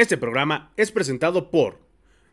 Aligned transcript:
Este 0.00 0.16
programa 0.16 0.72
es 0.78 0.92
presentado 0.92 1.50
por 1.50 1.78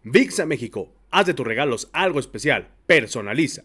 VIXA 0.04 0.46
México. 0.46 0.94
Haz 1.12 1.26
de 1.26 1.34
tus 1.34 1.46
regalos 1.46 1.90
algo 1.92 2.18
especial. 2.18 2.70
Personaliza. 2.86 3.64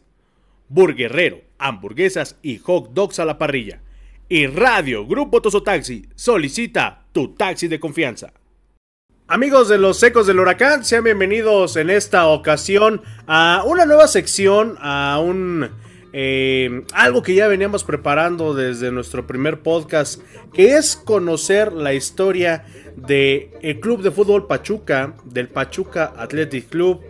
Burguerrero, 0.69 1.43
hamburguesas 1.57 2.37
y 2.43 2.59
hot 2.59 2.95
dogs 2.95 3.21
a 3.21 3.25
la 3.25 3.39
parrilla. 3.39 3.81
Y 4.29 4.49
Radio 4.49 5.07
Grupo 5.07 5.41
Tosotaxi 5.41 6.09
solicita 6.17 7.05
tu 7.13 7.35
taxi 7.35 7.69
de 7.69 7.79
confianza. 7.79 8.33
Amigos 9.29 9.69
de 9.69 9.79
los 9.79 10.03
Ecos 10.03 10.27
del 10.27 10.41
Huracán, 10.41 10.85
sean 10.85 11.05
bienvenidos 11.05 11.77
en 11.77 11.89
esta 11.89 12.27
ocasión 12.27 13.03
a 13.29 13.63
una 13.65 13.87
nueva 13.87 14.09
sección, 14.09 14.79
a 14.81 15.21
un 15.21 15.71
eh, 16.13 16.85
algo 16.93 17.23
que 17.23 17.35
ya 17.35 17.49
veníamos 17.49 17.85
preparando 17.85 18.55
desde 18.55 18.91
nuestro 18.91 19.27
primer 19.27 19.61
podcast, 19.61 20.21
que 20.53 20.77
es 20.77 20.97
conocer 20.97 21.73
la 21.73 21.95
historia 21.95 22.65
del 22.97 23.51
el 23.63 23.81
Club 23.81 24.03
de 24.03 24.11
Fútbol 24.11 24.47
Pachuca, 24.47 25.15
del 25.25 25.49
Pachuca 25.49 26.13
Athletic 26.17 26.69
Club, 26.69 27.01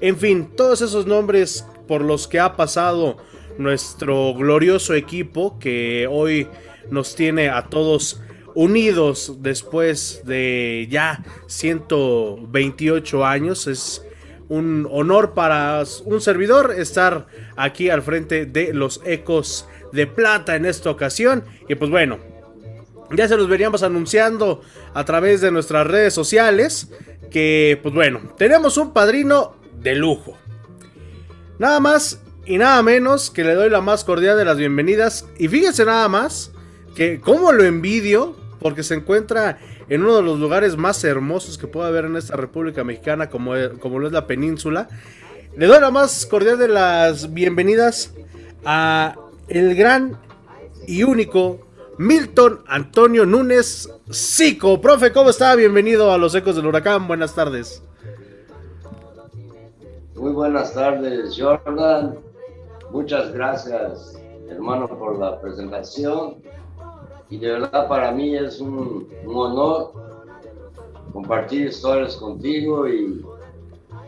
en 0.00 0.16
fin, 0.16 0.50
todos 0.56 0.82
esos 0.82 1.06
nombres 1.06 1.66
por 1.86 2.02
los 2.02 2.26
que 2.26 2.40
ha 2.40 2.56
pasado 2.56 3.18
nuestro 3.58 4.34
glorioso 4.34 4.94
equipo 4.94 5.58
que 5.58 6.08
hoy 6.10 6.48
nos 6.90 7.14
tiene 7.14 7.48
a 7.48 7.68
todos 7.68 8.20
unidos 8.54 9.36
después 9.40 10.22
de 10.24 10.86
ya 10.90 11.24
128 11.46 13.24
años. 13.24 13.66
Es 13.66 14.04
un 14.52 14.86
honor 14.90 15.32
para 15.32 15.82
un 16.04 16.20
servidor 16.20 16.74
estar 16.76 17.26
aquí 17.56 17.88
al 17.88 18.02
frente 18.02 18.44
de 18.44 18.74
los 18.74 19.00
Ecos 19.06 19.66
de 19.92 20.06
Plata 20.06 20.56
en 20.56 20.66
esta 20.66 20.90
ocasión. 20.90 21.44
Y 21.70 21.74
pues 21.74 21.90
bueno, 21.90 22.18
ya 23.16 23.26
se 23.28 23.38
los 23.38 23.48
veníamos 23.48 23.82
anunciando 23.82 24.60
a 24.92 25.04
través 25.06 25.40
de 25.40 25.50
nuestras 25.50 25.86
redes 25.86 26.12
sociales 26.12 26.90
que 27.30 27.80
pues 27.82 27.94
bueno, 27.94 28.20
tenemos 28.36 28.76
un 28.76 28.92
padrino 28.92 29.56
de 29.80 29.94
lujo. 29.94 30.36
Nada 31.58 31.80
más 31.80 32.20
y 32.44 32.58
nada 32.58 32.82
menos 32.82 33.30
que 33.30 33.44
le 33.44 33.54
doy 33.54 33.70
la 33.70 33.80
más 33.80 34.04
cordial 34.04 34.36
de 34.36 34.44
las 34.44 34.58
bienvenidas. 34.58 35.26
Y 35.38 35.48
fíjense 35.48 35.86
nada 35.86 36.10
más 36.10 36.52
que 36.94 37.22
como 37.22 37.52
lo 37.52 37.64
envidio 37.64 38.36
porque 38.60 38.82
se 38.82 38.94
encuentra 38.96 39.58
en 39.92 40.02
uno 40.02 40.16
de 40.16 40.22
los 40.22 40.38
lugares 40.38 40.78
más 40.78 41.04
hermosos 41.04 41.58
que 41.58 41.66
puede 41.66 41.88
haber 41.88 42.06
en 42.06 42.16
esta 42.16 42.34
República 42.34 42.82
Mexicana, 42.82 43.28
como, 43.28 43.52
como 43.78 43.98
lo 43.98 44.06
es 44.06 44.12
la 44.14 44.26
península. 44.26 44.88
Le 45.54 45.66
doy 45.66 45.82
la 45.82 45.90
más 45.90 46.24
cordial 46.24 46.56
de 46.56 46.68
las 46.68 47.34
bienvenidas 47.34 48.14
a 48.64 49.14
el 49.48 49.74
gran 49.74 50.16
y 50.86 51.02
único 51.02 51.58
Milton 51.98 52.62
Antonio 52.68 53.26
Núñez 53.26 53.90
Sico. 54.08 54.80
Profe, 54.80 55.12
¿cómo 55.12 55.28
está? 55.28 55.54
Bienvenido 55.56 56.10
a 56.10 56.16
los 56.16 56.34
Ecos 56.34 56.56
del 56.56 56.64
Huracán. 56.64 57.06
Buenas 57.06 57.34
tardes. 57.34 57.82
Muy 60.14 60.32
buenas 60.32 60.72
tardes, 60.72 61.36
Jordan. 61.38 62.16
Muchas 62.92 63.30
gracias, 63.34 64.18
hermano, 64.48 64.88
por 64.88 65.18
la 65.18 65.38
presentación 65.38 66.36
y 67.32 67.38
de 67.38 67.50
verdad 67.52 67.88
para 67.88 68.12
mí 68.12 68.36
es 68.36 68.60
un, 68.60 69.08
honor 69.26 69.92
compartir 71.14 71.68
historias 71.68 72.14
contigo 72.16 72.86
y 72.86 73.24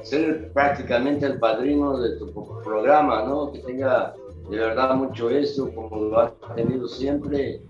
ser 0.02 0.52
prácticamente 0.52 1.24
el 1.24 1.38
padrino 1.38 1.98
de 1.98 2.18
tu 2.18 2.30
programa, 2.62 3.22
¿no? 3.22 3.50
Que 3.50 3.60
tenga 3.60 4.14
de 4.50 4.58
verdad 4.58 4.94
mucho 4.94 5.30
éxito 5.30 5.74
como 5.74 5.96
lo 5.96 6.20
ha 6.20 6.34
tenido 6.54 6.86
siempre 6.86 7.62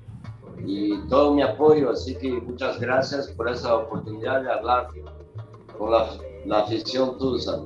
y 0.66 0.98
todo 1.06 1.32
mi 1.32 1.42
apoyo, 1.42 1.90
así 1.90 2.16
que 2.16 2.32
muchas 2.32 2.80
gracias 2.80 3.28
por 3.28 3.48
esa 3.48 3.76
oportunidad 3.76 4.42
de 4.42 4.50
hablar 4.50 4.88
con 5.78 5.92
la, 5.92 6.08
la 6.46 6.58
afición 6.62 7.16
tusa. 7.16 7.60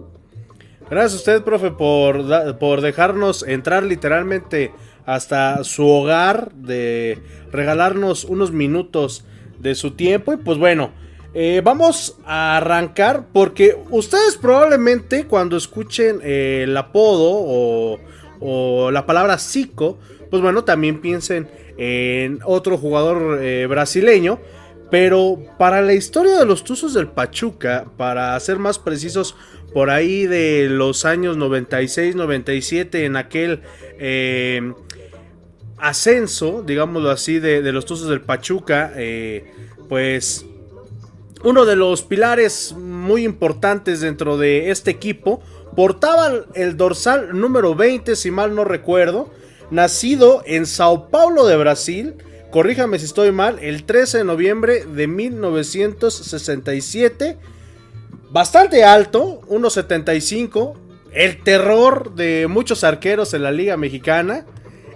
Gracias 0.90 1.14
a 1.14 1.16
usted, 1.16 1.42
profe, 1.42 1.70
por, 1.70 2.58
por 2.58 2.82
dejarnos 2.82 3.42
entrar 3.42 3.82
literalmente 3.82 4.72
hasta 5.08 5.64
su 5.64 5.86
hogar, 5.88 6.52
de 6.52 7.18
regalarnos 7.50 8.24
unos 8.24 8.52
minutos 8.52 9.24
de 9.58 9.74
su 9.74 9.92
tiempo. 9.92 10.34
Y 10.34 10.36
pues 10.36 10.58
bueno, 10.58 10.90
eh, 11.32 11.62
vamos 11.64 12.18
a 12.26 12.58
arrancar 12.58 13.24
porque 13.32 13.74
ustedes 13.88 14.36
probablemente 14.36 15.24
cuando 15.24 15.56
escuchen 15.56 16.20
eh, 16.22 16.64
el 16.64 16.76
apodo 16.76 17.98
o, 18.40 18.90
la 18.90 19.06
palabra 19.06 19.38
psico, 19.38 19.98
pues 20.30 20.42
bueno, 20.42 20.64
también 20.64 21.00
piensen 21.00 21.48
en 21.78 22.40
otro 22.44 22.76
jugador 22.76 23.38
eh, 23.42 23.66
brasileño. 23.66 24.38
Pero 24.90 25.38
para 25.58 25.80
la 25.80 25.94
historia 25.94 26.38
de 26.38 26.44
los 26.44 26.64
Tuzos 26.64 26.92
del 26.92 27.08
Pachuca, 27.08 27.86
para 27.96 28.38
ser 28.40 28.58
más 28.58 28.78
precisos, 28.78 29.36
por 29.72 29.90
ahí 29.90 30.26
de 30.26 30.68
los 30.70 31.04
años 31.04 31.36
96-97, 31.36 33.04
en 33.04 33.16
aquel 33.16 33.60
ascenso, 35.80 36.62
digámoslo 36.62 37.10
así, 37.10 37.38
de, 37.38 37.60
los 37.72 37.84
Tuzos 37.84 38.08
del 38.08 38.20
Pachuca, 38.20 38.92
eh, 38.96 39.52
pues 39.88 40.44
uno 41.44 41.64
de 41.64 41.76
los 41.76 42.02
pilares 42.02 42.74
muy 42.76 43.22
importantes 43.24 44.00
dentro 44.00 44.36
de 44.38 44.70
este 44.70 44.90
equipo 44.90 45.40
portaba 45.76 46.32
el 46.54 46.76
dorsal 46.76 47.38
número 47.38 47.76
20, 47.76 48.16
si 48.16 48.30
mal 48.30 48.54
no 48.54 48.64
recuerdo, 48.64 49.30
nacido 49.70 50.42
en 50.46 50.64
Sao 50.66 51.10
Paulo 51.10 51.46
de 51.46 51.56
Brasil, 51.56 52.14
corríjame 52.50 52.98
si 52.98 53.04
estoy 53.04 53.30
mal, 53.32 53.58
el 53.60 53.84
13 53.84 54.16
de 54.18 54.24
noviembre 54.24 54.84
de 54.84 55.06
1967, 55.06 57.36
bastante 58.30 58.84
alto, 58.84 59.40
1.75, 59.42 60.74
el 61.12 61.42
terror 61.42 62.14
de 62.14 62.46
muchos 62.48 62.84
arqueros 62.84 63.34
en 63.34 63.42
la 63.42 63.52
Liga 63.52 63.76
Mexicana. 63.76 64.46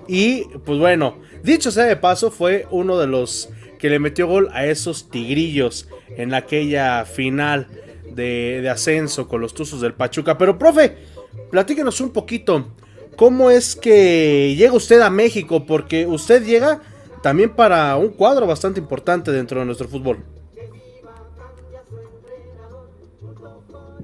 Y 0.07 0.45
pues 0.65 0.79
bueno, 0.79 1.19
dicho 1.43 1.71
sea 1.71 1.85
de 1.85 1.97
paso, 1.97 2.31
fue 2.31 2.67
uno 2.71 2.99
de 2.99 3.07
los 3.07 3.49
que 3.79 3.91
le 3.91 3.99
metió 3.99 4.27
gol 4.27 4.49
a 4.53 4.67
esos 4.67 5.11
tigrillos 5.11 5.89
en 6.17 6.35
aquella 6.35 7.05
final 7.05 7.67
de, 8.15 8.69
ascenso 8.71 9.29
con 9.29 9.41
los 9.41 9.55
Tuzos 9.55 9.81
del 9.81 9.95
Pachuca. 9.95 10.39
Pero 10.39 10.59
profe, 10.59 10.97
platíquenos 11.51 12.01
un 12.01 12.11
poquito, 12.11 12.69
¿cómo 13.17 13.51
es 13.51 13.75
que 13.75 14.55
llega 14.57 14.73
usted 14.73 15.01
a 15.01 15.11
México? 15.11 15.67
Porque 15.67 16.07
usted 16.07 16.45
llega 16.45 16.81
también 17.23 17.51
para 17.51 17.97
un 17.97 18.11
cuadro 18.11 18.47
bastante 18.47 18.81
importante 18.81 19.31
dentro 19.31 19.61
de 19.61 19.67
nuestro 19.67 19.89
fútbol. 19.89 20.19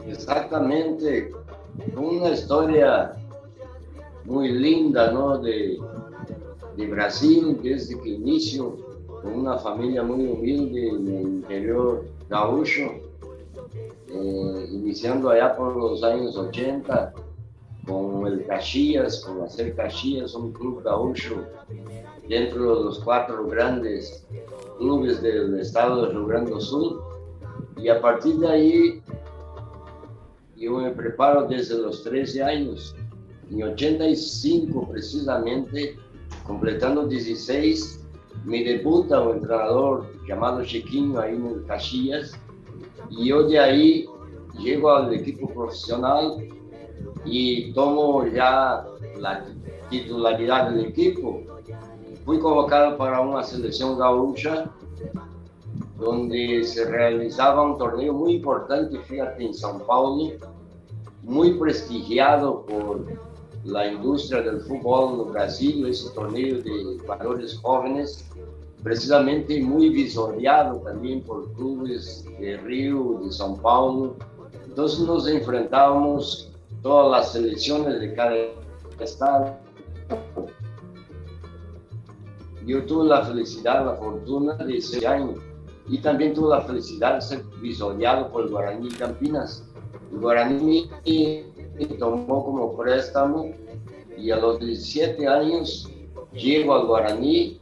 Exactamente, 0.06 1.30
una 1.94 2.30
historia 2.30 3.17
muy 4.28 4.52
linda, 4.52 5.10
¿no? 5.10 5.38
De, 5.38 5.78
de 6.76 6.86
Brasil, 6.86 7.58
desde 7.62 7.98
que 8.00 8.10
inicio, 8.10 8.76
con 9.22 9.32
una 9.32 9.56
familia 9.58 10.02
muy 10.02 10.26
humilde 10.26 10.88
en 10.90 11.08
el 11.08 11.22
interior 11.22 12.04
gaúcho, 12.28 12.82
eh, 14.10 14.68
iniciando 14.70 15.30
allá 15.30 15.56
por 15.56 15.74
los 15.76 16.04
años 16.04 16.36
80, 16.36 17.14
con 17.86 18.26
el 18.26 18.46
Caxias, 18.46 19.24
con 19.24 19.42
hacer 19.42 19.74
Caxias, 19.74 20.34
un 20.34 20.52
club 20.52 20.82
gaúcho 20.84 21.42
dentro 22.28 22.76
de 22.76 22.84
los 22.84 22.98
cuatro 23.00 23.46
grandes 23.46 24.26
clubes 24.78 25.22
del 25.22 25.58
estado 25.58 26.04
de 26.04 26.12
Rio 26.12 26.26
Grande 26.26 26.50
do 26.50 26.60
Sul. 26.60 27.00
Y 27.78 27.88
a 27.88 28.00
partir 28.00 28.36
de 28.36 28.48
ahí, 28.48 29.02
yo 30.56 30.72
me 30.72 30.90
preparo 30.90 31.46
desde 31.46 31.78
los 31.78 32.02
13 32.02 32.42
años 32.42 32.94
en 33.50 33.62
85 33.62 34.88
precisamente, 34.88 35.96
completando 36.46 37.06
16, 37.06 38.04
me 38.44 38.62
debuta 38.64 39.20
un 39.20 39.36
entrenador 39.36 40.06
llamado 40.26 40.64
Chiquinho 40.64 41.20
ahí 41.20 41.34
en 41.34 41.46
el 41.46 41.64
Caxias 41.66 42.32
y 43.10 43.28
yo 43.28 43.48
de 43.48 43.58
ahí 43.58 44.06
llego 44.58 44.90
al 44.90 45.12
equipo 45.14 45.48
profesional 45.48 46.48
y 47.24 47.72
tomo 47.72 48.26
ya 48.26 48.84
la 49.18 49.44
titularidad 49.90 50.70
del 50.70 50.86
equipo. 50.86 51.42
Fui 52.24 52.38
convocado 52.38 52.96
para 52.96 53.20
una 53.20 53.42
selección 53.42 53.98
gaúcha 53.98 54.70
donde 55.98 56.62
se 56.64 56.84
realizaba 56.84 57.62
un 57.62 57.78
torneo 57.78 58.12
muy 58.12 58.34
importante, 58.34 58.98
fíjate, 59.00 59.44
en 59.44 59.52
São 59.52 59.84
Paulo, 59.84 60.32
muy 61.22 61.54
prestigiado 61.54 62.64
por 62.66 63.04
la 63.68 63.86
industria 63.86 64.40
del 64.40 64.60
fútbol 64.62 65.26
en 65.26 65.32
Brasil, 65.32 65.86
ese 65.86 66.08
torneo 66.14 66.62
de 66.62 66.96
valores 67.06 67.58
jóvenes, 67.58 68.24
precisamente 68.82 69.60
muy 69.60 69.90
visoriado 69.90 70.78
también 70.78 71.22
por 71.22 71.52
clubes 71.52 72.24
de 72.40 72.56
Río, 72.58 73.20
de 73.22 73.28
São 73.28 73.60
Paulo. 73.60 74.16
Entonces 74.66 75.00
nos 75.00 75.28
enfrentábamos 75.28 76.50
todas 76.82 77.10
las 77.10 77.32
selecciones 77.32 78.00
de 78.00 78.14
cada 78.14 78.36
estado. 79.00 79.56
Yo 82.64 82.84
tuve 82.86 83.08
la 83.08 83.22
felicidad, 83.22 83.84
la 83.84 83.96
fortuna 83.96 84.54
de 84.54 84.78
ese 84.78 85.06
año 85.06 85.34
y 85.88 85.98
también 85.98 86.32
tuve 86.34 86.50
la 86.50 86.62
felicidad 86.62 87.16
de 87.16 87.20
ser 87.20 87.44
visoriado 87.60 88.30
por 88.30 88.44
el 88.44 88.50
Guaraní 88.50 88.88
Campinas. 88.90 89.64
El 90.12 90.20
Guaraní 90.20 90.90
me 91.86 91.96
tomó 91.96 92.44
como 92.44 92.76
préstamo 92.76 93.52
y 94.16 94.30
a 94.30 94.36
los 94.36 94.58
17 94.60 95.26
años 95.26 95.90
llego 96.32 96.74
al 96.74 96.86
Guaraní, 96.86 97.60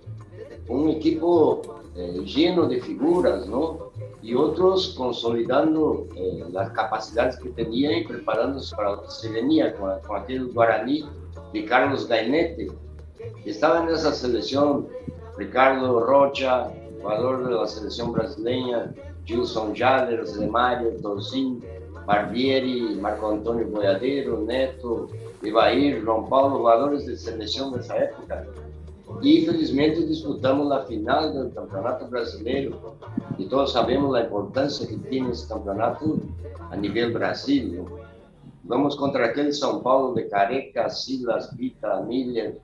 un 0.69 0.89
equipo 0.91 1.63
eh, 1.95 2.23
lleno 2.25 2.67
de 2.67 2.81
figuras, 2.81 3.47
¿no? 3.47 3.91
Y 4.23 4.35
otros 4.35 4.95
consolidando 4.97 6.07
eh, 6.17 6.45
las 6.51 6.71
capacidades 6.71 7.37
que 7.37 7.51
tenían 7.51 7.99
y 7.99 8.05
preparándose 8.05 8.75
para 8.75 8.93
lo 8.93 9.03
que 9.03 9.11
se 9.11 9.31
venía 9.31 9.75
con, 9.77 10.01
con 10.01 10.21
aquel 10.21 10.53
Guaraní 10.53 11.05
de 11.53 11.65
Carlos 11.65 12.09
Gainete. 12.09 12.69
Estaba 13.45 13.83
en 13.83 13.91
esa 13.91 14.13
selección 14.13 14.89
Ricardo 15.37 16.01
Rocha, 16.01 16.71
jugador 17.01 17.47
de 17.47 17.55
la 17.55 17.67
selección 17.67 18.13
brasileña, 18.13 18.93
Gilson 19.25 19.75
Jader, 19.75 20.25
Mario, 20.51 20.91
Torcín, 21.03 21.63
Barbieri, 22.07 22.97
Marco 23.01 23.31
Antonio 23.33 23.69
Boyadero, 23.69 24.41
Neto, 24.43 25.11
Ivair, 25.43 26.03
João 26.05 26.29
Paulo, 26.29 26.59
jugadores 26.59 27.05
de 27.07 27.17
selección 27.17 27.73
de 27.73 27.81
esa 27.81 27.97
época. 27.99 28.47
Y 29.23 29.47
felizmente 29.47 30.07
disputamos 30.07 30.69
la 30.69 30.85
final 30.85 31.35
del 31.35 31.53
Campeonato 31.53 32.09
Brasileiro 32.09 32.97
y 33.39 33.47
todos 33.47 33.73
sabemos 33.73 34.13
la 34.13 34.25
importancia 34.25 34.87
que 34.87 34.97
tiene 35.09 35.31
ese 35.31 35.49
campeonato 35.49 36.19
a 36.71 36.77
nivel 36.77 37.13
Brasil. 37.13 37.83
Vamos 38.65 38.97
contra 38.97 39.27
aquel 39.27 39.53
São 39.53 39.81
Paulo 39.83 40.15
de 40.15 40.29
Careca, 40.29 40.91
Silas, 40.91 41.57
Vita, 41.57 42.01
Miller 42.03 42.59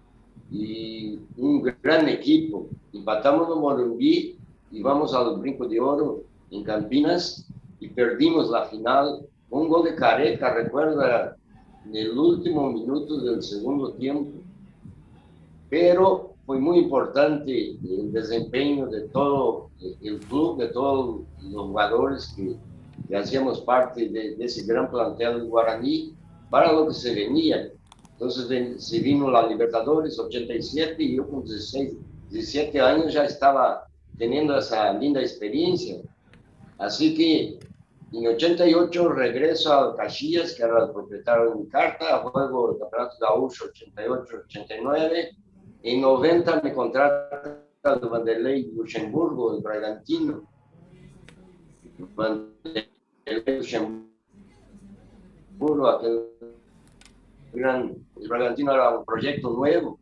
y 0.51 1.21
un 1.37 1.63
gran 1.83 2.09
equipo. 2.09 2.67
Empatamos 2.93 3.49
no 3.49 3.57
Morumbi 3.57 4.37
y 4.73 4.83
vamos 4.83 5.15
al 5.15 5.39
Brinco 5.39 5.67
de 5.69 5.81
Oro 5.81 6.23
en 6.51 6.65
Campinas 6.65 7.47
y 7.79 7.89
perdimos 7.89 8.51
la 8.51 8.67
final. 8.67 9.27
Un 9.53 9.69
gol 9.69 9.85
de 9.85 9.95
Careca, 9.95 10.55
recuerda, 10.55 11.37
en 11.85 11.95
el 11.95 12.19
último 12.19 12.73
minuto 12.73 13.19
del 13.19 13.43
segundo 13.43 13.93
tiempo. 13.93 14.41
Pero 15.69 16.33
fue 16.47 16.59
muy 16.59 16.79
importante 16.79 17.77
el 17.83 18.11
desempeño 18.13 18.87
de 18.87 19.03
todo 19.09 19.69
el 20.01 20.21
club, 20.21 20.57
de 20.57 20.69
todos 20.69 21.21
los 21.43 21.67
jugadores 21.67 22.35
que, 22.35 22.57
hacíamos 23.15 23.61
parte 23.61 24.09
de, 24.09 24.37
ese 24.43 24.65
gran 24.65 24.91
plantel 24.91 25.41
del 25.41 25.49
Guaraní 25.49 26.15
para 26.49 26.73
lo 26.73 26.89
que 26.89 26.95
se 26.95 27.15
venía. 27.15 27.71
Entonces 28.13 28.83
se 28.83 29.01
vino 29.01 29.31
la 29.31 29.47
Libertadores 29.47 30.19
87 30.19 30.97
y 30.99 31.17
yo 31.17 31.29
con 31.29 31.45
16, 31.45 31.93
17 32.31 32.81
años 32.81 33.13
ya 33.13 33.27
estaba 33.27 33.87
teniendo 34.17 34.57
esa 34.57 34.95
linda 34.95 35.21
experiencia. 35.21 36.01
Así 36.79 37.15
que 37.15 37.72
en 38.13 38.27
88 38.27 39.09
regreso 39.11 39.73
a 39.73 39.97
Caxias, 39.97 40.55
que 40.55 40.63
era 40.63 40.85
el 40.85 40.93
propietario 40.93 41.55
de 41.55 41.69
carta, 41.69 42.19
juego 42.19 42.73
el 42.73 42.79
Campeonato 42.79 43.17
Gaúcho 43.21 43.65
88-89 43.73 45.37
en 45.85 46.01
90 46.01 46.61
me 46.63 46.73
contrata 46.73 47.65
el 47.85 48.09
Vanderlei 48.09 48.71
Luxemburgo, 48.73 49.57
el 49.57 49.63
Bragantino. 49.63 50.49
El 57.55 58.29
Bragantino 58.29 58.73
era 58.73 58.99
un 58.99 59.05
proyecto 59.05 59.51
nuevo, 59.51 59.99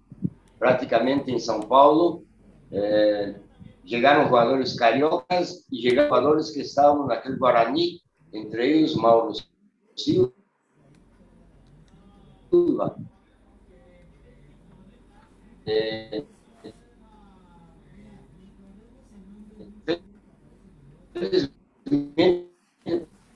prácticamente 0.59 1.33
en 1.33 1.39
São 1.39 1.67
Paulo. 1.67 2.23
Eh, 2.71 3.37
llegaron 3.85 4.29
jugadores 4.29 4.77
cariocas 4.77 5.67
y 5.71 5.83
llegaron 5.83 6.11
jugadores 6.11 6.53
que 6.53 6.63
estaban 6.63 7.05
en 7.05 7.13
aquel 7.13 7.39
Guaraní, 7.39 8.03
entre 8.33 8.79
ellos 8.79 8.97
Mauro 8.97 9.33
Silva 9.95 10.33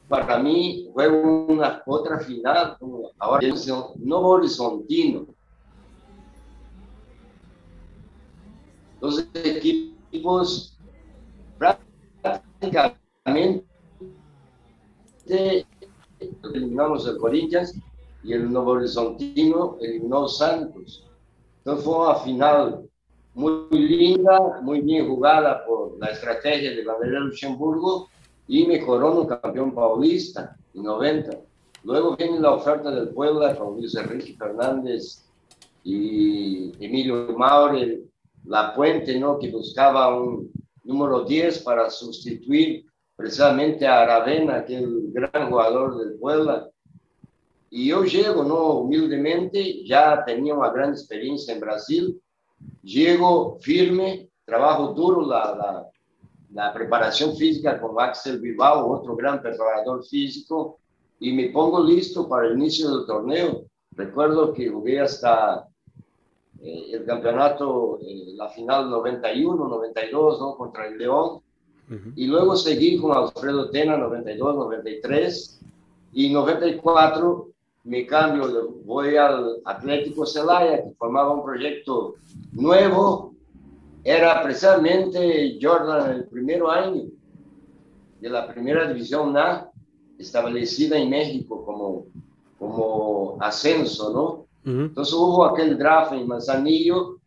para 0.08 0.38
mí 0.38 0.90
fue 0.92 1.08
una 1.08 1.82
otra 1.86 2.20
final, 2.20 2.76
ahora 3.18 3.48
no 3.96 4.20
horizontino. 4.20 5.26
Los 9.00 9.26
equipos 10.14 10.78
prácticamente 11.58 13.64
eliminamos 16.42 17.06
el 17.08 17.18
Corinthians 17.18 17.74
y 18.22 18.32
el 18.32 18.52
Novo 18.52 18.72
Horizontino 18.72 19.76
eliminó 19.80 20.28
Santos. 20.28 21.04
Entonces 21.58 21.84
fue 21.84 21.98
una 21.98 22.14
final 22.16 22.88
muy 23.34 23.66
linda, 23.70 24.60
muy 24.62 24.80
bien 24.82 25.08
jugada 25.08 25.64
por 25.66 25.98
la 25.98 26.08
estrategia 26.08 26.70
de 26.70 26.84
Vanderlei 26.84 27.20
Luxemburgo 27.20 28.08
y 28.46 28.66
me 28.66 28.84
coronó 28.84 29.26
campeón 29.26 29.74
paulista 29.74 30.56
en 30.74 30.84
90. 30.84 31.40
Luego 31.82 32.16
viene 32.16 32.40
la 32.40 32.52
oferta 32.52 32.90
del 32.90 33.08
Puebla 33.08 33.56
con 33.56 33.76
Luis 33.76 33.94
Enrique 33.96 34.36
Fernández 34.38 35.24
y 35.82 36.72
Emilio 36.82 37.36
Maure, 37.36 38.04
La 38.44 38.74
Puente, 38.74 39.18
¿no? 39.18 39.38
que 39.38 39.50
buscaba 39.50 40.16
un 40.16 40.50
número 40.84 41.24
10 41.24 41.60
para 41.60 41.90
sustituir 41.90 42.84
precisamente 43.16 43.86
a 43.86 44.02
Aravena, 44.02 44.56
aquel 44.56 45.12
gran 45.12 45.48
jugador 45.50 45.98
del 45.98 46.18
Puebla. 46.18 46.68
Y 47.70 47.88
yo 47.88 48.04
llego, 48.04 48.44
¿no? 48.44 48.80
humildemente, 48.80 49.84
ya 49.84 50.24
tenía 50.24 50.54
una 50.54 50.70
gran 50.70 50.90
experiencia 50.90 51.54
en 51.54 51.60
Brasil, 51.60 52.20
llego 52.82 53.58
firme, 53.60 54.28
trabajo 54.44 54.92
duro 54.92 55.26
la, 55.26 55.54
la, 55.56 55.86
la 56.52 56.72
preparación 56.72 57.36
física 57.36 57.80
con 57.80 58.00
Axel 58.00 58.40
Bilbao, 58.40 58.92
otro 58.92 59.16
gran 59.16 59.42
preparador 59.42 60.04
físico, 60.04 60.78
y 61.18 61.32
me 61.32 61.48
pongo 61.48 61.82
listo 61.82 62.28
para 62.28 62.46
el 62.46 62.58
inicio 62.58 62.96
del 62.96 63.06
torneo. 63.06 63.64
Recuerdo 63.92 64.52
que 64.52 64.68
jugué 64.68 65.00
hasta 65.00 65.66
eh, 66.64 66.92
el 66.92 67.04
campeonato, 67.04 67.98
eh, 68.00 68.32
la 68.36 68.48
final 68.48 68.88
91, 68.90 69.68
92, 69.68 70.40
¿no? 70.40 70.56
contra 70.56 70.86
el 70.88 70.98
León, 70.98 71.40
y 72.16 72.26
luego 72.26 72.56
seguí 72.56 72.98
con 72.98 73.14
Alfredo 73.14 73.68
Tena 73.68 73.98
92, 73.98 74.56
93, 74.56 75.60
y 76.14 76.32
94 76.32 77.48
me 77.84 78.06
cambio, 78.06 78.76
voy 78.86 79.16
al 79.16 79.60
Atlético 79.66 80.24
Celaya, 80.24 80.82
que 80.82 80.94
formaba 80.98 81.34
un 81.34 81.44
proyecto 81.44 82.14
nuevo, 82.52 83.34
era 84.02 84.42
precisamente 84.42 85.58
Jordan 85.60 86.12
el 86.12 86.24
primer 86.24 86.62
año 86.62 87.04
de 88.20 88.30
la 88.30 88.48
primera 88.48 88.88
división 88.88 89.36
A, 89.36 89.70
establecida 90.18 90.96
en 90.96 91.10
México 91.10 91.64
como, 91.66 92.06
como 92.58 93.36
ascenso, 93.40 94.10
¿no? 94.10 94.43
Entonces 94.64 95.12
hubo 95.14 95.44
aquel 95.44 95.76
draft 95.76 96.12
en 96.12 96.26
Manzanillo 96.26 97.18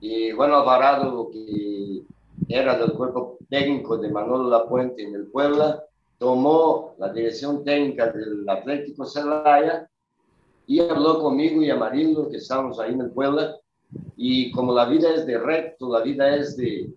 y 0.00 0.30
Juan 0.30 0.52
Alvarado, 0.52 1.28
que 1.30 2.02
era 2.48 2.78
del 2.78 2.92
cuerpo 2.92 3.38
técnico 3.48 3.98
de 3.98 4.10
Manolo 4.10 4.48
Lapuente 4.48 5.02
en 5.02 5.14
el 5.14 5.26
Puebla, 5.26 5.82
tomó 6.18 6.94
la 6.98 7.12
dirección 7.12 7.64
técnica 7.64 8.12
del 8.12 8.48
Atlético 8.48 9.04
Celaya 9.04 9.88
y 10.66 10.80
habló 10.80 11.20
conmigo 11.20 11.62
y 11.62 11.70
a 11.70 11.76
Marindo, 11.76 12.28
que 12.28 12.36
estábamos 12.36 12.78
ahí 12.78 12.92
en 12.92 13.00
el 13.00 13.10
Puebla, 13.10 13.56
y 14.16 14.50
como 14.50 14.72
la 14.72 14.84
vida 14.84 15.14
es 15.14 15.26
de 15.26 15.38
recto, 15.38 15.90
la 15.90 16.02
vida 16.02 16.36
es 16.36 16.56
de, 16.56 16.92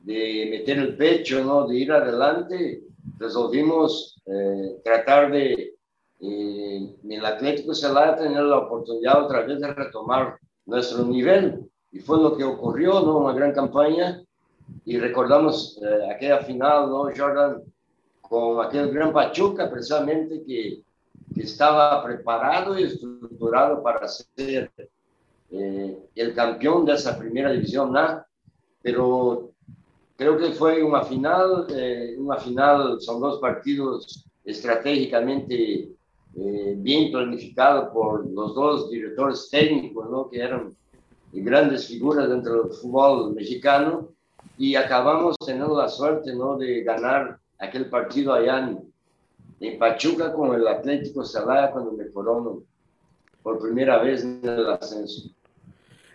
de 0.00 0.48
meter 0.50 0.78
el 0.78 0.96
pecho, 0.96 1.44
¿no? 1.44 1.66
de 1.66 1.76
ir 1.76 1.92
adelante, 1.92 2.82
resolvimos 3.18 4.20
eh, 4.26 4.80
tratar 4.82 5.30
de, 5.30 5.75
en 6.20 6.96
el 7.10 7.24
Atlético 7.24 7.74
Celaya, 7.74 8.16
tener 8.16 8.42
la 8.42 8.58
oportunidad 8.58 9.24
otra 9.24 9.42
vez 9.42 9.60
de 9.60 9.72
retomar 9.72 10.38
nuestro 10.64 11.04
nivel. 11.04 11.68
Y 11.92 12.00
fue 12.00 12.18
lo 12.18 12.36
que 12.36 12.44
ocurrió, 12.44 13.00
¿no? 13.00 13.18
Una 13.18 13.32
gran 13.32 13.52
campaña. 13.52 14.22
Y 14.84 14.98
recordamos 14.98 15.80
eh, 15.82 16.10
aquella 16.10 16.38
final, 16.38 16.90
¿no, 16.90 17.04
Jordan? 17.16 17.62
Con 18.20 18.64
aquel 18.64 18.90
gran 18.90 19.12
Pachuca, 19.12 19.70
precisamente, 19.70 20.42
que, 20.44 20.82
que 21.34 21.42
estaba 21.42 22.02
preparado 22.02 22.78
y 22.78 22.84
estructurado 22.84 23.82
para 23.82 24.08
ser 24.08 24.70
eh, 25.50 25.98
el 26.14 26.34
campeón 26.34 26.84
de 26.84 26.94
esa 26.94 27.16
primera 27.18 27.52
división 27.52 27.94
pero 28.82 29.50
creo 30.16 30.38
que 30.38 30.52
fue 30.52 30.82
una 30.82 31.02
final, 31.02 31.66
eh, 31.70 32.14
una 32.18 32.36
final, 32.36 33.00
son 33.00 33.20
dos 33.20 33.38
partidos 33.40 34.24
estratégicamente 34.44 35.95
eh, 36.38 36.74
bien 36.76 37.10
planificados 37.10 37.90
por 37.92 38.28
los 38.30 38.54
dos 38.54 38.90
directores 38.90 39.48
técnicos, 39.50 40.10
¿no? 40.10 40.28
que 40.28 40.40
eran 40.40 40.74
grandes 41.32 41.86
figuras 41.86 42.28
dentro 42.28 42.62
del 42.62 42.72
fútbol 42.72 43.34
mexicano, 43.34 44.16
y 44.58 44.74
acabamos 44.74 45.36
teniendo 45.44 45.76
la 45.76 45.88
suerte, 45.88 46.34
¿no? 46.34 46.56
De 46.56 46.82
ganar 46.82 47.38
aquel 47.58 47.88
partido 47.88 48.32
allá 48.32 48.58
en, 48.58 48.86
Pachuca 49.78 50.34
con 50.34 50.54
el 50.54 50.68
Atlético 50.68 51.24
Celaya 51.24 51.70
cuando 51.70 51.92
me 51.92 52.10
corono 52.10 52.62
por 53.42 53.58
primera 53.58 53.98
vez 53.98 54.22
en 54.22 54.40
el 54.42 54.66
ascenso. 54.66 55.30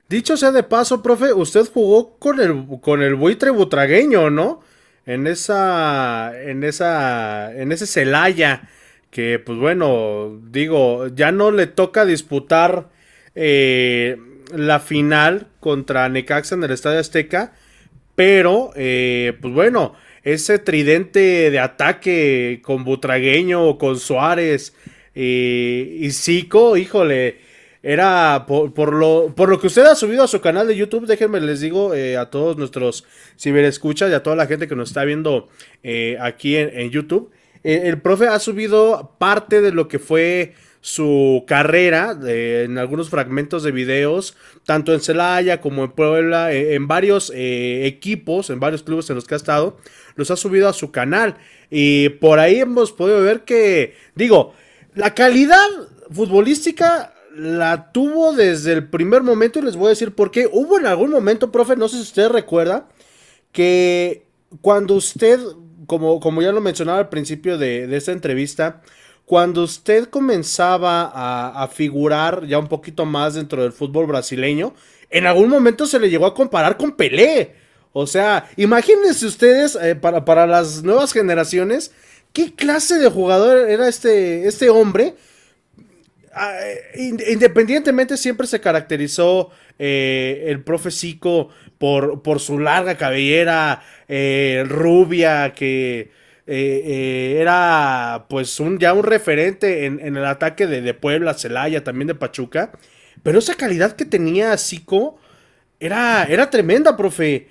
Dicho 0.08 0.38
sea 0.38 0.52
de 0.52 0.62
paso, 0.62 1.02
profe, 1.02 1.34
usted 1.34 1.66
jugó 1.74 2.18
con 2.20 2.40
el, 2.40 2.80
con 2.82 3.02
el 3.02 3.16
buitre 3.16 3.50
butragueño, 3.50 4.30
¿no? 4.30 4.62
En 5.08 5.26
esa, 5.26 6.40
en 6.40 6.64
esa, 6.64 7.52
en 7.56 7.72
ese 7.72 7.88
Celaya, 7.88 8.70
que 9.12 9.40
pues 9.40 9.60
bueno, 9.60 10.40
digo, 10.50 11.08
ya 11.10 11.32
no 11.32 11.52
le 11.52 11.68
toca 11.68 12.06
disputar 12.06 12.90
eh, 13.36 14.18
la 14.56 14.80
final 14.80 15.48
contra 15.60 16.10
Necaxa 16.10 16.56
en 16.56 16.64
el 16.64 16.72
Estadio 16.72 17.00
Azteca, 17.00 17.54
pero 18.16 18.72
eh, 18.76 19.38
pues 19.42 19.54
bueno, 19.54 19.94
ese 20.24 20.60
tridente 20.60 21.52
de 21.52 21.60
ataque 21.60 22.62
con 22.64 22.86
Butragueño, 22.86 23.78
con 23.78 24.00
Suárez 24.00 24.74
eh, 25.14 25.98
y 26.00 26.12
Zico, 26.12 26.78
híjole, 26.78 27.40
era 27.84 28.46
por, 28.48 28.94
lo, 28.94 29.34
por 29.36 29.50
lo 29.50 29.60
que 29.60 29.68
usted 29.68 29.84
ha 29.84 29.96
subido 29.96 30.24
a 30.24 30.28
su 30.28 30.40
canal 30.40 30.68
de 30.68 30.78
YouTube, 30.78 31.08
déjenme 31.08 31.42
les 31.42 31.60
digo 31.60 31.94
a 32.18 32.30
todos 32.30 32.56
nuestros 32.56 33.06
ciberescuchas 33.38 34.10
y 34.12 34.14
a 34.14 34.24
toda 34.24 34.36
la 34.36 34.46
gente 34.46 34.68
que 34.68 34.76
nos 34.76 34.90
está 34.90 35.04
viendo 35.04 35.50
aquí 36.20 36.56
en, 36.56 36.92
YouTube, 36.92 37.32
el 37.64 38.02
profe 38.02 38.28
ha 38.28 38.40
subido 38.40 39.16
parte 39.20 39.62
de 39.62 39.72
lo 39.72 39.88
que 39.88 40.00
fue 40.00 40.56
su 40.82 41.44
carrera 41.46 42.18
en 42.24 42.80
algunos 42.80 43.10
fragmentos 43.10 43.62
de 43.62 43.72
videos, 43.72 44.36
tanto 44.66 44.94
en 44.94 45.00
Celaya 45.00 45.62
como 45.62 45.84
en 45.84 45.92
Puebla, 45.92 46.52
eh, 46.52 46.74
en 46.74 46.88
varios 46.88 47.32
eh, 47.36 47.86
equipos, 47.86 48.50
en 48.50 48.60
varios 48.60 48.82
clubes 48.82 49.10
en 49.10 49.16
los 49.16 49.26
que 49.26 49.36
ha 49.36 49.38
estado, 49.38 49.78
los 50.16 50.32
ha 50.32 50.36
subido 50.36 50.68
a 50.68 50.74
su 50.74 50.92
canal. 50.92 51.38
Y 51.70 52.10
por 52.10 52.40
ahí 52.40 52.60
hemos 52.60 52.92
podido 52.92 53.22
ver 53.22 53.42
que, 53.42 53.96
digo, 54.16 54.56
la 54.96 55.14
calidad 55.14 55.68
futbolística 56.12 57.14
la 57.36 57.92
tuvo 57.92 58.34
desde 58.34 58.74
el 58.74 58.90
primer 58.90 59.22
momento 59.22 59.60
y 59.60 59.62
les 59.62 59.76
voy 59.76 59.88
a 59.88 59.90
decir 59.90 60.14
por 60.14 60.32
qué. 60.32 60.50
Hubo 60.52 60.80
en 60.80 60.88
algún 60.88 61.12
momento, 61.12 61.52
profe, 61.52 61.76
no 61.76 61.88
sé 61.88 61.98
si 61.98 62.02
usted 62.02 62.30
recuerda, 62.30 62.90
que 63.52 64.26
cuando 64.62 64.96
usted, 64.96 65.40
como, 65.88 66.20
como 66.20 66.42
ya 66.42 66.52
lo 66.52 66.62
mencionaba 66.62 67.00
al 67.00 67.10
principio 67.10 67.58
de, 67.58 67.88
de 67.88 67.98
esta 67.98 68.12
entrevista, 68.12 68.82
cuando 69.32 69.64
usted 69.64 70.10
comenzaba 70.10 71.10
a, 71.14 71.68
figurar 71.70 72.46
ya 72.48 72.60
un 72.60 72.68
poquito 72.68 73.06
más 73.06 73.36
dentro 73.36 73.64
del 73.64 73.72
fútbol 73.72 74.06
brasileño, 74.06 74.74
en 75.10 75.26
algún 75.26 75.48
momento 75.48 75.86
se 75.86 76.00
le 76.00 76.10
llegó 76.10 76.26
a 76.26 76.34
comparar 76.34 76.76
con 76.76 76.92
Pelé. 76.92 77.56
O 77.94 78.06
sea, 78.08 78.50
imagínense 78.58 79.26
ustedes, 79.26 79.78
eh, 79.82 79.96
para, 79.96 80.26
para, 80.26 80.48
las 80.48 80.84
nuevas 80.84 81.14
generaciones, 81.14 81.94
qué 82.34 82.54
clase 82.54 82.98
de 83.00 83.10
jugador 83.10 83.70
era 83.70 83.88
este, 83.88 84.48
este 84.48 84.70
hombre. 84.70 85.16
Ah, 86.34 86.54
independientemente, 86.96 88.18
siempre 88.18 88.48
se 88.48 88.60
caracterizó 88.60 89.50
eh, 89.80 90.46
el 90.48 90.62
profe 90.62 90.92
por, 91.82 92.22
por 92.22 92.40
su 92.40 92.60
larga 92.60 92.96
cabellera 92.96 93.82
eh, 94.08 94.64
rubia 94.68 95.52
que 95.56 96.12
eh, 96.46 96.82
eh, 96.86 97.38
era 97.42 98.28
pues 98.30 98.60
un, 98.60 98.78
ya 98.78 98.94
un 98.94 99.04
referente 99.04 99.88
en, 99.88 100.00
el 100.00 100.24
ataque 100.26 100.68
de, 100.68 100.94
Puebla, 100.94 101.34
Celaya, 101.34 101.84
también 101.84 102.08
de 102.08 102.14
Pachuca. 102.14 102.72
Pero 103.24 103.40
esa 103.40 103.56
calidad 103.56 103.96
que 103.96 104.06
tenía 104.06 104.56
Zico 104.60 105.18
era, 105.80 106.26
era 106.26 106.52
tremenda, 106.52 106.96
profe. 106.96 107.48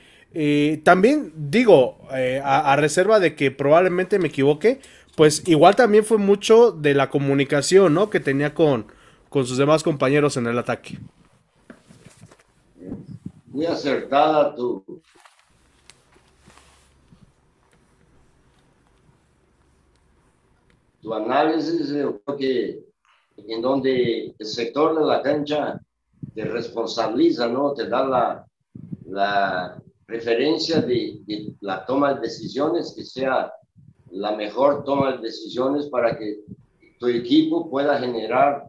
También 0.84 1.32
digo, 1.34 2.06
a, 2.44 2.76
reserva 2.76 3.18
de 3.18 3.34
que 3.34 3.50
probablemente 3.50 4.20
me 4.20 4.28
equivoque, 4.28 4.78
pues 5.16 5.42
igual 5.46 5.74
también 5.74 6.04
fue 6.04 6.18
mucho 6.18 6.70
de 6.70 6.94
la 6.94 7.10
comunicación, 7.10 7.94
¿no? 7.94 8.10
Que 8.10 8.20
tenía 8.20 8.54
con, 8.54 8.86
con 9.28 9.44
sus 9.44 9.58
demás 9.58 9.82
compañeros 9.82 10.36
en 10.36 10.46
el 10.46 10.56
ataque. 10.56 10.98
Muy 13.50 13.66
acertada 13.66 14.54
tu, 14.54 14.84
tu 21.02 21.12
análisis, 21.12 21.88
yo 21.88 22.20
creo 22.20 22.36
que 22.36 22.84
en 23.48 23.60
donde 23.60 24.34
el 24.38 24.46
sector 24.46 24.96
de 24.96 25.04
la 25.04 25.20
cancha 25.20 25.80
te 26.32 26.44
responsabiliza, 26.44 27.48
¿no? 27.48 27.74
Te 27.74 27.88
da 27.88 28.06
la, 28.06 28.46
la 29.06 29.82
referencia 30.06 30.80
de, 30.80 31.20
de, 31.26 31.52
la 31.60 31.84
toma 31.84 32.14
de 32.14 32.20
decisiones, 32.20 32.94
que 32.96 33.04
sea 33.04 33.52
la 34.12 34.36
mejor 34.36 34.84
toma 34.84 35.16
de 35.16 35.22
decisiones 35.22 35.88
para 35.88 36.16
que 36.16 36.44
tu 37.00 37.08
equipo 37.08 37.68
pueda 37.68 37.98
generar 37.98 38.64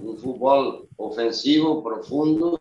un 0.00 0.18
fútbol 0.18 0.86
ofensivo, 0.96 1.82
profundo, 1.82 2.60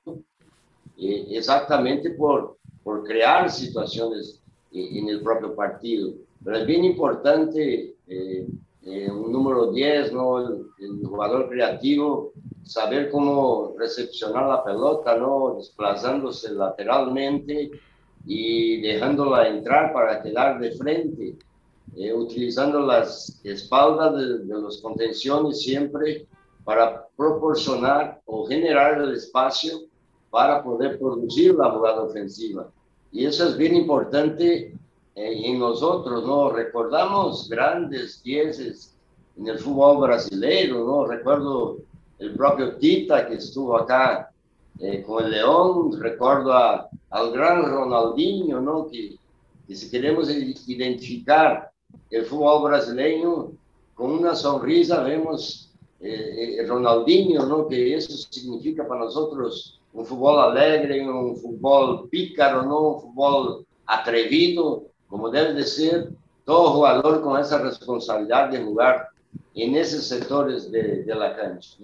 eh, 0.98 1.28
exactamente 1.32 2.12
por, 2.12 2.58
por 2.84 3.04
crear 3.04 3.50
situaciones 3.50 4.42
en, 4.72 5.10
el 5.10 5.22
propio 5.22 5.56
partido. 5.56 6.14
Pero 6.44 6.58
es 6.58 6.66
bien 6.66 6.86
importante 6.86 7.96
eh, 8.08 8.48
eh, 8.84 9.12
un 9.12 9.32
número 9.32 9.72
10, 9.72 10.14
¿no? 10.14 10.40
El, 10.40 10.66
jugador 11.04 11.50
creativo, 11.50 12.32
saber 12.64 13.10
cómo 13.10 13.74
recepcionar 13.78 14.48
la 14.48 14.64
pelota, 14.64 15.18
¿no? 15.18 15.56
Desplazándose 15.58 16.54
lateralmente 16.54 17.72
y 18.26 18.82
dejándola 18.82 19.48
entrar 19.48 19.92
para 19.94 20.22
quedar 20.22 20.60
de 20.60 20.72
frente, 20.72 21.36
eh, 21.96 22.14
utilizando 22.14 22.80
las 22.80 23.42
espaldas 23.44 24.16
de, 24.16 24.38
de 24.46 24.62
los 24.62 24.82
contenciones 24.82 25.62
siempre 25.62 26.28
para 26.64 27.08
proporcionar 27.16 28.22
o 28.26 28.46
generar 28.46 29.02
el 29.02 29.14
espacio 29.14 29.80
para 30.38 30.64
poder 30.64 31.00
producir 31.00 31.56
la 31.56 31.72
jugada 31.72 32.04
ofensiva. 32.04 32.70
Y 33.12 33.26
eso 33.26 33.50
es 33.50 33.58
bien 33.58 33.76
importante 33.76 34.72
eh, 35.16 35.42
en 35.46 35.58
nosotros, 35.58 36.28
¿no? 36.28 36.52
Recordamos 36.52 37.50
grandes 37.50 38.22
dieces 38.22 38.96
en 39.36 39.48
el 39.48 39.58
fútbol 39.58 39.98
brasileño, 39.98 40.86
¿no? 40.86 41.08
Recuerdo 41.08 41.78
el 42.20 42.36
propio 42.36 42.76
Tita 42.76 43.28
que 43.28 43.34
estuvo 43.34 43.76
acá 43.78 44.30
eh, 44.80 45.02
con 45.02 45.26
el 45.26 45.32
León, 45.32 46.00
recuerdo 46.00 46.54
al 46.54 47.32
gran 47.32 47.66
Ronaldinho, 47.66 48.62
¿no? 48.62 48.88
Que, 48.88 49.18
si 49.74 49.90
queremos 49.90 50.30
identificar 50.30 51.72
el 52.12 52.26
fútbol 52.26 52.70
brasileño 52.70 53.54
con 53.96 54.12
una 54.12 54.36
sonrisa, 54.36 55.02
vemos 55.02 55.74
eh, 56.00 56.64
Ronaldinho, 56.68 57.44
¿no? 57.48 57.68
Que 57.68 57.96
eso 57.96 58.16
significa 58.30 58.88
para 58.88 59.06
nosotros 59.06 59.77
un 59.98 60.06
fútbol 60.06 60.40
alegre, 60.40 61.06
un 61.10 61.36
fútbol 61.36 62.08
pícaro, 62.10 62.62
¿no? 62.62 62.92
Un 62.92 63.02
fútbol 63.02 63.66
atrevido, 63.88 64.84
como 65.08 65.32
debe 65.32 65.56
de 65.56 65.66
ser 65.66 66.10
todo 66.46 66.74
jugador 66.74 67.24
con 67.24 67.42
esa 67.42 67.58
responsabilidad 67.58 68.52
de 68.52 68.62
jugar 68.62 69.10
en 69.56 69.76
esos 69.76 70.08
sectores 70.08 70.72
de, 70.72 71.04
la 71.08 71.36
cancha. 71.36 71.78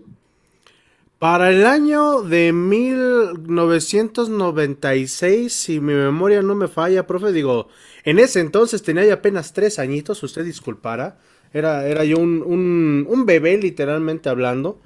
Para 1.17 1.49
el 1.49 1.65
año 1.65 2.21
de 2.21 2.53
1996, 2.53 5.51
si 5.51 5.79
mi 5.79 5.93
memoria 5.93 6.43
no 6.43 6.53
me 6.53 6.67
falla, 6.67 7.07
profe, 7.07 7.31
digo, 7.31 7.69
en 8.03 8.19
ese 8.19 8.41
entonces 8.41 8.83
tenía 8.83 9.05
ya 9.05 9.15
apenas 9.15 9.53
tres 9.53 9.79
añitos, 9.79 10.21
usted 10.21 10.45
disculpara, 10.45 11.17
era, 11.51 11.87
era 11.87 12.03
yo 12.03 12.19
un, 12.19 12.43
un, 12.45 13.07
un 13.09 13.25
bebé 13.25 13.57
literalmente 13.57 14.29
hablando. 14.29 14.77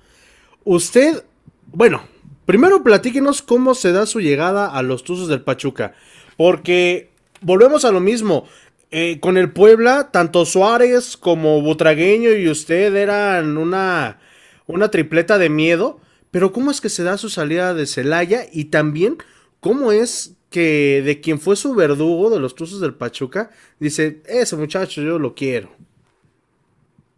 Usted, 0.63 1.25
bueno, 1.67 2.03
primero 2.47 2.81
platíquenos 2.81 3.43
cómo 3.43 3.75
se 3.75 3.91
da 3.91 4.07
su 4.07 4.19
llegada 4.21 4.67
a 4.67 4.81
los 4.81 5.03
Tuzos 5.03 5.27
del 5.27 5.41
Pachuca, 5.41 5.93
porque 6.37 7.11
volvemos 7.41 7.85
a 7.85 7.91
lo 7.91 7.99
mismo. 7.99 8.45
Eh, 8.89 9.19
con 9.19 9.37
el 9.37 9.51
Puebla, 9.51 10.11
tanto 10.11 10.45
Suárez 10.45 11.17
como 11.17 11.61
Butragueño 11.61 12.31
y 12.31 12.47
usted 12.47 12.95
eran 12.95 13.57
una, 13.57 14.21
una 14.65 14.89
tripleta 14.89 15.37
de 15.37 15.49
miedo. 15.49 15.99
Pero 16.31 16.53
¿cómo 16.53 16.71
es 16.71 16.79
que 16.79 16.87
se 16.87 17.03
da 17.03 17.17
su 17.17 17.29
salida 17.29 17.73
de 17.73 17.85
Celaya? 17.85 18.45
Y 18.49 18.65
también, 18.65 19.17
¿cómo 19.59 19.91
es 19.91 20.37
que 20.49 21.01
de 21.03 21.19
quien 21.19 21.41
fue 21.41 21.57
su 21.57 21.75
verdugo 21.75 22.29
de 22.29 22.39
los 22.39 22.55
Tuzos 22.55 22.79
del 22.79 22.93
Pachuca, 22.93 23.51
dice, 23.77 24.21
ese 24.25 24.55
muchacho 24.55 25.01
yo 25.01 25.19
lo 25.19 25.35
quiero? 25.35 25.69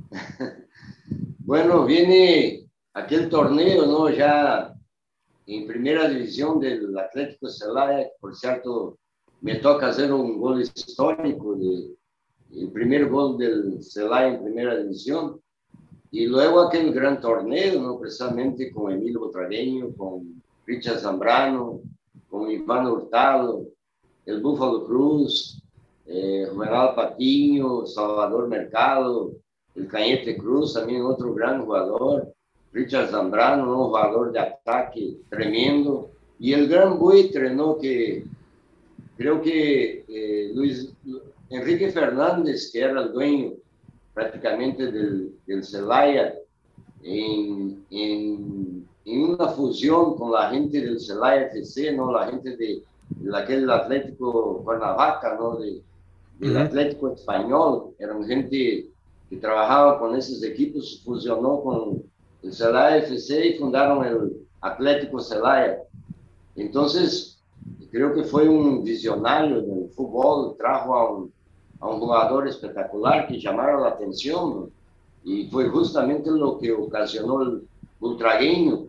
Bueno, 1.41 1.83
viene 1.83 2.67
aquel 2.93 3.27
torneo, 3.27 3.87
¿no? 3.87 4.07
Ya 4.11 4.75
en 5.55 5.65
primera 5.65 6.07
división 6.07 6.59
del 6.59 6.95
Atlético 6.97 7.49
Celaya, 7.49 8.07
por 8.19 8.35
cierto, 8.35 8.99
me 9.41 9.55
toca 9.55 9.87
hacer 9.87 10.13
un 10.13 10.39
gol 10.39 10.61
histórico, 10.61 11.55
de, 11.55 11.95
el 12.51 12.71
primer 12.71 13.09
gol 13.09 13.37
del 13.37 13.81
Celaya 13.83 14.35
en 14.35 14.43
primera 14.43 14.77
división. 14.77 15.41
Y 16.11 16.27
luego 16.27 16.61
aquel 16.61 16.91
gran 16.93 17.19
torneo, 17.19 17.81
¿no? 17.81 17.99
precisamente 17.99 18.71
con 18.71 18.91
Emilio 18.91 19.21
Botragueño, 19.21 19.95
con 19.95 20.41
Richard 20.65 20.99
Zambrano, 20.99 21.81
con 22.29 22.49
Iván 22.51 22.87
Hurtado. 22.87 23.65
el 24.25 24.41
Búfalo 24.41 24.85
Cruz, 24.85 25.59
eh, 26.05 26.47
Juvenal 26.51 26.93
Patiño, 26.93 27.87
Salvador 27.87 28.47
Mercado, 28.47 29.31
el 29.73 29.87
Cañete 29.87 30.37
Cruz, 30.37 30.73
también 30.73 31.01
otro 31.01 31.33
gran 31.33 31.65
jugador, 31.65 32.31
Richard 32.71 33.09
Zambrano, 33.09 33.63
un 33.63 33.85
jugador 33.85 34.31
de 34.31 34.39
ataque 34.39 35.17
tremendo, 35.29 36.11
y 36.39 36.53
el 36.53 36.67
gran 36.67 36.97
buitre, 36.97 37.53
¿no? 37.53 37.77
Que 37.77 38.23
creo 39.17 39.41
que 39.41 40.05
eh, 40.07 40.51
Luis 40.53 40.91
Enrique 41.49 41.91
Fernández, 41.91 42.71
que 42.71 42.79
era 42.79 43.01
el 43.01 43.11
dueño 43.11 43.53
prácticamente 44.13 44.91
del, 44.91 45.33
del 45.45 45.63
Celaya, 45.63 46.35
en, 47.01 47.85
en, 47.89 48.85
en, 49.05 49.21
una 49.23 49.47
fusión 49.49 50.15
con 50.15 50.31
la 50.31 50.49
gente 50.49 50.81
del 50.81 50.99
Celaya 50.99 51.47
FC, 51.47 51.93
¿no? 51.93 52.11
La 52.11 52.27
gente 52.27 52.55
de, 52.55 52.83
de 53.09 53.37
aquel 53.37 53.69
Atlético 53.69 54.61
Cuernavaca, 54.63 55.35
¿no? 55.39 55.57
De, 55.57 55.81
del 56.39 56.57
Atlético 56.57 57.13
Español, 57.13 57.95
eran 57.99 58.25
gente 58.25 58.87
que 59.29 59.37
trabajaba 59.37 59.99
con 59.99 60.15
esos 60.15 60.41
equipos, 60.43 61.01
fusionó 61.03 61.61
con 61.61 62.03
el 62.43 62.53
Celaya 62.53 62.97
FC 62.97 63.47
y 63.47 63.57
fundaron 63.57 64.05
el 64.05 64.47
Atlético 64.61 65.19
Celaya. 65.19 65.79
Entonces, 66.55 67.39
creo 67.91 68.13
que 68.13 68.23
fue 68.23 68.47
un 68.47 68.83
visionario 68.83 69.61
del 69.61 69.89
fútbol, 69.89 70.55
trajo 70.57 70.95
a 70.95 71.11
un, 71.11 71.31
jugador 71.79 72.47
espectacular 72.47 73.27
que 73.27 73.39
llamaron 73.39 73.83
la 73.83 73.89
atención 73.89 74.69
y 75.23 75.47
fue 75.47 75.69
justamente 75.69 76.29
lo 76.29 76.57
que 76.57 76.73
ocasionó 76.73 77.41
el 77.41 77.67
ultragueño. 78.01 78.85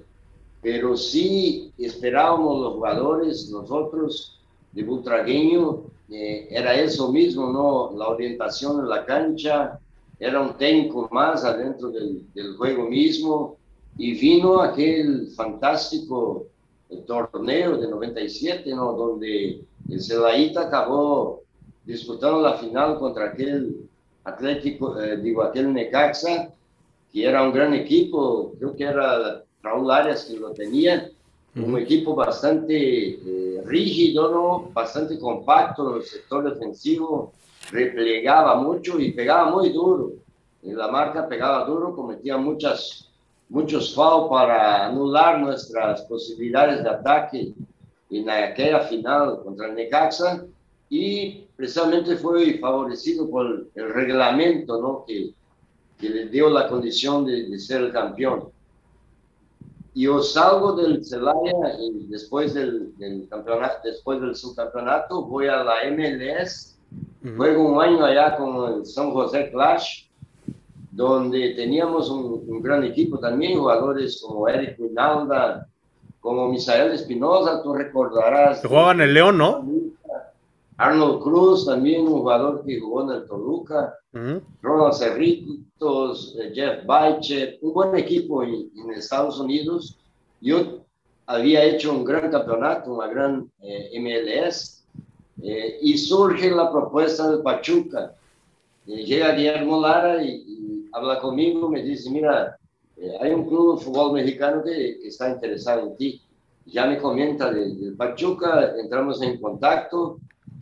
Pero 0.61 0.97
sí 0.97 1.73
esperábamos 1.79 2.61
los 2.61 2.75
jugadores, 2.75 3.49
nosotros 3.51 4.41
de 4.73 4.83
ultragueño, 4.83 5.85
eh, 6.11 6.49
era 6.51 6.75
eso 6.75 7.11
mismo, 7.13 7.51
¿no? 7.51 7.97
La 7.97 8.09
orientación 8.09 8.81
en 8.81 8.89
la 8.89 9.07
cancha, 9.07 9.80
era 10.21 10.41
un 10.41 10.57
técnico 10.57 11.09
más 11.11 11.45
adentro 11.45 11.91
del, 11.91 12.23
del 12.35 12.57
juego 12.57 12.89
mismo 12.89 13.57
y 13.97 14.13
vino 14.13 14.61
aquel 14.61 15.29
fantástico 15.35 16.47
torneo 17.07 17.77
de 17.77 17.89
97, 17.89 18.71
¿no? 18.75 18.93
Donde 18.93 19.65
el 19.89 20.01
Celaíta 20.01 20.63
acabó 20.63 21.43
disputando 21.85 22.41
la 22.41 22.55
final 22.55 22.99
contra 22.99 23.27
aquel 23.27 23.89
Atlético, 24.25 25.01
eh, 25.01 25.17
digo, 25.17 25.43
aquel 25.43 25.73
Necaxa, 25.73 26.53
que 27.13 27.25
era 27.25 27.43
un 27.43 27.53
gran 27.53 27.73
equipo, 27.75 28.53
creo 28.59 28.77
que 28.77 28.85
era 28.85 29.43
Raúl 29.63 29.91
Arias 29.91 30.25
que 30.25 30.39
lo 30.39 30.53
tenía, 30.53 31.11
un 31.57 31.77
equipo 31.79 32.15
bastante 32.15 32.77
eh, 32.77 33.63
rígido, 33.65 34.31
¿no? 34.31 34.71
bastante 34.73 35.19
compacto 35.19 35.91
en 35.91 35.97
el 35.97 36.07
sector 36.07 36.45
defensivo, 36.45 37.33
replegaba 37.71 38.57
mucho 38.57 38.99
y 38.99 39.13
pegaba 39.13 39.51
muy 39.51 39.71
duro. 39.71 40.13
En 40.63 40.77
la 40.77 40.89
marca 40.89 41.29
pegaba 41.29 41.65
duro, 41.65 41.95
cometía 41.95 42.37
muchas, 42.37 43.09
muchos 43.49 43.95
fouls 43.95 44.29
para 44.29 44.87
anular 44.87 45.41
nuestras 45.41 46.03
posibilidades 46.03 46.83
de 46.83 46.91
ataque 46.91 47.53
en 48.11 48.29
aquella 48.29 48.81
final 48.81 49.41
contra 49.43 49.69
el 49.69 49.75
Necaxa 49.75 50.45
y 50.89 51.45
precisamente 51.57 52.17
fue 52.17 52.59
favorecido 52.59 53.31
por 53.31 53.67
el 53.75 53.95
reglamento 53.95 54.81
¿no? 54.81 55.05
que, 55.07 55.33
que 55.99 56.09
le 56.09 56.27
dio 56.27 56.51
la 56.51 56.69
condición 56.69 57.25
de, 57.25 57.59
ser 57.59 57.83
el 57.83 57.93
campeón 57.93 58.51
yo 59.95 60.23
salgo 60.23 60.73
del 60.75 61.05
Celaya 61.05 61.79
y 61.79 62.07
después 62.07 62.55
del, 62.55 62.93
campeonato, 63.29 63.81
después 63.85 64.21
del 64.21 64.37
subcampeonato 64.37 65.25
voy 65.25 65.49
a 65.49 65.65
la 65.65 65.75
MLS, 65.91 66.79
juego 67.37 67.73
un 67.73 67.83
año 67.83 68.05
allá 68.05 68.37
con 68.37 68.73
el 68.73 68.87
San 68.87 69.13
José 69.13 69.51
Clash, 69.51 70.07
donde 70.91 71.55
teníamos 71.55 72.11
un, 72.11 72.45
un 72.47 72.63
gran 72.63 72.85
equipo 72.85 73.19
también, 73.19 73.59
jugadores 73.59 74.21
como 74.23 74.49
Eric 74.49 74.77
Winalda, 74.79 75.67
como 76.21 76.49
Misael 76.49 76.93
Espinosa, 76.93 77.63
tú 77.63 77.75
recordarás. 77.75 78.61
Jugaban 78.65 79.01
en 79.01 79.09
el 79.09 79.15
León, 79.15 79.39
¿no? 79.39 79.65
Arnold 80.77 81.23
Cruz, 81.23 81.67
también 81.67 82.03
un 82.03 82.13
jugador 82.13 82.65
que 82.65 82.81
jugó 82.81 83.03
en 83.03 83.19
el 83.19 83.27
Toluca, 83.27 83.95
Ronald 84.63 84.95
Cerritos, 84.95 86.37
eh, 86.41 86.53
Jeff 86.55 86.87
Baiche, 86.87 87.59
un 87.61 87.75
buen 87.75 87.97
equipo 87.97 88.43
en, 88.43 88.71
en, 88.77 88.91
Estados 88.93 89.39
Unidos. 89.39 89.99
Yo 90.41 90.81
había 91.27 91.65
hecho 91.65 91.93
un 91.93 92.03
gran 92.03 92.31
campeonato, 92.31 92.95
una 92.95 93.09
gran 93.09 93.51
eh, 93.61 93.91
MLS, 94.01 94.80
eh, 95.43 95.79
y 95.81 95.97
surge 95.97 96.51
la 96.51 96.71
propuesta 96.71 97.31
de 97.31 97.43
Pachuca. 97.43 98.15
Eh, 98.87 99.05
llega 99.05 99.33
Guillermo 99.33 99.81
Lara 99.81 100.23
y, 100.23 100.29
y, 100.29 100.89
habla 100.93 101.19
conmigo, 101.21 101.69
me 101.69 101.83
dice, 101.83 102.11
mira, 102.11 102.57
eh, 102.97 103.17
hay 103.21 103.33
un 103.33 103.47
club 103.47 103.79
de 103.79 103.85
fútbol 103.85 104.13
mexicano 104.13 104.63
que, 104.63 105.07
está 105.07 105.31
interesado 105.31 105.87
en 105.87 105.97
ti. 105.97 106.23
Ya 106.67 106.87
me 106.87 106.99
comenta 106.99 107.51
del 107.51 107.81
de 107.81 107.93
Pachuca, 107.93 108.75
entramos 108.79 109.23
en 109.23 109.41
contacto, 109.41 110.19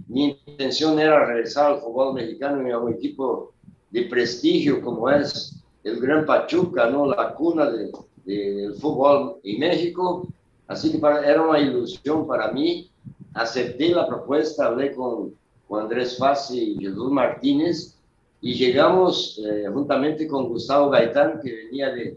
mi 0.07 0.39
intención 0.47 0.99
era 0.99 1.27
regresar 1.27 1.73
al 1.73 1.81
fútbol 1.81 2.15
mexicano 2.15 2.67
y 2.67 2.71
a 2.71 2.79
un 2.79 2.95
equipo 2.95 3.53
de 3.91 4.03
prestigio 4.03 4.81
como 4.81 5.11
es 5.11 5.57
el 5.85 6.01
Gran 6.01 6.25
Pachuca, 6.25 6.89
¿no? 6.89 7.07
la 7.07 7.35
cuna 7.35 7.71
del 7.71 7.91
de, 8.25 8.69
de 8.69 8.75
fútbol 8.75 9.37
en 9.43 9.59
México. 9.59 10.27
Así 10.67 10.93
que 10.93 10.99
para, 10.99 11.27
era 11.29 11.43
una 11.43 11.59
ilusión 11.59 12.27
para 12.27 12.53
mí. 12.53 12.91
Acepté 13.39 13.91
la 13.91 14.07
propuesta, 14.07 14.67
hablé 14.67 14.95
con, 14.95 15.35
con 15.69 15.83
Andrés 15.83 16.17
Fassi 16.19 16.73
y 16.73 16.85
Jesús 16.85 17.11
Martínez 17.11 17.97
y 18.41 18.55
llegamos 18.55 19.41
eh, 19.45 19.67
juntamente 19.73 20.27
con 20.27 20.49
Gustavo 20.49 20.91
Gaitán, 20.91 21.41
que 21.43 21.53
venía 21.53 21.91
de, 21.91 22.17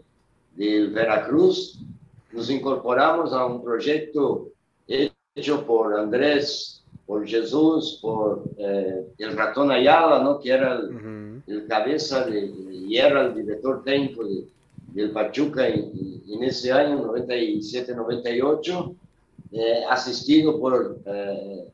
de 0.56 0.86
Veracruz. 0.88 1.78
Nos 2.32 2.50
incorporamos 2.50 3.32
a 3.32 3.46
un 3.46 3.62
proyecto 3.62 4.48
hecho 5.34 5.64
por 5.66 5.98
Andrés 5.98 6.82
por 7.06 7.26
Jesús, 7.26 7.98
por 8.00 8.44
eh, 8.56 9.06
el 9.18 9.36
ratón 9.36 9.70
Ayala, 9.70 10.22
¿no? 10.22 10.38
que 10.40 10.50
era 10.50 10.74
el, 10.74 10.84
uh 10.84 10.98
-huh. 10.98 11.42
el 11.46 11.66
cabeza 11.66 12.24
de, 12.24 12.52
y 12.70 12.96
era 12.96 13.26
el 13.26 13.34
director 13.34 13.82
técnico 13.84 14.24
de, 14.24 14.44
del 14.94 15.10
Pachuca 15.10 15.68
en, 15.68 16.22
en, 16.28 16.42
ese 16.44 16.72
año, 16.72 17.04
97-98, 17.04 18.94
eh, 19.52 19.84
asistido 19.88 20.58
por 20.58 20.98
eh, 21.06 21.68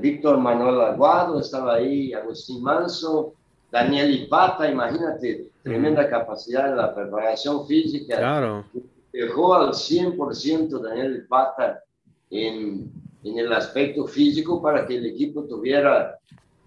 Víctor 0.00 0.38
Manuel 0.38 0.80
Aguado, 0.80 1.40
estaba 1.40 1.74
ahí 1.74 2.12
Agustín 2.12 2.62
Manso, 2.62 3.34
Daniel 3.70 4.14
Ipata, 4.14 4.70
imagínate, 4.70 5.50
tremenda 5.62 6.08
capacidad 6.08 6.70
de 6.70 6.76
la 6.76 6.94
preparación 6.94 7.66
física. 7.66 8.18
Claro. 8.18 8.64
Dejó 9.12 9.54
al 9.54 9.70
100% 9.70 10.80
Daniel 10.80 11.24
Ipata 11.24 11.82
en 12.30 12.90
en 13.24 13.38
el 13.38 13.52
aspecto 13.52 14.06
físico 14.06 14.60
para 14.62 14.86
que 14.86 14.96
el 14.96 15.06
equipo 15.06 15.44
tuviera 15.44 16.18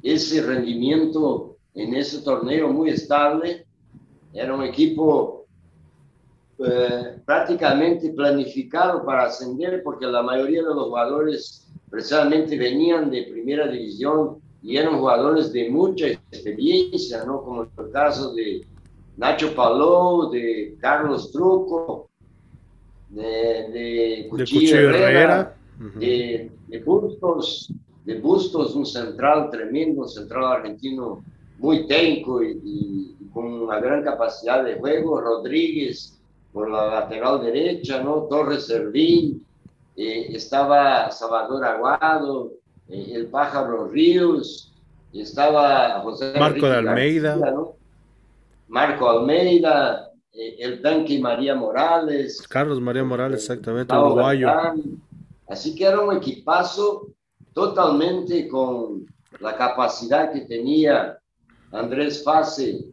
ese 0.02 0.42
rendimiento 0.42 1.58
en 1.76 1.94
ese 1.94 2.22
torneo 2.22 2.70
muy 2.70 2.90
estable. 2.90 3.66
Era 4.34 4.56
un 4.56 4.64
equipo 4.64 5.37
eh, 6.60 7.20
prácticamente 7.24 8.10
planificado 8.10 9.06
para 9.06 9.26
ascender 9.26 9.84
porque 9.84 10.08
la 10.08 10.24
mayoría 10.24 10.64
de 10.64 10.74
los 10.74 10.86
jugadores 10.86 11.68
precisamente 11.88 12.58
venían 12.58 13.12
de 13.12 13.28
primera 13.32 13.68
división 13.68 14.38
y 14.64 14.78
eran 14.78 14.98
jugadores 14.98 15.54
de 15.54 15.70
mucha 15.70 16.08
experiencia, 16.08 17.24
¿no? 17.26 17.44
Como 17.44 17.64
el 17.64 17.92
caso 17.92 18.34
de 18.34 18.66
Nacho 19.18 19.54
Palou, 19.54 20.32
de 20.32 20.76
Carlos 20.80 21.32
Truco, 21.32 22.10
de, 23.10 23.24
de 23.24 24.28
Cuchillo, 24.28 24.48
de 24.48 24.60
Cuchillo 24.66 24.90
Herrera, 24.90 25.10
Herrera. 25.10 25.56
de, 26.00 26.52
de, 26.70 26.80
Bustos, 26.80 27.72
de 28.04 28.20
Bustos, 28.20 28.76
un 28.76 28.86
central 28.86 29.52
tremendo, 29.52 30.02
un 30.02 30.10
central 30.10 30.46
argentino 30.46 31.24
muy 31.60 31.86
técnico 31.88 32.44
y, 32.44 32.60
y, 32.64 33.16
con 33.32 33.46
una 33.46 33.80
gran 33.80 34.04
capacidad 34.04 34.64
de 34.64 34.76
juego, 34.76 35.22
Rodríguez 35.22 36.17
por 36.58 36.72
la 36.72 36.88
lateral 36.88 37.40
derecha, 37.40 38.02
¿no? 38.02 38.24
Torres 38.24 38.66
Servín, 38.66 39.46
eh, 39.96 40.30
estaba 40.32 41.12
Salvador 41.12 41.64
Aguado, 41.64 42.54
eh, 42.90 43.12
el 43.14 43.28
Pájaro 43.28 43.88
Ríos, 43.88 44.74
estaba 45.14 46.02
José 46.02 46.34
Marco 46.34 46.48
Enrique 46.48 46.68
de 46.68 46.76
Almeida, 46.76 47.30
García, 47.36 47.52
¿no? 47.52 47.76
Marco 48.70 49.08
Almeida, 49.08 50.12
eh, 50.34 50.56
el 50.58 50.82
tanque 50.82 51.20
María 51.20 51.54
Morales, 51.54 52.42
Carlos 52.50 52.82
María 52.82 53.04
Morales, 53.04 53.40
exactamente, 53.40 53.96
uruguayo. 53.96 54.50
Así 55.48 55.76
que 55.76 55.86
era 55.86 56.00
un 56.00 56.18
equipazo 56.18 57.10
totalmente 57.54 58.48
con 58.48 59.06
la 59.42 59.56
capacidad 59.56 60.34
que 60.34 60.42
tenía 60.42 61.20
Andrés 61.72 62.24
Fase 62.24 62.84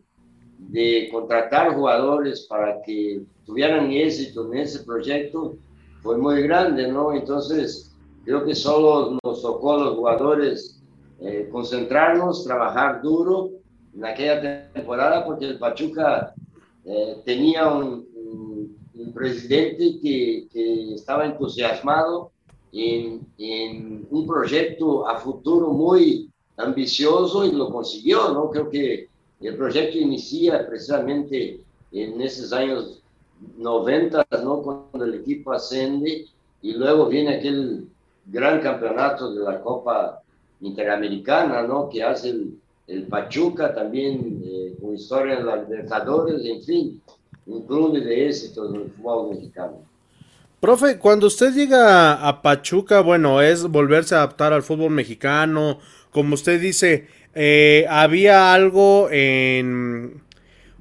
de 0.59 1.09
contratar 1.11 1.74
jugadores 1.74 2.42
para 2.46 2.83
que 2.83 3.22
tuvieran 3.46 3.90
éxito 3.90 4.52
en 4.52 4.61
ese 4.61 4.85
proyecto 4.85 5.57
fue 6.02 6.18
muy 6.18 6.42
grande, 6.42 6.88
¿no? 6.88 7.12
Entonces 7.12 7.94
Creo 8.24 8.44
que 8.44 8.54
solo 8.54 9.18
nos 9.22 9.42
tocó 9.42 9.74
a 9.74 9.85
los 9.85 9.96
jugadores 9.96 10.83
eh, 11.20 11.48
concentrarnos, 11.52 12.44
trabajar 12.44 13.02
duro 13.02 13.50
en 13.94 14.04
aquella 14.04 14.72
temporada, 14.72 15.24
porque 15.26 15.44
el 15.44 15.59
Pachuca 15.59 16.35
eh, 16.85 17.20
tenía 17.24 17.68
un, 17.70 18.04
presidente 19.12 20.00
que, 20.00 20.48
que, 20.50 20.94
estaba 20.94 21.26
entusiasmado 21.26 22.33
en, 22.72 23.20
en, 23.38 24.09
un 24.11 24.26
proyecto 24.26 25.07
a 25.07 25.18
futuro 25.18 25.70
muy 25.72 26.30
ambicioso 26.57 27.44
y 27.44 27.52
lo 27.52 27.70
consiguió, 27.70 28.30
¿no? 28.30 28.50
Creo 28.50 28.70
que 28.70 29.09
el 29.40 29.57
proyecto 29.57 29.98
inicia 29.98 30.66
precisamente 30.66 31.61
en 31.92 32.20
esos 32.20 32.52
años 32.52 33.04
90, 33.57 34.27
¿no? 34.42 34.62
Cuando 34.62 35.05
el 35.05 35.14
equipo 35.14 35.53
ascende 35.53 36.27
y 36.62 36.73
luego 36.73 37.07
viene 37.07 37.37
aquel 37.37 37.88
gran 38.27 38.61
campeonato 38.61 39.35
de 39.35 39.44
la 39.44 39.61
Copa 39.61 40.23
Interamericana, 40.61 41.62
¿no? 41.62 41.88
Que 41.88 42.03
hace 42.03 42.31
el, 42.87 43.03
Pachuca 43.09 43.75
también 43.75 44.42
eh, 44.44 44.75
con 44.81 44.94
historia 44.94 45.38
en 45.38 45.47
los 45.47 45.68
Libertadores, 45.68 46.44
en 46.44 46.62
fin, 46.62 47.03
un 47.47 47.66
club 47.66 47.92
de 47.92 48.29
éxito 48.29 48.68
del 48.68 48.90
fútbol 48.90 49.31
mexicano. 49.31 49.79
Profe, 50.61 50.99
cuando 50.99 51.27
usted 51.27 51.53
llega 51.53 52.27
a 52.27 52.40
Pachuca, 52.40 53.01
bueno, 53.01 53.42
es 53.42 53.64
volverse 53.64 54.14
a 54.14 54.18
adaptar 54.18 54.53
al 54.53 54.62
fútbol 54.62 54.90
mexicano, 54.90 55.79
como 56.11 56.35
usted 56.35 56.61
dice, 56.61 57.07
eh, 57.35 57.85
había 57.88 58.55
algo 58.55 59.09
en, 59.11 60.23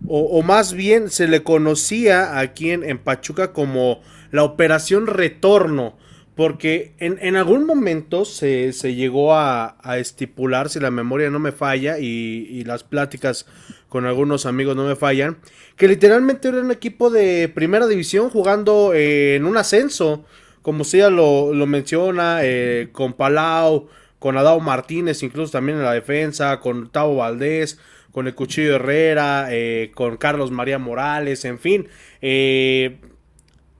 o, 0.08 0.42
más 0.42 0.74
bien 0.74 1.10
se 1.10 1.28
le 1.28 1.44
conocía 1.44 2.40
aquí 2.40 2.72
en, 2.72 2.84
en 2.84 2.98
Pachuca 2.98 3.54
como 3.54 4.02
la 4.32 4.44
operación 4.44 5.08
retorno, 5.08 5.96
porque 6.36 6.94
en, 6.98 7.36
algún 7.36 7.66
momento 7.66 8.26
se, 8.26 8.72
llegó 8.96 9.36
a, 9.36 9.78
estipular, 9.98 10.70
si 10.70 10.80
la 10.80 10.90
memoria 10.90 11.30
no 11.30 11.38
me 11.38 11.52
falla 11.52 12.00
y, 12.00 12.64
las 12.66 12.84
pláticas 12.84 13.46
con 13.90 14.06
algunos 14.06 14.48
amigos 14.48 14.76
no 14.76 14.88
me 14.88 14.96
fallan, 14.96 15.38
que 15.76 15.88
literalmente 15.88 16.48
era 16.48 16.62
un 16.62 16.72
equipo 16.72 17.12
de 17.12 17.48
primera 17.54 17.86
división 17.86 18.32
jugando 18.32 18.94
en 18.96 19.46
un 19.46 19.58
ascenso, 19.58 20.26
como 20.64 20.82
usted 20.82 21.00
ya 21.00 21.10
lo, 21.12 21.54
menciona, 21.68 22.40
eh, 22.42 22.90
con 22.92 23.14
Palau, 23.14 23.88
con 24.18 24.36
Adao 24.36 24.60
Martínez, 24.60 25.22
incluso 25.22 25.52
también 25.52 25.78
en 25.78 25.84
la 25.84 25.94
defensa, 25.94 26.60
con 26.60 26.90
Tavo 26.90 27.18
Valdés, 27.18 27.78
con 28.14 28.28
el 28.28 28.36
Cuchillo 28.36 28.76
Herrera, 28.76 29.48
eh, 29.50 29.92
con 29.94 30.16
Carlos 30.16 30.52
María 30.52 30.78
Morales, 30.78 31.44
en 31.44 31.60
fin. 31.60 31.90
Eh, 32.22 32.98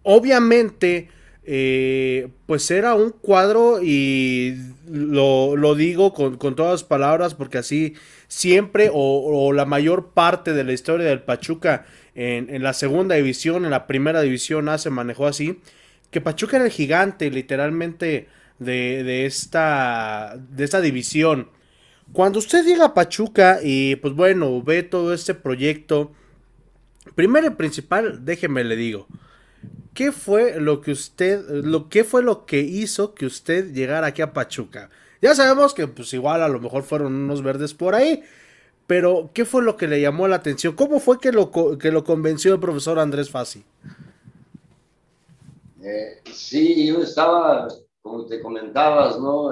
obviamente 0.02 1.08
eh, 1.46 2.30
pues 2.48 2.72
era 2.72 2.96
un 2.96 3.12
cuadro 3.12 3.80
y 3.82 4.58
lo, 4.90 5.76
digo 5.76 6.14
con, 6.14 6.38
todas 6.38 6.72
las 6.72 6.84
palabras 6.84 7.36
porque 7.36 7.60
así 7.60 7.96
siempre 8.28 8.90
o, 8.92 9.54
la 9.54 9.66
mayor 9.66 10.12
parte 10.14 10.54
de 10.54 10.64
la 10.64 10.74
historia 10.74 11.08
del 11.08 11.22
Pachuca 11.22 11.86
en, 12.16 12.64
la 12.64 12.74
segunda 12.74 13.16
división, 13.16 13.66
en 13.66 13.72
la 13.72 13.86
primera 13.88 14.22
división 14.22 14.68
A 14.68 14.80
se 14.80 14.90
manejó 14.90 15.28
así, 15.28 15.60
que 16.10 16.22
Pachuca 16.22 16.58
era 16.58 16.66
el 16.66 16.72
gigante 16.72 17.30
literalmente 17.30 18.28
de, 18.58 19.26
esta, 19.26 20.38
de 20.50 20.64
esta 20.64 20.82
división. 20.82 21.50
Cuando 22.14 22.38
usted 22.38 22.64
llega 22.64 22.86
a 22.86 22.94
Pachuca 22.94 23.60
y 23.64 23.96
pues 23.96 24.14
bueno, 24.14 24.62
ve 24.62 24.84
todo 24.84 25.16
este 25.16 25.34
proyecto, 25.34 26.12
primero 27.16 27.48
y 27.48 27.50
principal, 27.52 28.24
déjeme 28.24 28.64
le 28.64 28.76
digo, 28.76 29.08
¿qué 29.96 30.12
fue 30.12 30.62
lo 30.62 30.80
que 30.82 30.92
usted, 30.92 31.44
lo 31.64 31.90
que 31.90 32.04
fue 32.04 32.22
lo 32.22 32.46
que 32.46 32.60
hizo 32.62 33.16
que 33.16 33.26
usted 33.26 33.74
llegara 33.74 34.08
aquí 34.08 34.22
a 34.22 34.32
Pachuca? 34.32 34.92
Ya 35.24 35.34
sabemos 35.34 35.74
que 35.74 35.88
pues 35.88 36.14
igual 36.14 36.44
a 36.44 36.50
lo 36.50 36.60
mejor 36.60 36.84
fueron 36.84 37.16
unos 37.16 37.42
verdes 37.42 37.74
por 37.74 37.96
ahí, 37.96 38.22
pero 38.86 39.32
¿qué 39.34 39.44
fue 39.44 39.64
lo 39.64 39.76
que 39.76 39.88
le 39.88 40.00
llamó 40.00 40.28
la 40.28 40.36
atención? 40.36 40.76
¿Cómo 40.76 41.00
fue 41.00 41.20
que 41.20 41.32
lo, 41.32 41.50
que 41.80 41.92
lo 41.92 42.04
convenció 42.04 42.54
el 42.54 42.60
profesor 42.60 43.00
Andrés 43.00 43.32
Fassi? 43.32 43.64
Eh, 45.82 46.22
sí, 46.32 46.86
yo 46.86 47.02
estaba, 47.02 47.68
como 48.04 48.26
te 48.28 48.40
comentabas, 48.40 49.20
¿no? 49.20 49.50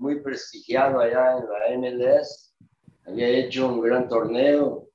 Muy 0.00 0.18
prestigiado 0.20 0.98
allá 0.98 1.36
en 1.36 1.82
la 1.82 1.90
MLS. 1.90 2.54
Había 3.06 3.28
hecho 3.28 3.68
un 3.68 3.82
gran 3.82 4.08
torneo. 4.08 4.88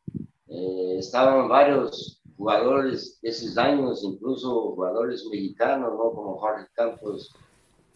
Eh, 0.47 0.95
estaban 0.97 1.47
varios 1.47 2.23
jugadores 2.35 3.19
de 3.21 3.29
esos 3.29 3.55
años, 3.55 4.03
incluso 4.03 4.73
jugadores 4.73 5.23
mexicanos, 5.31 5.93
¿no? 5.93 6.11
Como 6.11 6.39
Jorge 6.39 6.65
Campos, 6.73 7.35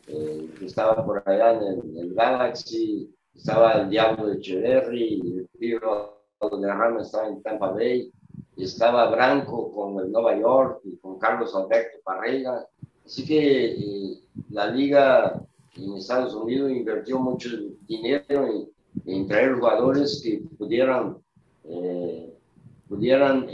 eh, 0.06 0.48
que 0.60 0.68
estaba 0.68 1.04
por 1.04 1.28
allá 1.28 1.54
en 1.54 1.98
el, 1.98 2.14
Galaxy, 2.14 3.12
estaba 3.36 3.82
el 3.82 3.90
Diablo 3.90 4.28
de 4.28 4.36
Echeverry, 4.36 5.20
el 5.20 5.50
Piro 5.58 6.22
de 6.40 6.68
Rama 6.68 7.02
estaba 7.02 7.28
en 7.28 7.42
Tampa 7.42 7.72
Bay, 7.72 8.12
estaba 8.56 9.10
Branco 9.10 9.72
con 9.72 10.00
el 10.00 10.12
Nueva 10.12 10.38
York 10.38 10.82
y 10.84 10.96
con 10.98 11.18
Carlos 11.18 11.56
Alberto 11.56 11.98
Parrega. 12.04 12.68
Así 13.04 13.26
que 13.26 13.72
eh, 13.72 14.22
la 14.52 14.68
liga 14.68 15.44
en 15.84 15.96
Estados 15.96 16.34
Unidos 16.34 16.72
invirtió 16.72 17.20
mucho 17.20 17.50
dinero 17.88 18.48
en, 19.06 19.28
traer 19.28 19.56
jugadores 19.56 20.22
que 20.24 20.42
pudieran, 20.58 21.18
eh, 21.66 22.34
pudieran 22.88 23.48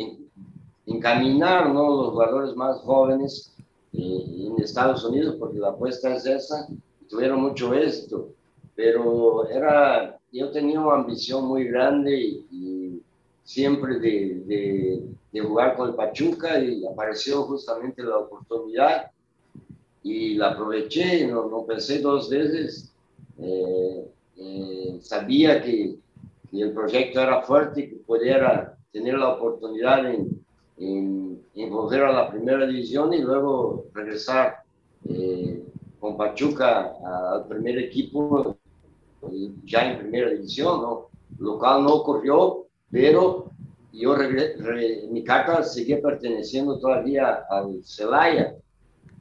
encaminar 0.85 1.73
¿no? 1.73 1.89
los 1.89 2.11
jugadores 2.11 2.55
más 2.55 2.77
jóvenes 2.81 3.55
eh, 3.93 4.25
en 4.47 4.63
Estados 4.63 5.03
Unidos, 5.03 5.35
porque 5.39 5.59
la 5.59 5.69
apuesta 5.69 6.15
es 6.15 6.25
esa, 6.25 6.67
tuvieron 7.09 7.41
mucho 7.41 7.73
éxito, 7.73 8.29
pero 8.75 9.47
era, 9.49 10.17
yo 10.31 10.51
tenía 10.51 10.79
una 10.79 10.95
ambición 10.95 11.45
muy 11.45 11.65
grande 11.65 12.43
y, 12.51 13.01
siempre 13.43 13.99
de, 13.99 15.05
de, 15.31 15.41
jugar 15.41 15.75
con 15.75 15.89
el 15.89 15.95
Pachuca 15.95 16.59
y 16.59 16.83
apareció 16.87 17.43
justamente 17.43 18.01
la 18.01 18.17
oportunidad 18.17 19.11
y 20.05 20.35
la 20.35 20.51
aproveché, 20.51 21.25
no, 21.25 21.49
no 21.49 21.65
pensé 21.65 21.99
dos 21.99 22.29
veces, 22.29 22.93
eh, 23.39 24.05
eh, 24.37 24.97
sabía 25.01 25.63
que, 25.63 25.95
que, 26.51 26.61
el 26.61 26.73
proyecto 26.73 27.21
era 27.21 27.41
fuerte 27.41 27.89
que 27.89 27.95
pudiera 27.95 28.77
tener 28.91 29.15
la 29.15 29.29
oportunidad 29.29 30.05
en, 30.05 30.43
en, 30.77 31.69
volver 31.71 32.03
a 32.03 32.13
la 32.13 32.29
primera 32.29 32.67
división 32.67 33.13
y 33.13 33.21
luego 33.23 33.85
regresar 33.95 34.57
eh, 35.09 35.63
con 35.99 36.15
Pachuca 36.17 36.93
al 37.03 37.47
primer 37.47 37.79
equipo 37.79 38.57
ya 39.63 39.91
en 39.91 39.97
primera 39.97 40.29
división, 40.29 40.83
¿no? 40.83 41.07
Lo 41.39 41.57
cual 41.57 41.81
no 41.81 41.95
ocurrió, 41.95 42.67
pero 42.91 43.49
yo 43.91 44.15
mi 45.09 45.23
carta 45.23 45.63
seguía 45.63 45.99
perteneciendo 45.99 46.77
todavía 46.77 47.43
al 47.49 47.83
Celaya. 47.83 48.55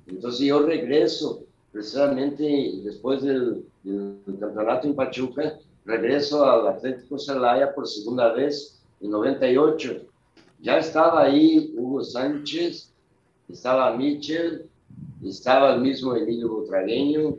Entonces 0.06 0.46
yo 0.46 0.60
regreso 0.60 1.44
precisamente 1.72 2.72
después 2.84 3.22
del, 3.22 3.64
del, 3.82 4.38
campeonato 4.38 4.86
en 4.86 4.94
Pachuca, 4.94 5.58
regreso 5.84 6.44
al 6.44 6.68
Atlético 6.68 7.18
Celaya 7.18 7.74
por 7.74 7.86
segunda 7.88 8.32
vez 8.32 8.80
en 9.00 9.10
98 9.10 10.02
ya 10.64 10.78
estaba 10.78 11.24
ahí 11.24 11.74
Hugo 11.76 12.02
Sánchez, 12.02 12.90
estaba 13.50 13.94
Michel, 13.98 14.66
estaba 15.22 15.74
el 15.74 15.82
mismo 15.82 16.16
Emilio 16.16 16.48
Butragueño, 16.48 17.36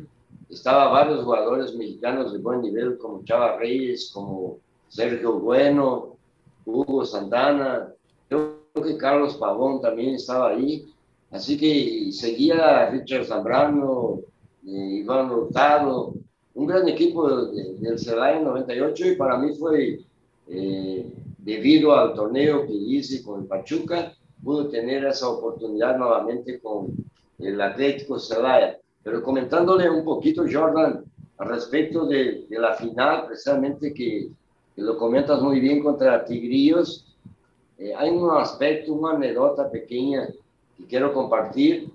estaba 0.47 0.91
varios 0.91 1.23
jugadores 1.23 1.73
mexicanos 1.73 2.33
de 2.33 2.37
buen 2.37 2.61
nivel 2.61 2.99
como 2.99 3.23
Chava 3.25 3.57
Reyes, 3.57 4.11
como 4.13 4.59
Sergio 4.89 5.39
Bueno, 5.39 6.17
Hugo 6.67 7.03
Santana, 7.03 7.91
creo 8.29 8.59
que 8.75 8.95
Carlos 8.95 9.37
Pavón 9.37 9.81
también 9.81 10.13
estaba 10.13 10.49
ahí, 10.49 10.85
así 11.35 11.57
que 11.57 12.11
seguía 12.11 12.89
Richard 12.89 13.25
Zambrano, 13.25 14.21
eh, 14.65 15.01
Iván 15.01 15.29
Hurtado, 15.29 16.13
un 16.53 16.65
gran 16.65 16.87
equipo 16.87 17.47
del 17.47 17.99
Celaya 17.99 18.37
en 18.37 18.45
98 18.45 19.07
y 19.09 19.15
para 19.17 19.37
mí 19.37 19.53
fue 19.55 19.99
eh, 20.47 21.11
debido 21.37 21.93
al 21.93 22.13
torneo 22.13 22.65
que 22.65 22.73
hice 22.73 23.21
con 23.21 23.41
el 23.41 23.47
Pachuca, 23.47 24.13
pude 24.41 24.69
tener 24.69 25.05
esa 25.05 25.27
oportunidad 25.27 25.97
nuevamente 25.97 26.59
con 26.61 26.93
el 27.39 27.59
Atlético 27.59 28.17
Celaya. 28.17 28.77
Pero 29.03 29.21
comentándole 29.21 29.89
un 29.89 30.05
poquito, 30.05 30.45
Jordan, 30.49 31.03
al 31.37 31.47
respecto 31.49 32.05
de, 32.05 32.47
la 32.49 32.73
final, 32.75 33.25
precisamente 33.27 33.93
que, 33.93 34.29
lo 34.77 34.97
comentas 34.97 35.41
muy 35.41 35.59
bien 35.59 35.81
contra 35.81 36.25
Tigrillos, 36.25 37.05
eh, 37.77 37.93
hay 37.95 38.09
un 38.09 38.29
aspecto, 38.31 38.93
una 38.93 39.11
anécdota 39.15 39.69
pequeña 39.69 40.27
que 40.77 40.85
quiero 40.85 41.13
compartir. 41.13 41.89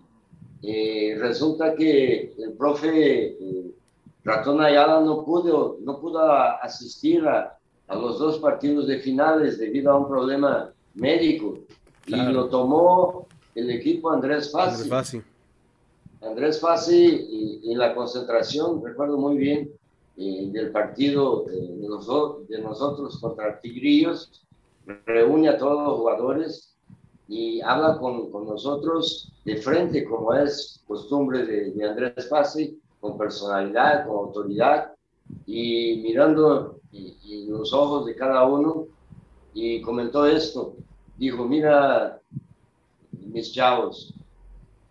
Eh, 0.63 1.17
resulta 1.19 1.75
que 1.75 2.35
el 2.39 2.53
profe 2.53 3.29
eh, 3.29 3.71
Ratón 4.25 4.61
Ayala 4.61 5.01
no 5.01 5.25
pudo, 5.25 5.79
no 5.81 5.99
pudo 6.01 6.21
asistir 6.63 7.27
a, 7.27 7.59
a 7.89 7.95
los 7.95 8.19
dos 8.19 8.39
partidos 8.39 8.87
de 8.87 8.99
finales 8.99 9.59
debido 9.59 9.91
a 9.91 9.99
un 9.99 10.09
problema 10.09 10.73
médico 10.95 11.59
y 12.07 12.15
lo 12.15 12.49
tomó 12.49 13.27
el 13.55 13.71
equipo 13.71 14.11
Andrés 14.11 14.51
Fassi. 14.53 15.23
Andrés 16.21 16.61
Fassi 16.61 17.61
en 17.65 17.79
la 17.79 17.95
concentración, 17.95 18.85
recuerdo 18.85 19.17
muy 19.17 19.39
bien, 19.39 19.71
eh, 20.17 20.49
del 20.53 20.71
partido 20.71 21.45
de, 21.47 21.79
de 22.49 22.63
nosotros 22.63 23.19
contra 23.19 23.59
Tigrillos, 23.61 24.45
reúne 25.07 25.49
a 25.49 25.57
todos 25.57 25.87
los 25.89 25.99
jugadores 25.99 26.77
y 27.31 27.61
habla 27.61 27.97
con, 27.97 28.29
con 28.33 28.45
nosotros 28.45 29.33
de 29.45 29.57
frente, 29.59 30.05
como 30.05 30.35
es 30.35 30.83
costumbre 30.89 31.47
de, 31.47 31.71
de 31.71 31.89
Andrés 31.89 32.29
Fassi, 32.29 32.77
con 33.01 33.17
personalidad, 33.17 34.05
con 34.05 34.17
autoridad, 34.17 34.93
y 35.47 36.01
mirando 36.03 36.81
y, 36.91 37.47
los 37.47 37.73
ojos 37.73 38.07
de 38.07 38.17
cada 38.17 38.45
uno, 38.45 38.87
y 39.55 39.81
comentó 39.81 40.27
esto. 40.27 40.75
Dijo, 41.17 41.45
mira, 41.45 42.21
mis 43.13 43.53
chavos, 43.53 44.13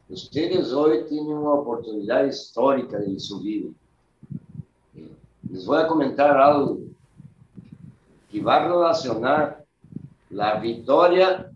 ustedes 0.08 0.72
hoy 0.72 1.04
tienen 1.10 1.34
una 1.34 1.52
oportunidad 1.52 2.24
histórica 2.24 3.00
de 3.00 3.20
su 3.20 3.42
vida. 3.42 3.70
Les 5.52 5.66
voy 5.66 5.82
a 5.82 5.88
comentar 5.88 6.38
algo 6.38 6.78
que 8.32 8.42
va 8.42 8.56
a 8.56 8.68
relacionar 8.70 9.66
la 10.30 10.58
victoria 10.62 11.52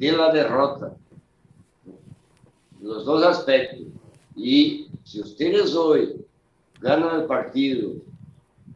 de 0.00 0.16
la 0.16 0.32
derrota. 0.32 0.96
Los 2.80 3.04
dos 3.04 3.22
aspectos. 3.22 3.86
Y 4.34 4.88
si 5.04 5.20
ustedes 5.20 5.74
hoy 5.74 6.24
ganan 6.80 7.20
el 7.20 7.26
partido 7.26 7.92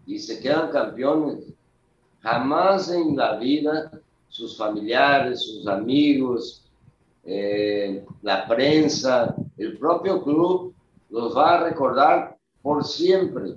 y 0.07 0.19
se 0.19 0.39
quedan 0.41 0.71
campeones, 0.71 1.47
jamás 2.21 2.91
en 2.91 3.17
la 3.17 3.37
vida 3.37 3.91
sus 4.29 4.59
familiares, 4.59 5.41
sus 5.41 5.67
amigos, 5.67 6.63
eh, 7.25 8.05
la 8.21 8.47
prensa, 8.47 9.35
el 9.57 9.79
propio 9.79 10.23
club 10.23 10.75
los 11.09 11.35
va 11.35 11.55
a 11.55 11.65
recordar 11.65 12.37
por 12.61 12.85
siempre. 12.85 13.55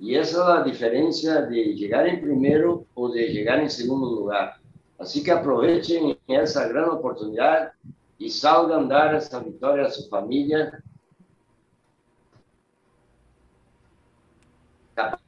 Y 0.00 0.16
esa 0.16 0.40
es 0.40 0.58
la 0.58 0.64
diferencia 0.64 1.42
de 1.42 1.74
llegar 1.74 2.08
en 2.08 2.20
primero 2.20 2.84
o 2.94 3.08
de 3.08 3.28
llegar 3.28 3.60
en 3.60 3.70
segundo 3.70 4.10
lugar. 4.10 4.55
Así 4.98 5.22
que 5.22 5.30
aprovechen 5.30 6.18
esa 6.26 6.68
gran 6.68 6.90
oportunidad 6.90 7.72
y 8.18 8.30
salgan 8.30 8.90
a 8.90 8.94
dar 8.94 9.14
esta 9.14 9.40
victoria 9.40 9.86
a 9.86 9.90
su 9.90 10.08
familia 10.08 10.82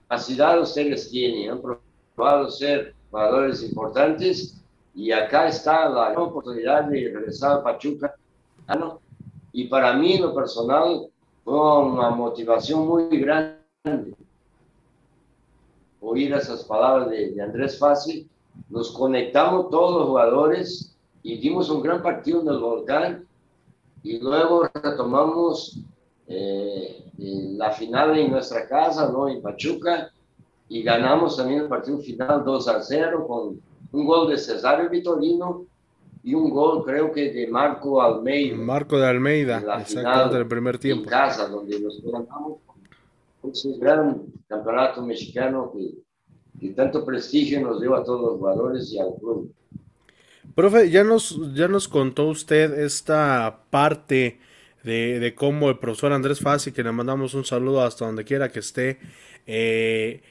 capacidad 0.08 0.58
ustedes 0.60 1.10
tienen, 1.10 1.50
han 1.50 1.60
probado 1.60 2.50
ser 2.50 2.94
jugadores 3.10 3.62
importantes 3.62 4.58
y 4.94 5.12
acá 5.12 5.48
está 5.48 5.88
la 5.88 6.18
oportunidad 6.18 6.84
de 6.84 7.12
regresar 7.12 7.58
a 7.58 7.62
Pachuca. 7.62 8.14
Y 9.52 9.64
para 9.68 9.92
mí, 9.92 10.18
lo 10.18 10.34
personal, 10.34 11.08
fue 11.44 11.80
una 11.82 12.10
motivación 12.10 12.86
muy 12.86 13.18
grande 13.18 13.58
oír 16.00 16.32
esas 16.32 16.64
palabras 16.64 17.10
de, 17.10 17.40
Andrés 17.40 17.78
Fácil. 17.78 18.28
Nos 18.68 18.92
conectamos 18.92 19.70
todos 19.70 20.00
los 20.00 20.08
jugadores 20.08 20.96
y 21.22 21.38
dimos 21.38 21.70
un 21.70 21.82
gran 21.82 22.02
partido 22.02 22.40
en 22.42 22.48
el 22.48 22.58
volcán 22.58 23.26
y 24.02 24.18
luego 24.18 24.68
retomamos 24.72 25.80
eh, 26.26 27.04
la 27.16 27.72
final 27.72 28.18
en 28.18 28.30
nuestra 28.30 28.68
casa, 28.68 29.10
¿no? 29.10 29.28
En 29.28 29.42
Pachuca, 29.42 30.10
y 30.68 30.82
ganamos 30.82 31.36
también 31.36 31.62
el 31.62 31.68
partido 31.68 31.98
final 31.98 32.44
2 32.44 32.68
a 32.68 32.82
0 32.82 33.26
con 33.26 33.60
un 33.92 34.06
gol 34.06 34.28
de 34.28 34.36
Cesario 34.36 34.90
Vitorino 34.90 35.64
y 36.22 36.34
un 36.34 36.50
gol 36.50 36.84
creo 36.84 37.10
que 37.10 37.32
de 37.32 37.46
Marco 37.46 38.02
Almeida. 38.02 38.56
Marco 38.56 38.98
de 38.98 39.06
Almeida, 39.06 39.58
exactamente 39.80 40.34
en 40.34 40.42
el 40.42 40.48
primer 40.48 40.78
tiempo. 40.78 41.04
En 41.04 41.08
casa, 41.08 41.48
donde 41.48 41.80
nos 41.80 42.02
ganamos 42.02 42.58
ese 43.50 43.72
gran 43.78 44.24
campeonato 44.46 45.02
mexicano 45.02 45.72
que, 45.72 45.94
que 46.60 46.68
tanto 46.70 47.04
prestigio 47.04 47.60
nos 47.60 47.80
dio 47.80 47.94
a 47.94 48.04
todos 48.04 48.20
los 48.22 48.38
jugadores 48.38 48.92
y 48.92 48.98
al 48.98 49.14
club. 49.18 49.52
Profe, 50.54 50.90
ya 50.90 51.04
nos, 51.04 51.38
ya 51.54 51.68
nos 51.68 51.86
contó 51.86 52.26
usted 52.26 52.80
esta 52.80 53.60
parte 53.70 54.40
de, 54.82 55.34
cómo 55.36 55.68
el 55.68 55.78
profesor 55.78 56.12
Andrés 56.12 56.40
Fassi, 56.40 56.72
que 56.72 56.82
le 56.82 56.92
mandamos 56.92 57.34
un 57.34 57.44
saludo 57.44 57.82
hasta 57.82 58.06
donde 58.06 58.24
quiera 58.24 58.50
que 58.50 58.60
esté, 58.60 58.98
eh, 59.46 60.22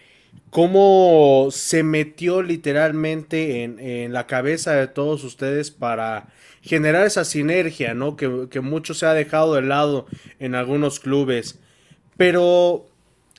cómo 0.49 1.47
se 1.51 1.83
metió 1.83 2.41
literalmente 2.41 3.63
en, 3.63 4.11
la 4.11 4.27
cabeza 4.27 4.73
de 4.73 4.87
todos 4.87 5.23
ustedes 5.23 5.71
para 5.71 6.27
generar 6.61 7.05
esa 7.05 7.23
sinergia, 7.23 7.93
¿no? 7.93 8.17
Que, 8.17 8.47
que 8.49 8.59
mucho 8.59 8.93
se 8.93 9.05
ha 9.05 9.13
dejado 9.13 9.53
de 9.53 9.61
lado 9.61 10.07
en 10.39 10.55
algunos 10.55 10.99
clubes. 10.99 11.59
Pero 12.17 12.86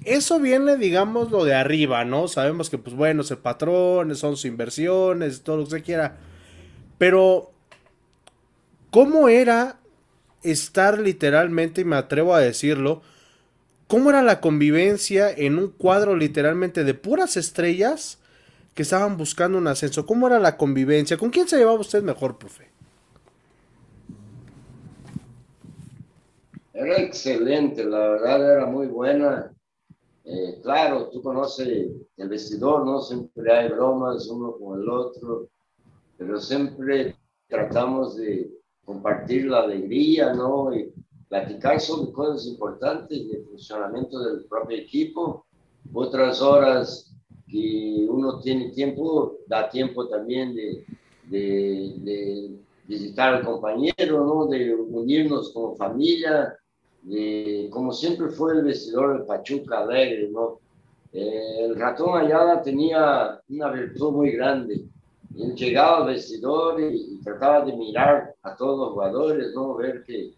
eso 0.05 0.39
viene, 0.39 0.77
digamos, 0.77 1.31
lo 1.31 1.45
de 1.45 1.55
arriba, 1.55 2.05
¿no? 2.05 2.29
Sabemos 2.29 2.71
que, 2.71 2.79
pues 2.79 2.95
bueno, 2.95 3.23
es 3.23 3.31
el 3.31 3.39
patrón, 3.39 4.15
son 4.15 4.37
sus 4.37 4.45
inversiones, 4.45 5.43
todo 5.43 5.59
lo 5.59 5.65
que 5.65 5.71
se 5.71 5.83
quiera. 5.83 6.17
Pero, 6.99 7.51
¿cómo 8.91 9.29
era 9.29 9.79
estar 10.43 10.99
literalmente, 11.01 11.81
y 11.81 11.85
me 11.85 11.97
atrevo 11.97 12.35
a 12.35 12.41
decirlo, 12.41 13.03
cómo 13.89 14.11
era 14.11 14.23
la 14.23 14.41
convivencia 14.41 15.31
en 15.31 15.59
un 15.59 15.69
cuadro 15.71 16.15
literalmente 16.15 16.85
de 16.85 16.95
puras 16.95 17.37
estrellas 17.37 18.19
que 18.75 18.83
estaban 18.83 19.17
buscando 19.17 19.59
un 19.59 19.67
ascenso? 19.67 20.07
¿Cómo 20.07 20.29
era 20.29 20.39
la 20.39 20.57
convivencia? 20.57 21.17
¿Con 21.17 21.31
quién 21.31 21.49
se 21.49 21.59
llevaba 21.59 21.81
usted 21.81 22.03
mejor, 22.03 22.39
profe? 22.39 22.69
Era 26.73 26.99
excelente, 26.99 27.85
la 27.85 27.99
verdad 27.99 28.53
era 28.53 28.67
muy 28.67 28.87
buena. 28.87 29.53
Eh, 30.31 30.61
claro, 30.63 31.09
tú 31.09 31.23
conoces 31.23 31.91
el 32.19 32.29
vestidor, 32.29 32.85
¿no? 32.85 33.01
Siempre 33.01 33.51
hay 33.51 33.71
bromas 33.71 34.29
uno 34.29 34.59
con 34.59 34.79
el 34.79 34.87
otro, 34.87 35.49
pero 36.19 36.39
siempre 36.39 37.17
tratamos 37.49 38.17
de 38.17 38.53
compartir 38.85 39.47
la 39.47 39.61
alegría, 39.61 40.35
¿no? 40.35 40.75
Y 40.75 40.93
platicar 41.31 41.81
sobre 41.81 42.13
cosas 42.13 42.47
importantes 42.47 43.27
de 43.27 43.43
funcionamiento 43.45 44.19
del 44.19 44.45
propio 44.45 44.77
equipo. 44.77 45.47
Otras 45.95 46.43
horas 46.43 47.11
que 47.51 48.07
uno 48.07 48.39
tiene 48.41 48.69
tiempo, 48.73 49.39
da 49.47 49.71
tiempo 49.71 50.09
también 50.09 50.55
de, 50.55 50.85
de, 51.31 52.55
visitar 52.87 53.33
al 53.33 53.47
compañero, 53.47 54.27
¿no? 54.27 54.47
De 54.47 54.75
unirnos 54.75 55.55
como 55.55 55.75
familia, 55.75 56.55
de, 57.03 57.69
como 57.71 57.93
siempre 57.93 58.29
fue 58.29 58.53
el 58.53 58.65
vestidor 58.65 59.19
de 59.19 59.25
Pachuca 59.25 59.81
Alegre, 59.81 60.29
¿no? 60.31 60.59
Eh, 61.13 61.65
el 61.65 61.77
ratón 61.77 62.19
Ayala 62.19 62.63
tenía 62.63 63.41
una 63.49 63.71
virtud 63.71 64.13
muy 64.13 64.33
grande 64.33 64.85
él 65.39 65.55
llegaba 65.55 65.99
al 65.99 66.07
vestidor 66.07 66.81
y, 66.81 67.21
trataba 67.23 67.65
de 67.65 67.77
mirar 67.77 68.35
a 68.43 68.57
todos 68.57 68.79
los 68.79 68.93
jugadores, 68.93 69.53
¿no? 69.55 69.75
Ver 69.75 70.03
que, 70.05 70.33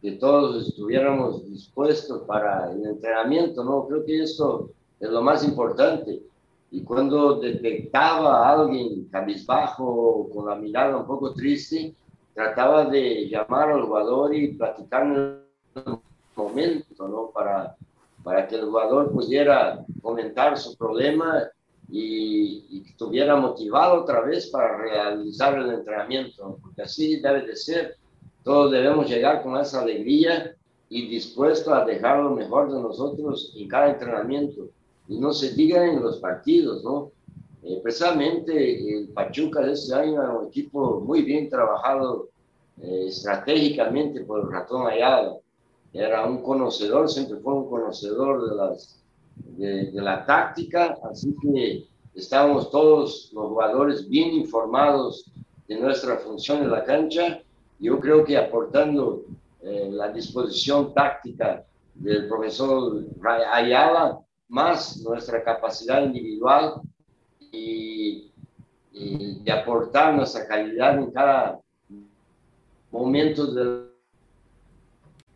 que, 0.00 0.12
todos 0.12 0.68
estuviéramos 0.68 1.44
dispuestos 1.50 2.22
para 2.22 2.70
el 2.70 2.84
entrenamiento, 2.84 3.64
¿no? 3.64 3.86
Creo 3.86 4.04
que 4.04 4.22
esto 4.22 4.70
es 5.00 5.10
lo 5.10 5.22
más 5.22 5.44
importante. 5.44 6.22
Y 6.70 6.82
cuando 6.82 7.40
detectaba 7.40 8.46
a 8.46 8.60
alguien 8.60 9.08
cabizbajo 9.10 10.28
con 10.32 10.46
la 10.46 10.56
mirada 10.56 10.96
un 10.96 11.06
poco 11.06 11.32
triste, 11.32 11.94
trataba 12.34 12.84
de 12.84 13.28
llamar 13.28 13.70
al 13.70 13.84
jugador 13.84 14.34
y 14.34 14.54
platicar 14.54 15.40
momento, 16.36 17.08
¿no? 17.08 17.30
Para, 17.32 17.76
para 18.22 18.46
que 18.46 18.56
el 18.56 18.66
jugador 18.66 19.12
pudiera 19.12 19.84
comentar 20.02 20.56
su 20.58 20.76
problema 20.76 21.48
y, 21.88 22.82
que 22.82 22.90
estuviera 22.90 23.36
motivado 23.36 24.02
otra 24.02 24.20
vez 24.22 24.48
para 24.48 24.76
realizar 24.76 25.58
el 25.58 25.70
entrenamiento, 25.70 26.58
porque 26.62 26.82
así 26.82 27.20
debe 27.20 27.42
de 27.42 27.56
ser. 27.56 27.96
Todos 28.42 28.72
debemos 28.72 29.08
llegar 29.08 29.42
con 29.42 29.56
esa 29.56 29.82
alegría 29.82 30.54
y 30.88 31.08
dispuestos 31.08 31.72
a 31.72 31.84
dejar 31.84 32.22
lo 32.22 32.30
mejor 32.30 32.72
de 32.72 32.80
nosotros 32.80 33.52
en 33.56 33.68
cada 33.68 33.90
entrenamiento. 33.90 34.68
Y 35.08 35.18
no 35.18 35.32
se 35.32 35.52
diga 35.54 35.84
en 35.86 36.02
los 36.02 36.18
partidos, 36.18 36.82
¿no? 36.82 37.10
Eh, 37.62 37.80
precisamente 37.82 38.98
el 38.98 39.08
Pachuca 39.08 39.60
de 39.60 39.72
este 39.72 39.94
año 39.94 40.22
era 40.22 40.32
un 40.32 40.48
equipo 40.48 41.00
muy 41.00 41.22
bien 41.22 41.48
trabajado 41.48 42.28
eh, 42.82 43.06
estratégicamente 43.08 44.20
por 44.24 44.40
el 44.40 44.52
ratón 44.52 44.86
Ayala. 44.86 45.36
Era 45.94 46.26
un 46.26 46.42
conocedor, 46.42 47.08
siempre 47.08 47.38
fue 47.38 47.54
un 47.54 47.70
conocedor 47.70 48.50
de 48.50 48.56
las 48.56 49.00
de, 49.36 49.92
la 49.92 50.26
táctica, 50.26 50.98
así 51.08 51.34
que 51.40 51.86
estamos 52.14 52.70
todos 52.70 53.30
los 53.32 53.48
jugadores 53.48 54.08
bien 54.08 54.30
informados 54.30 55.30
de 55.68 55.78
nuestra 55.78 56.16
función 56.16 56.62
en 56.62 56.70
la 56.70 56.84
cancha. 56.84 57.40
Yo 57.78 58.00
creo 58.00 58.24
que 58.24 58.36
aportando 58.36 59.24
eh, 59.62 59.88
la 59.90 60.10
disposición 60.10 60.92
táctica 60.94 61.64
del 61.94 62.26
profesor 62.28 63.04
Ayala, 63.52 64.18
más 64.48 64.98
nuestra 64.98 65.42
capacidad 65.42 66.02
individual 66.02 66.74
y, 67.52 68.30
y 68.92 69.38
de 69.40 69.52
aportar 69.52 70.14
nuestra 70.14 70.46
calidad 70.46 70.98
en 70.98 71.10
cada 71.12 71.60
momento 72.90 73.46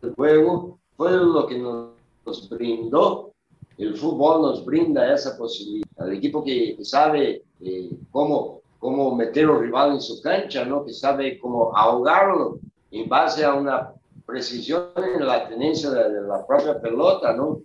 del 0.01 0.13
juego 0.15 0.79
fue 0.95 1.11
lo 1.11 1.47
que 1.47 1.57
nos, 1.57 2.49
brindó. 2.49 3.31
El 3.77 3.95
fútbol 3.95 4.41
nos 4.41 4.65
brinda 4.65 5.13
esa 5.13 5.37
posibilidad. 5.37 6.07
El 6.07 6.13
equipo 6.13 6.43
que, 6.43 6.77
sabe 6.83 7.43
eh, 7.61 7.89
cómo, 8.11 8.61
cómo 8.77 9.15
meter 9.15 9.45
al 9.45 9.61
rival 9.61 9.93
en 9.93 10.01
su 10.01 10.21
cancha, 10.21 10.65
¿no? 10.65 10.85
que 10.85 10.93
sabe 10.93 11.39
cómo 11.39 11.75
ahogarlo 11.75 12.59
en 12.91 13.07
base 13.07 13.45
a 13.45 13.53
una 13.53 13.93
precisión 14.25 14.89
en 14.97 15.25
la 15.25 15.47
tenencia 15.47 15.89
de, 15.91 16.21
la 16.21 16.45
propia 16.45 16.79
pelota, 16.79 17.33
¿no? 17.33 17.61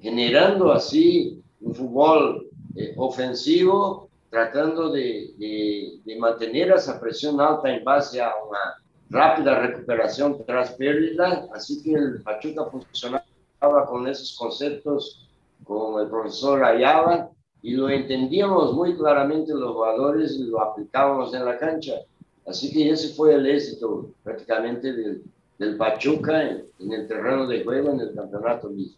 generando 0.00 0.72
así 0.72 1.40
un 1.60 1.74
fútbol 1.74 2.48
eh, 2.74 2.94
ofensivo, 2.96 4.08
tratando 4.30 4.90
de, 4.90 5.34
de, 5.38 6.16
mantener 6.18 6.70
esa 6.72 7.00
presión 7.00 7.40
alta 7.40 7.70
en 7.70 7.84
base 7.84 8.20
a 8.20 8.32
una 8.48 8.79
rápida 9.10 9.60
recuperación 9.60 10.38
tras 10.46 10.72
pérdida, 10.72 11.46
así 11.52 11.82
que 11.82 11.94
el 11.94 12.22
Pachuca 12.22 12.64
funcionaba 12.66 13.24
con 13.88 14.06
esos 14.06 14.36
conceptos 14.38 15.28
con 15.64 16.00
el 16.00 16.08
profesor 16.08 16.64
Ayala 16.64 17.28
y 17.62 17.72
lo 17.72 17.90
entendíamos 17.90 18.72
muy 18.72 18.96
claramente 18.96 19.52
los 19.52 19.72
jugadores 19.72 20.32
y 20.32 20.44
lo 20.44 20.62
aplicábamos 20.62 21.34
en 21.34 21.44
la 21.44 21.58
cancha. 21.58 21.94
Así 22.46 22.72
que 22.72 22.90
ese 22.90 23.14
fue 23.14 23.34
el 23.34 23.46
éxito 23.46 24.10
prácticamente 24.22 24.92
del, 24.92 25.22
del 25.58 25.76
Pachuca 25.76 26.42
en, 26.42 26.92
el 26.92 27.06
terreno 27.06 27.46
de 27.46 27.62
juego 27.62 27.90
en 27.90 28.00
el 28.00 28.14
campeonato 28.14 28.70
mismo. 28.70 28.96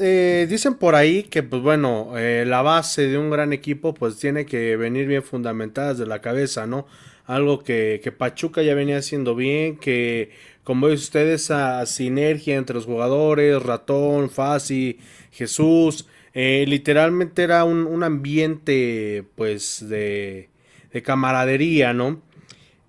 Eh, 0.00 0.46
dicen 0.48 0.74
por 0.74 0.94
ahí 0.94 1.24
que, 1.24 1.42
pues 1.42 1.62
bueno, 1.62 2.16
eh, 2.16 2.44
la 2.46 2.62
base 2.62 3.08
de 3.08 3.18
un 3.18 3.30
gran 3.30 3.52
equipo, 3.52 3.92
pues 3.92 4.16
tiene 4.18 4.46
que 4.46 4.76
venir 4.76 5.08
bien 5.08 5.24
fundamentada 5.24 5.94
de 5.94 6.06
la 6.06 6.20
cabeza, 6.20 6.66
¿no? 6.66 6.86
Algo 7.28 7.62
que, 7.62 8.00
que 8.02 8.10
Pachuca 8.10 8.62
ya 8.62 8.74
venía 8.74 8.98
haciendo 8.98 9.36
bien, 9.36 9.76
que, 9.76 10.30
como 10.64 10.86
ven 10.86 10.96
ustedes, 10.96 11.42
esa 11.42 11.84
sinergia 11.86 12.56
entre 12.56 12.74
los 12.74 12.86
jugadores, 12.86 13.62
Ratón, 13.62 14.30
Fasi, 14.30 14.98
Jesús, 15.30 16.08
eh, 16.32 16.64
literalmente 16.66 17.42
era 17.42 17.64
un, 17.64 17.86
un, 17.86 18.02
ambiente, 18.02 19.24
pues, 19.36 19.88
de, 19.88 20.48
de 20.92 21.02
camaradería, 21.02 21.92
¿no? 21.92 22.22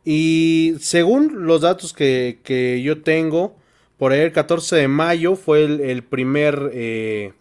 Y 0.06 0.76
según 0.80 1.46
los 1.46 1.62
datos 1.62 1.94
que, 1.94 2.40
que 2.44 2.82
yo 2.82 3.02
tengo, 3.02 3.58
por 3.98 4.14
ahí 4.14 4.22
el 4.22 4.32
14 4.32 4.78
de 4.78 4.88
mayo 4.88 5.36
fue 5.36 5.66
el, 5.66 6.04
primer 6.04 6.72
eh, 6.74 7.34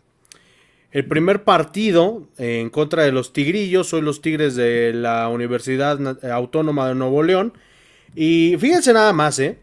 el 0.91 1.05
primer 1.05 1.45
partido 1.45 2.29
en 2.39 2.71
contra 2.71 3.03
de 3.03 3.13
los 3.13 3.33
Tigrillos, 3.33 3.89
soy 3.89 4.01
los 4.01 4.23
Tigres 4.23 4.57
de 4.57 4.93
la 4.95 5.29
Universidad 5.29 5.99
Autónoma 6.31 6.89
de 6.89 6.95
Nuevo 6.95 7.23
León. 7.23 7.53
Y 8.15 8.57
fíjense 8.59 8.93
nada 8.93 9.13
más, 9.13 9.39
¿eh? 9.39 9.59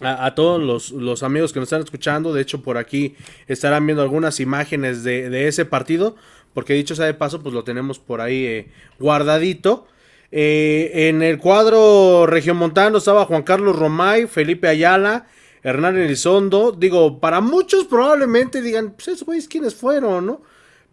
A, 0.00 0.34
todos 0.34 0.90
los, 0.90 1.22
amigos 1.22 1.52
que 1.52 1.60
nos 1.60 1.68
están 1.68 1.82
escuchando, 1.82 2.32
de 2.32 2.42
hecho 2.42 2.62
por 2.62 2.76
aquí 2.76 3.14
estarán 3.46 3.86
viendo 3.86 4.02
algunas 4.02 4.40
imágenes 4.40 5.04
de, 5.04 5.46
ese 5.46 5.64
partido, 5.64 6.16
porque 6.54 6.74
dicho 6.74 6.96
sea 6.96 7.06
de 7.06 7.14
paso, 7.14 7.40
pues 7.40 7.54
lo 7.54 7.62
tenemos 7.62 8.00
por 8.00 8.20
ahí 8.20 8.44
eh, 8.44 8.68
guardadito. 8.98 9.86
Eh, 10.32 11.08
en 11.08 11.22
el 11.22 11.38
cuadro 11.38 12.26
regiomontano 12.26 12.98
estaba 12.98 13.26
Juan 13.26 13.42
Carlos 13.42 13.78
Romay, 13.78 14.26
Felipe 14.26 14.66
Ayala, 14.66 15.26
Hernán 15.62 15.96
Elizondo. 15.96 16.72
Digo, 16.72 17.20
para 17.20 17.40
muchos 17.40 17.84
probablemente 17.84 18.62
digan, 18.62 18.92
pues 18.92 19.08
esos 19.08 19.24
güeyes 19.24 19.48
quiénes 19.48 19.74
fueron, 19.74 20.26
¿no? 20.26 20.42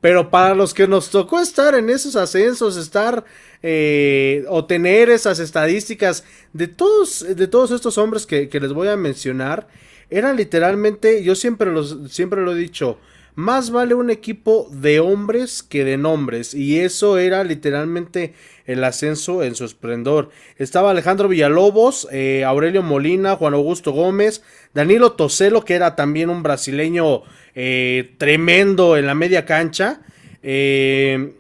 Pero 0.01 0.29
para 0.29 0.55
los 0.55 0.73
que 0.73 0.87
nos 0.87 1.09
tocó 1.09 1.41
estar 1.41 1.75
en 1.75 1.89
esos 1.89 2.15
ascensos, 2.15 2.77
estar 2.77 3.25
eh, 3.61 4.45
o 4.47 4.65
tener 4.65 5.09
esas 5.09 5.39
estadísticas 5.39 6.23
de 6.53 6.67
todos, 6.67 7.25
de 7.35 7.47
todos 7.47 7.71
estos 7.71 7.97
hombres 7.97 8.25
que, 8.25 8.47
que 8.47 8.61
les 8.61 8.71
voy 8.71 8.87
a 8.87 8.95
mencionar, 8.95 9.67
eran 10.09 10.37
literalmente, 10.37 11.21
yo 11.23 11.35
siempre, 11.35 11.71
los, 11.71 11.97
siempre 12.09 12.41
lo 12.41 12.53
he 12.53 12.57
dicho, 12.57 12.97
más 13.35 13.71
vale 13.71 13.93
un 13.93 14.09
equipo 14.09 14.67
de 14.71 14.99
hombres 14.99 15.63
que 15.63 15.83
de 15.83 15.97
nombres. 15.97 16.53
Y 16.53 16.79
eso 16.79 17.17
era 17.17 17.43
literalmente 17.43 18.33
el 18.69 18.83
ascenso 18.83 19.41
en 19.43 19.55
su 19.55 19.65
esplendor. 19.65 20.29
Estaba 20.57 20.91
Alejandro 20.91 21.27
Villalobos, 21.27 22.07
eh, 22.11 22.43
Aurelio 22.45 22.83
Molina, 22.83 23.35
Juan 23.35 23.55
Augusto 23.55 23.91
Gómez, 23.93 24.43
Danilo 24.75 25.13
Toselo, 25.13 25.65
que 25.65 25.73
era 25.73 25.95
también 25.95 26.29
un 26.29 26.43
brasileño 26.43 27.23
eh, 27.55 28.13
tremendo 28.19 28.95
en 28.95 29.07
la 29.07 29.15
media 29.15 29.45
cancha. 29.45 30.01
Eh, 30.43 31.33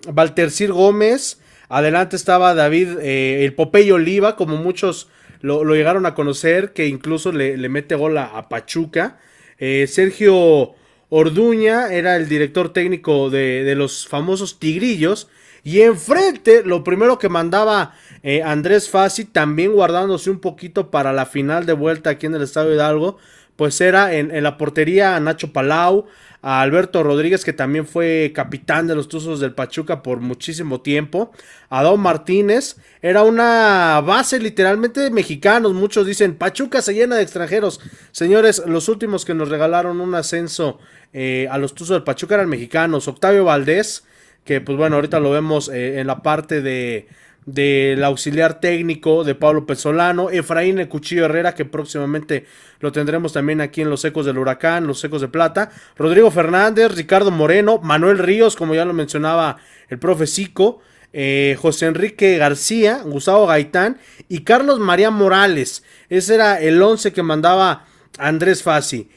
Gómez. 0.69 1.39
Adelante 1.71 2.15
estaba 2.15 2.55
David, 2.55 2.97
el 2.99 3.53
Popeye 3.53 3.91
Oliva, 3.91 4.35
como 4.35 4.57
muchos 4.57 5.07
lo, 5.41 5.63
llegaron 5.75 6.07
a 6.07 6.15
conocer, 6.15 6.73
que 6.73 6.87
incluso 6.87 7.31
le, 7.31 7.69
mete 7.69 7.93
gol 7.93 8.17
a, 8.17 8.49
Pachuca. 8.49 9.19
Sergio 9.59 10.73
Orduña 11.09 11.91
era 11.91 12.15
el 12.15 12.29
director 12.29 12.71
técnico 12.71 13.29
de, 13.29 13.73
los 13.75 14.07
famosos 14.07 14.59
Tigrillos. 14.59 15.27
Y 15.63 15.81
enfrente, 15.81 16.63
lo 16.63 16.83
primero 16.83 17.19
que 17.19 17.27
mandaba 17.27 17.93
eh, 18.23 18.41
Andrés 18.43 18.89
Fassi, 18.89 19.25
también 19.25 19.73
guardándose 19.73 20.29
un 20.29 20.39
poquito 20.39 20.89
para 20.89 21.11
la 21.11 21.25
final 21.25 21.65
de 21.65 21.73
vuelta 21.73 22.11
aquí 22.11 22.27
en 22.27 22.35
el 22.35 22.43
Estadio 22.43 22.73
Hidalgo, 22.73 23.17
pues 23.57 23.81
era 23.81 24.13
en, 24.13 24.41
la 24.41 24.57
portería 24.57 25.17
a 25.17 25.19
Nacho 25.19 25.51
Palau, 25.51 26.05
a 26.41 26.61
Alberto 26.61 27.03
Rodríguez, 27.03 27.43
que 27.43 27.53
también 27.53 27.85
fue 27.85 28.31
capitán 28.33 28.87
de 28.87 28.95
los 28.95 29.07
Tuzos 29.07 29.39
del 29.39 29.53
Pachuca 29.53 30.01
por 30.03 30.19
muchísimo 30.19 30.81
tiempo, 30.81 31.31
a 31.69 31.83
Don 31.83 31.99
Martínez, 31.99 32.77
era 33.01 33.23
una 33.23 34.01
base 34.05 34.39
literalmente 34.39 35.01
de 35.01 35.11
mexicanos, 35.11 35.73
muchos 35.73 36.05
dicen, 36.05 36.35
Pachuca 36.35 36.81
se 36.81 36.93
llena 36.93 37.17
de 37.17 37.23
extranjeros, 37.23 37.81
señores, 38.11 38.63
los 38.65 38.87
últimos 38.89 39.25
que 39.25 39.33
nos 39.33 39.49
regalaron 39.49 39.99
un 39.99 40.15
ascenso 40.15 40.79
eh, 41.13 41.47
a 41.49 41.57
los 41.57 41.73
Tuzos 41.73 41.95
del 41.95 42.03
Pachuca 42.03 42.35
eran 42.35 42.49
mexicanos. 42.49 43.07
Octavio 43.07 43.45
Valdés, 43.45 44.05
que 44.45 44.61
pues 44.61 44.77
bueno, 44.77 44.95
ahorita 44.95 45.19
lo 45.19 45.31
vemos 45.31 45.69
eh, 45.69 45.99
en 45.99 46.07
la 46.07 46.21
parte 46.21 46.61
de 46.61 47.07
del 47.45 48.03
auxiliar 48.03 48.59
técnico 48.59 49.23
de 49.23 49.35
Pablo 49.35 49.65
Pesolano, 49.65 50.29
Efraín 50.29 50.79
El 50.79 50.89
Cuchillo 50.89 51.25
Herrera, 51.25 51.55
que 51.55 51.65
próximamente 51.65 52.45
lo 52.79 52.91
tendremos 52.91 53.33
también 53.33 53.61
aquí 53.61 53.81
en 53.81 53.89
Los 53.89 54.05
Ecos 54.05 54.25
del 54.25 54.37
Huracán, 54.37 54.87
Los 54.87 55.03
Ecos 55.03 55.21
de 55.21 55.27
Plata, 55.27 55.71
Rodrigo 55.97 56.31
Fernández, 56.31 56.95
Ricardo 56.95 57.31
Moreno, 57.31 57.79
Manuel 57.81 58.19
Ríos, 58.19 58.55
como 58.55 58.75
ya 58.75 58.85
lo 58.85 58.93
mencionaba 58.93 59.57
el 59.89 59.99
profe 59.99 60.27
Cico, 60.27 60.81
eh, 61.11 61.57
José 61.59 61.87
Enrique 61.87 62.37
García, 62.37 63.01
Gustavo 63.03 63.47
Gaitán 63.47 63.97
y 64.27 64.43
Carlos 64.43 64.79
María 64.79 65.09
Morales. 65.09 65.83
Ese 66.09 66.35
era 66.35 66.61
el 66.61 66.81
11 66.81 67.13
que 67.13 67.23
mandaba 67.23 67.85
Andrés 68.19 68.61
Fassi. 68.61 69.09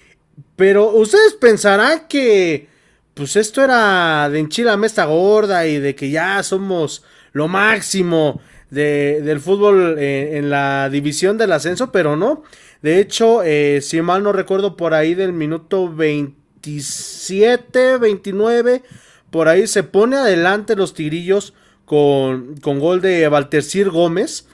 Pero 0.56 0.90
ustedes 0.90 1.34
pensarán 1.34 2.06
que 2.08 2.68
pues 3.14 3.36
esto 3.36 3.62
era 3.62 4.30
de 4.30 4.38
enchila 4.38 4.76
mesta 4.78 5.04
gorda 5.04 5.66
y 5.66 5.78
de 5.78 5.94
que 5.94 6.10
ya 6.10 6.42
somos 6.42 7.04
lo 7.32 7.48
máximo 7.48 8.40
del 8.70 9.40
fútbol 9.40 9.98
en, 9.98 10.48
la 10.48 10.88
división 10.90 11.36
del 11.36 11.52
ascenso, 11.52 11.92
pero 11.92 12.16
no. 12.16 12.42
De 12.80 13.00
hecho, 13.00 13.42
eh, 13.42 13.80
si 13.82 14.00
mal 14.00 14.22
no 14.22 14.32
recuerdo, 14.32 14.76
por 14.76 14.94
ahí 14.94 15.14
del 15.14 15.32
minuto 15.32 15.94
27, 15.94 17.98
29, 17.98 18.82
por 19.30 19.48
ahí 19.48 19.66
se 19.66 19.82
pone 19.82 20.16
adelante 20.16 20.74
los 20.74 20.94
tigrillos 20.94 21.52
con, 21.84 22.56
con 22.56 22.80
gol 22.80 23.02
de 23.02 23.28
Valtercir 23.28 23.90
Gómez. 23.90 24.46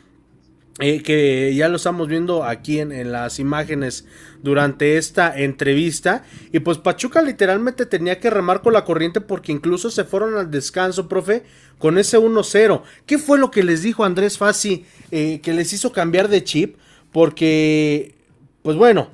Eh, 0.81 1.03
que 1.03 1.53
ya 1.57 1.69
lo 1.69 1.77
estamos 1.77 2.07
viendo 2.07 2.45
aquí 2.45 2.79
en, 2.79 3.11
las 3.11 3.41
imágenes 3.41 4.07
durante 4.43 4.97
esta 4.97 5.39
entrevista. 5.39 6.25
Y 6.53 6.61
pues 6.61 6.79
Pachuca 6.79 7.23
literalmente 7.23 7.87
tenía 7.87 8.21
que 8.21 8.31
remar 8.31 8.63
con 8.63 8.73
la 8.73 8.85
corriente 8.85 9.21
porque 9.21 9.53
incluso 9.53 9.91
se 9.91 10.05
fueron 10.05 10.37
al 10.37 10.51
descanso, 10.51 11.09
profe, 11.09 11.45
con 11.79 11.99
ese 11.99 12.19
1-0. 12.19 12.83
¿Qué 13.07 13.19
fue 13.19 13.39
lo 13.39 13.51
que 13.51 13.63
les 13.63 13.83
dijo 13.83 14.05
Andrés 14.05 14.39
Fassi 14.39 14.85
eh, 15.11 15.41
que 15.43 15.53
les 15.53 15.73
hizo 15.73 15.93
cambiar 15.93 16.29
de 16.29 16.45
chip? 16.45 16.77
Porque, 17.13 18.15
pues 18.63 18.77
bueno, 18.77 19.11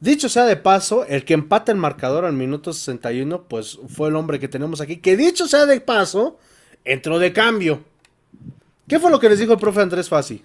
dicho 0.00 0.28
sea 0.28 0.44
de 0.44 0.56
paso, 0.56 1.04
el 1.06 1.24
que 1.24 1.34
empata 1.34 1.72
el 1.72 1.78
marcador 1.78 2.24
al 2.24 2.34
minuto 2.34 2.72
61, 2.72 3.44
pues 3.44 3.78
fue 3.88 4.08
el 4.08 4.16
hombre 4.16 4.38
que 4.38 4.48
tenemos 4.48 4.80
aquí. 4.80 4.98
Que 4.98 5.16
dicho 5.16 5.46
sea 5.48 5.66
de 5.66 5.80
paso, 5.80 6.38
entró 6.84 7.18
de 7.18 7.32
cambio. 7.32 7.82
¿Qué 8.88 8.98
fue 8.98 9.10
lo 9.10 9.20
que 9.20 9.28
les 9.28 9.38
dijo 9.38 9.52
el 9.52 9.58
profe 9.58 9.80
Andrés 9.80 10.08
Fassi? 10.08 10.42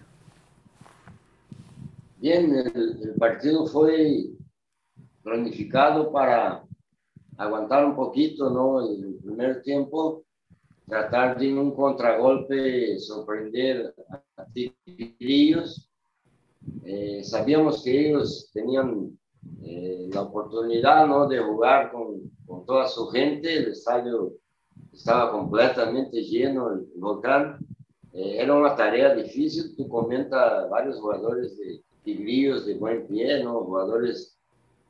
Bien, 2.26 2.56
el, 2.56 3.14
partido 3.20 3.68
fue 3.68 4.32
planificado 5.22 6.12
para 6.12 6.66
aguantar 7.38 7.86
un 7.86 7.96
poquito, 7.96 8.50
¿no? 8.50 8.82
El 8.82 9.20
primer 9.24 9.62
tiempo, 9.62 10.24
tratar 10.88 11.38
de 11.38 11.54
un 11.54 11.76
contragolpe 11.76 12.98
sorprender 12.98 13.94
a 14.38 14.46
Tigrillos. 14.48 15.88
Eh, 16.84 17.24
sabíamos 17.24 17.84
que 17.84 18.08
ellos 18.10 18.50
tenían 18.52 19.16
eh, 19.62 20.10
la 20.12 20.24
oportunidad, 20.24 21.06
¿no? 21.06 21.28
De 21.28 21.38
jugar 21.38 21.92
con, 21.92 22.32
con, 22.48 22.66
toda 22.66 22.88
su 22.88 23.06
gente, 23.10 23.56
el 23.56 23.68
estadio 23.68 24.34
estaba 24.92 25.32
completamente 25.32 26.24
lleno, 26.24 26.72
el 26.72 26.88
volcán. 26.96 27.60
Eh, 28.14 28.38
era 28.42 28.56
una 28.56 28.76
tarea 28.76 29.14
difícil, 29.14 29.76
tú 29.76 29.88
comentas 29.88 30.68
varios 30.72 31.00
jugadores 31.00 31.56
de 31.60 31.85
tigrillos 32.06 32.66
de 32.66 32.76
buen 32.76 33.06
pie, 33.08 33.44
¿no? 33.44 33.62
jugadores 33.62 34.38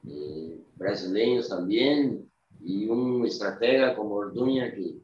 eh, 0.07 0.59
brasileños 0.75 1.49
también, 1.49 2.29
y 2.61 2.87
un 2.87 3.25
estratega 3.25 3.95
como 3.95 4.15
Orduña 4.15 4.71
que 4.73 4.97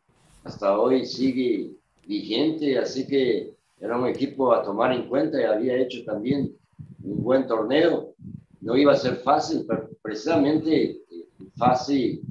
hasta 0.43 0.78
hoy 0.80 1.05
sigue 1.05 1.72
vigente, 2.05 2.78
así 2.78 3.07
que 3.07 3.55
era 3.80 3.97
un 3.97 4.07
equipo 4.07 4.53
a 4.53 4.64
tomar 4.64 4.91
en 4.91 5.07
cuenta 5.07 5.39
y 5.39 5.45
había 5.45 5.78
hecho 5.78 6.03
también 6.03 6.55
un 7.03 7.24
buen 7.24 7.47
torneo. 7.47 8.14
No 8.59 8.76
iba 8.78 8.93
a 8.93 8.97
ser 8.97 9.16
fácil, 9.18 9.66
pero 9.68 9.89
precisamente 10.01 10.91
eh, 10.91 11.28
fácil 11.55 12.22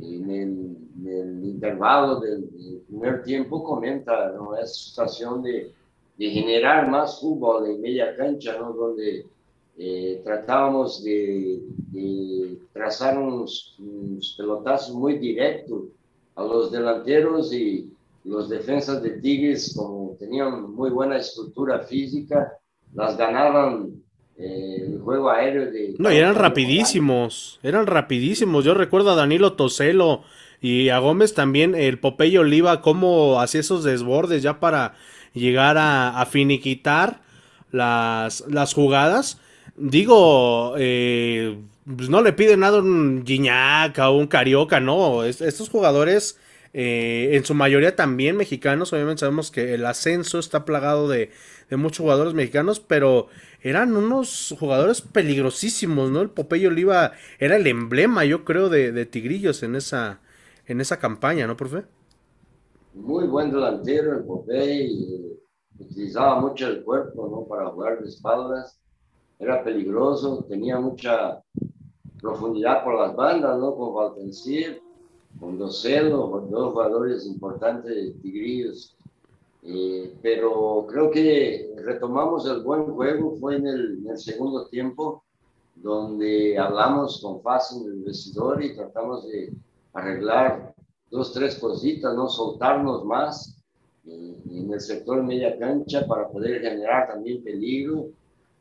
en 0.00 0.30
el, 0.30 1.44
intervalo 1.44 2.20
del, 2.20 2.48
primer 2.88 3.22
tiempo 3.22 3.62
comenta, 3.64 4.32
¿no? 4.32 4.56
Esa 4.56 4.66
situación 4.66 5.42
de, 5.42 5.72
de, 6.16 6.30
generar 6.30 6.90
más 6.90 7.20
fútbol 7.20 7.66
en 7.70 7.80
media 7.80 8.16
cancha, 8.16 8.56
¿no? 8.58 8.72
Donde 8.72 9.26
eh, 9.78 10.20
tratábamos 10.24 11.02
de, 11.02 11.60
trazar 12.72 13.18
unos, 13.18 13.76
unos, 13.78 14.34
pelotazos 14.36 14.94
muy 14.94 15.18
directos 15.18 15.84
a 16.34 16.42
los 16.42 16.70
delanteros 16.72 17.52
y 17.52 17.90
los 18.24 18.48
defensas 18.48 19.02
de 19.02 19.20
Tigres, 19.20 19.74
como 19.76 20.16
tenían 20.18 20.72
muy 20.72 20.90
buena 20.90 21.16
estructura 21.16 21.80
física, 21.80 22.52
las 22.94 23.16
ganaban 23.16 24.02
eh, 24.36 24.84
el 24.86 25.00
juego 25.00 25.30
aéreo 25.30 25.70
de... 25.70 25.94
No, 25.98 26.08
eran 26.10 26.34
rapidísimos, 26.34 27.58
eran 27.62 27.86
rapidísimos. 27.86 28.64
Yo 28.64 28.74
recuerdo 28.74 29.10
a 29.10 29.16
Danilo 29.16 29.54
Toselo 29.54 30.22
y 30.60 30.88
a 30.88 30.98
Gómez 30.98 31.34
también, 31.34 31.74
el 31.74 31.98
Popeye 31.98 32.38
Oliva, 32.38 32.80
cómo 32.80 33.40
hacía 33.40 33.60
esos 33.60 33.84
desbordes 33.84 34.42
ya 34.42 34.60
para 34.60 34.94
llegar 35.34 35.76
a, 35.78 36.24
finiquitar 36.30 37.22
las, 37.70 38.44
las 38.48 38.74
jugadas. 38.74 39.40
Digo, 39.76 40.74
eh, 40.78 41.58
pues 41.84 42.08
no 42.08 42.22
le 42.22 42.32
pide 42.32 42.56
nada 42.56 42.78
a 42.78 42.82
un 42.82 43.24
Gignac 43.26 43.98
o 43.98 44.12
un 44.12 44.26
Carioca, 44.26 44.80
no. 44.80 45.24
estos 45.24 45.68
jugadores, 45.68 46.38
eh, 46.74 47.30
en 47.32 47.44
su 47.44 47.54
mayoría 47.54 47.96
también 47.96 48.36
mexicanos, 48.36 48.92
obviamente 48.92 49.20
sabemos 49.20 49.50
que 49.50 49.74
el 49.74 49.84
ascenso 49.86 50.38
está 50.38 50.64
plagado 50.64 51.08
de, 51.08 51.30
de 51.70 51.76
muchos 51.76 52.00
jugadores 52.00 52.34
mexicanos, 52.34 52.80
pero 52.80 53.28
eran 53.62 53.96
unos 53.96 54.54
jugadores 54.58 55.00
peligrosísimos, 55.00 56.10
¿no? 56.10 56.20
El 56.20 56.30
Popeye 56.30 56.66
Oliva 56.66 57.12
era 57.38 57.56
el 57.56 57.66
emblema, 57.66 58.24
yo 58.24 58.44
creo, 58.44 58.68
de, 58.68 59.06
Tigrillos 59.06 59.62
en 59.62 59.76
esa, 59.76 60.20
en 60.66 60.80
esa 60.80 60.98
campaña, 60.98 61.46
¿no, 61.46 61.56
profe? 61.56 61.84
Muy 62.94 63.26
buen 63.26 63.50
delantero 63.50 64.18
el 64.18 64.24
Popeye, 64.24 65.38
utilizaba 65.78 66.40
mucho 66.40 66.68
el 66.68 66.84
cuerpo, 66.84 67.28
¿no? 67.28 67.44
Para 67.44 67.70
jugar 67.70 68.00
de 68.02 68.08
espaldas, 68.08 68.78
era 69.38 69.64
peligroso, 69.64 70.44
tenía 70.48 70.78
mucha 70.78 71.42
profundidad 72.20 72.84
por 72.84 72.98
las 72.98 73.16
bandas, 73.16 73.58
¿no? 73.58 73.74
Con 73.74 73.94
Valtencir, 73.94 74.80
con 75.40 75.58
Docelo, 75.58 76.30
con 76.30 76.50
dos 76.50 76.72
jugadores 76.72 77.26
importantes 77.26 77.94
de 77.94 78.10
Tigrillos 78.20 78.96
eh, 79.64 80.12
pero 80.20 80.86
creo 80.88 81.10
que 81.10 81.72
retomamos 81.84 82.46
el 82.46 82.62
buen 82.62 82.86
juego, 82.94 83.36
fue 83.36 83.56
en 83.56 83.66
el, 83.68 84.18
segundo 84.18 84.66
tiempo, 84.66 85.22
donde 85.76 86.58
hablamos 86.58 87.20
con 87.22 87.40
fácil 87.42 87.86
en 87.86 87.92
el 87.92 88.02
vestidor 88.02 88.62
y 88.62 88.74
tratamos 88.74 89.26
de 89.28 89.52
arreglar 89.92 90.74
dos, 91.12 91.32
tres 91.32 91.56
cositas, 91.56 92.14
no 92.16 92.28
soltarnos 92.28 93.04
más 93.04 93.56
eh, 94.06 94.42
en 94.50 94.72
el 94.72 94.80
sector 94.80 95.22
media 95.22 95.58
cancha 95.58 96.06
para 96.06 96.26
poder 96.28 96.62
generar 96.62 97.06
también 97.08 97.44
peligro 97.44 98.08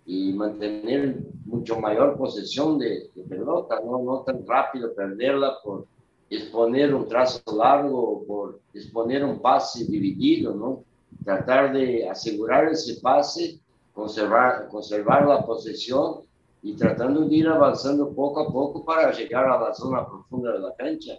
y 0.06 0.34
mantener 0.34 1.24
mucho 1.46 1.80
mayor 1.80 2.18
posesión 2.18 2.78
de, 2.78 3.10
de 3.16 3.24
pelota, 3.24 3.80
¿no? 3.84 4.04
no 4.04 4.22
tan 4.22 4.46
rápido 4.46 4.94
perderla 4.94 5.54
por 5.64 5.86
exponer 6.30 6.94
un 6.94 7.08
trazo 7.08 7.42
largo 7.56 8.24
por 8.28 8.60
exponer 8.74 9.24
un 9.24 9.40
pase 9.40 9.86
dividido, 9.86 10.54
¿no? 10.54 10.84
tratar 11.24 11.72
de 11.72 12.10
asegurar 12.10 12.68
ese 12.68 13.00
pase, 13.02 13.60
conservar, 13.94 14.68
conservar 14.68 15.26
la 15.26 15.46
posesión 15.46 16.22
y 16.62 16.76
tratando 16.76 17.22
de 17.22 17.36
ir 17.36 17.48
avanzando 17.48 18.14
poco 18.14 18.42
a 18.42 18.52
poco 18.52 18.84
para 18.84 19.12
llegar 19.12 19.46
a 19.46 19.60
la 19.60 19.74
zona 19.74 20.06
profunda 20.06 20.52
de 20.52 20.60
la 20.60 20.76
cancha. 20.76 21.14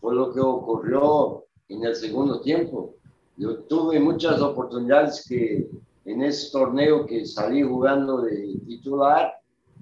Fue 0.00 0.14
lo 0.14 0.32
que 0.32 0.40
ocurrió 0.40 1.44
en 1.68 1.84
el 1.84 1.94
segundo 1.94 2.40
tiempo. 2.40 2.94
Yo 3.36 3.58
tuve 3.64 4.00
muchas 4.00 4.40
oportunidades 4.40 5.26
que 5.28 5.68
en 6.04 6.22
ese 6.22 6.50
torneo 6.52 7.04
que 7.04 7.26
salí 7.26 7.62
jugando 7.62 8.22
de 8.22 8.58
titular 8.66 9.32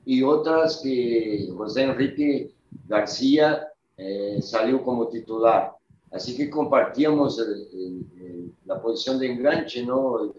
y 0.05 0.23
otras 0.23 0.81
que 0.83 1.49
José 1.57 1.83
Enrique 1.83 2.53
García 2.89 3.69
eh, 3.97 4.41
salió 4.43 4.83
como 4.83 5.09
titular. 5.09 5.73
Así 6.11 6.37
que 6.37 6.49
compartíamos 6.49 7.41
la 8.65 8.81
posición 8.81 9.19
de 9.19 9.33
enganche, 9.33 9.85
¿no? 9.85 10.33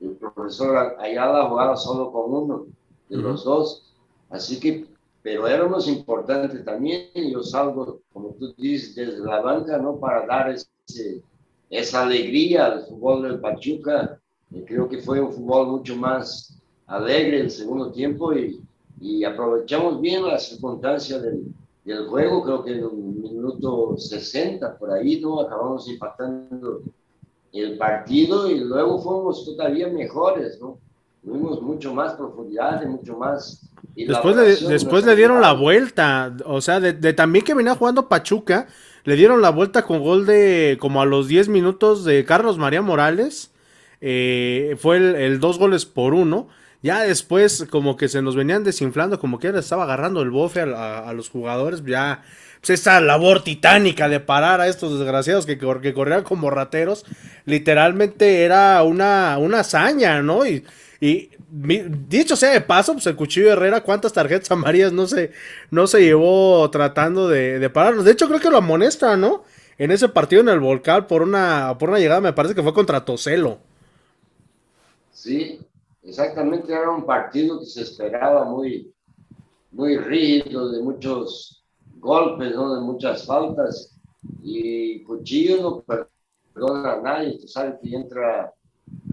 El, 0.00 0.16
profesor 0.18 0.96
Ayala 1.00 1.48
jugaba 1.48 1.76
solo 1.76 2.12
con 2.12 2.32
uno 2.32 2.66
de 3.08 3.16
los 3.16 3.44
dos. 3.44 3.94
Así 4.30 4.60
que, 4.60 4.86
pero 5.28 5.46
éramos 5.46 5.86
importantes 5.86 6.64
también. 6.64 7.10
Yo 7.14 7.42
salgo, 7.42 8.00
como 8.14 8.30
tú 8.30 8.54
dices, 8.56 8.94
desde 8.94 9.22
la 9.22 9.42
banca, 9.42 9.76
¿no? 9.76 9.98
Para 10.00 10.24
dar 10.24 10.48
ese, 10.48 11.22
esa 11.68 12.04
alegría 12.04 12.64
al 12.64 12.86
fútbol 12.86 13.24
del 13.24 13.38
Pachuca. 13.38 14.18
Y 14.50 14.62
creo 14.62 14.88
que 14.88 15.02
fue 15.02 15.20
un 15.20 15.30
fútbol 15.30 15.66
mucho 15.68 15.96
más 15.96 16.58
alegre 16.86 17.40
el 17.40 17.50
segundo 17.50 17.92
tiempo 17.92 18.32
y, 18.32 18.58
y 19.02 19.22
aprovechamos 19.22 20.00
bien 20.00 20.26
la 20.26 20.38
circunstancia 20.38 21.18
del, 21.18 21.44
del 21.84 22.06
juego, 22.06 22.42
creo 22.42 22.64
que 22.64 22.78
en 22.78 22.86
un 22.86 23.20
minuto 23.20 23.98
60 23.98 24.78
por 24.78 24.92
ahí, 24.92 25.20
¿no? 25.20 25.42
Acabamos 25.42 25.90
impactando 25.90 26.80
el 27.52 27.76
partido 27.76 28.50
y 28.50 28.60
luego 28.60 28.98
fuimos 28.98 29.44
todavía 29.44 29.88
mejores, 29.88 30.58
¿no? 30.58 30.78
Tuvimos 31.22 31.60
mucho 31.60 31.92
más 31.92 32.14
profundidad, 32.14 32.82
mucho 32.86 33.14
más... 33.18 33.67
Después, 33.94 34.36
le, 34.36 34.68
después 34.68 35.04
le 35.04 35.16
dieron 35.16 35.40
la 35.40 35.52
vuelta, 35.52 36.36
o 36.44 36.60
sea, 36.60 36.80
de, 36.80 37.12
también 37.12 37.44
que 37.44 37.54
venía 37.54 37.74
jugando 37.74 38.08
Pachuca, 38.08 38.68
le 39.04 39.16
dieron 39.16 39.42
la 39.42 39.50
vuelta 39.50 39.82
con 39.82 40.00
gol 40.00 40.26
de 40.26 40.76
como 40.80 41.02
a 41.02 41.06
los 41.06 41.28
10 41.28 41.48
minutos 41.48 42.04
de 42.04 42.24
Carlos 42.24 42.58
María 42.58 42.82
Morales, 42.82 43.50
eh, 44.00 44.76
fue 44.78 44.98
el, 44.98 45.16
el, 45.16 45.40
dos 45.40 45.58
goles 45.58 45.84
por 45.84 46.14
uno, 46.14 46.48
ya 46.82 47.02
después, 47.02 47.66
como 47.70 47.96
que 47.96 48.08
se 48.08 48.22
nos 48.22 48.36
venían 48.36 48.62
desinflando, 48.62 49.18
como 49.18 49.40
que 49.40 49.48
estaba 49.48 49.82
agarrando 49.82 50.22
el 50.22 50.30
bofe 50.30 50.60
a, 50.60 51.12
los 51.12 51.28
jugadores, 51.28 51.82
ya, 51.84 52.22
pues 52.60 52.80
esa 52.80 53.00
labor 53.00 53.42
titánica 53.42 54.08
de 54.08 54.20
parar 54.20 54.60
a 54.60 54.68
estos 54.68 54.96
desgraciados 54.96 55.44
que, 55.44 55.58
que 55.58 55.92
corrían 55.94 56.22
como 56.22 56.50
rateros, 56.50 57.04
literalmente 57.46 58.44
era 58.44 58.82
una, 58.84 59.38
una 59.38 59.60
hazaña, 59.60 60.22
¿no? 60.22 60.46
Y, 60.46 60.64
y 61.00 61.30
dicho 61.50 62.36
sea 62.36 62.52
de 62.52 62.60
paso, 62.60 62.92
pues 62.92 63.06
el 63.06 63.16
Cuchillo 63.16 63.52
Herrera, 63.52 63.82
¿cuántas 63.82 64.12
tarjetas 64.12 64.50
amarillas 64.52 64.92
no 64.92 65.06
se, 65.06 65.32
no 65.70 65.86
se 65.86 66.00
llevó 66.00 66.68
tratando 66.70 67.28
de, 67.28 67.58
de 67.58 67.70
pararnos? 67.70 68.04
De 68.04 68.12
hecho, 68.12 68.28
creo 68.28 68.40
que 68.40 68.50
lo 68.50 68.58
amonesta, 68.58 69.16
¿no? 69.16 69.44
En 69.78 69.92
ese 69.92 70.08
partido 70.08 70.42
en 70.42 70.48
el 70.48 70.60
Volcán 70.60 71.06
por 71.06 71.22
una, 71.22 71.76
por 71.78 71.88
una 71.88 71.98
llegada, 71.98 72.20
me 72.20 72.32
parece 72.32 72.54
que 72.54 72.62
fue 72.62 72.74
contra 72.74 73.04
Toselo. 73.04 73.58
Sí, 75.12 75.60
exactamente 76.02 76.72
era 76.72 76.90
un 76.90 77.04
partido 77.04 77.60
que 77.60 77.66
se 77.66 77.82
esperaba 77.82 78.44
muy, 78.44 78.92
muy 79.70 79.96
rígido, 79.96 80.70
de 80.70 80.82
muchos 80.82 81.64
golpes, 81.96 82.54
¿no? 82.54 82.74
de 82.74 82.80
muchas 82.80 83.24
faltas. 83.24 83.96
Y 84.42 85.02
Cuchillo 85.04 85.62
no 85.62 85.84
perdona 86.54 86.94
a 86.94 87.00
nadie, 87.00 87.38
tú 87.38 87.46
sabes 87.46 87.74
que 87.80 87.94
entra 87.94 88.52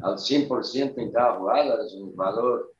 al 0.05 0.17
100% 0.17 0.93
en 0.97 1.11
cada 1.11 1.33
jugada, 1.33 1.83
es 1.83 1.93
un 1.95 2.11
jugador 2.11 2.71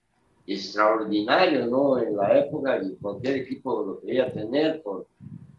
extraordinario 0.45 1.65
¿no? 1.65 1.97
en 1.97 2.15
la 2.15 2.37
época 2.37 2.79
y 2.83 2.95
cualquier 2.97 3.37
equipo 3.37 3.83
lo 3.83 3.99
quería 3.99 4.31
tener 4.31 4.83
por, 4.83 5.07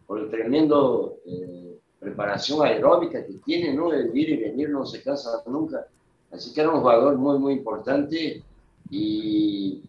por 0.05 0.19
el 0.19 0.29
tremendo 0.29 1.17
eh, 1.25 1.77
preparación 1.99 2.65
aeróbica 2.65 3.25
que 3.25 3.33
tiene, 3.45 3.73
¿no? 3.73 3.91
el 3.91 4.17
ir 4.17 4.29
y 4.29 4.37
venir 4.37 4.69
no 4.69 4.85
se 4.85 5.03
cansa 5.03 5.43
nunca. 5.45 5.85
Así 6.31 6.53
que 6.53 6.61
era 6.61 6.69
un 6.69 6.79
jugador 6.79 7.17
muy, 7.17 7.37
muy 7.37 7.53
importante 7.53 8.41
y 8.89 9.81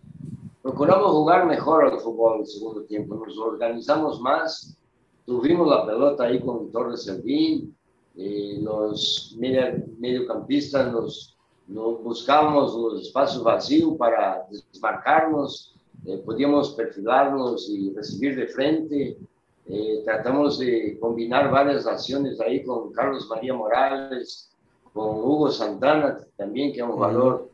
procuramos 0.60 1.12
jugar 1.12 1.46
mejor 1.46 1.84
al 1.84 2.00
fútbol 2.00 2.34
en 2.34 2.40
el 2.40 2.46
segundo 2.48 2.82
tiempo. 2.82 3.14
Nos 3.14 3.38
organizamos 3.38 4.20
más, 4.20 4.76
tuvimos 5.24 5.68
la 5.68 5.86
pelota 5.86 6.24
ahí 6.24 6.40
con 6.40 6.72
Torres 6.72 7.04
Servín, 7.04 7.72
eh, 8.16 8.58
los 8.60 9.36
mediocampistas 9.38 10.92
nos, 10.92 11.37
nos 11.68 12.02
buscábamos 12.02 12.74
los 12.74 13.02
espacios 13.02 13.42
vacíos 13.42 13.94
para 13.98 14.46
desmarcarnos, 14.50 15.74
eh, 16.06 16.22
podíamos 16.24 16.72
perfilarnos 16.72 17.68
y 17.68 17.92
recibir 17.94 18.36
de 18.36 18.46
frente. 18.46 19.18
Eh, 19.66 20.02
tratamos 20.04 20.58
de 20.58 20.98
combinar 20.98 21.50
varias 21.50 21.86
acciones 21.86 22.40
ahí 22.40 22.64
con 22.64 22.90
Carlos 22.92 23.28
María 23.28 23.52
Morales, 23.52 24.50
con 24.94 25.18
Hugo 25.18 25.50
Santana 25.50 26.18
también, 26.36 26.72
que 26.72 26.78
es 26.78 26.84
un 26.84 26.92
jugador 26.92 27.50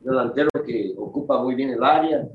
delantero 0.00 0.50
que 0.64 0.94
ocupa 0.96 1.42
muy 1.42 1.56
bien 1.56 1.70
el 1.70 1.82
área. 1.82 2.28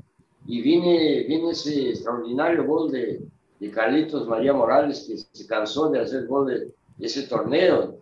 Y 0.46 0.60
viene, 0.60 1.24
viene 1.26 1.50
ese 1.52 1.90
extraordinario 1.90 2.66
gol 2.66 2.90
de, 2.90 3.22
de 3.58 3.70
Carlitos 3.70 4.28
María 4.28 4.52
Morales, 4.52 5.06
que 5.08 5.16
se 5.16 5.46
cansó 5.46 5.88
de 5.88 6.00
hacer 6.00 6.26
gol 6.26 6.48
de 6.48 6.72
ese 6.98 7.22
torneo. 7.22 8.01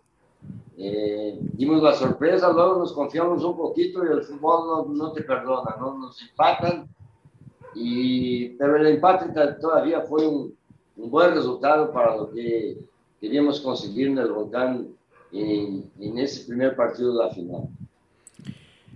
Eh, 0.83 1.39
dimos 1.53 1.83
la 1.83 1.93
sorpresa, 1.93 2.51
luego 2.51 2.78
nos 2.78 2.95
confiamos 2.95 3.45
un 3.45 3.55
poquito 3.55 4.03
y 4.03 4.09
el 4.09 4.22
fútbol 4.22 4.89
no, 4.89 4.95
no 4.95 5.12
te 5.12 5.22
perdona, 5.22 5.76
¿no? 5.78 5.99
Nos 5.99 6.22
empatan, 6.22 6.89
y, 7.74 8.49
pero 8.51 8.76
el 8.76 8.87
empate 8.87 9.26
todavía 9.61 10.01
fue 10.01 10.26
un, 10.26 10.55
un 10.97 11.11
buen 11.11 11.35
resultado 11.35 11.93
para 11.93 12.16
lo 12.16 12.31
que 12.31 12.78
queríamos 13.20 13.61
conseguir 13.61 14.09
en 14.09 14.18
el 14.18 14.33
Volcán 14.33 14.89
en, 15.33 15.85
en 16.01 16.18
ese 16.18 16.47
primer 16.47 16.74
partido 16.74 17.12
de 17.12 17.24
la 17.26 17.31
final. 17.31 17.68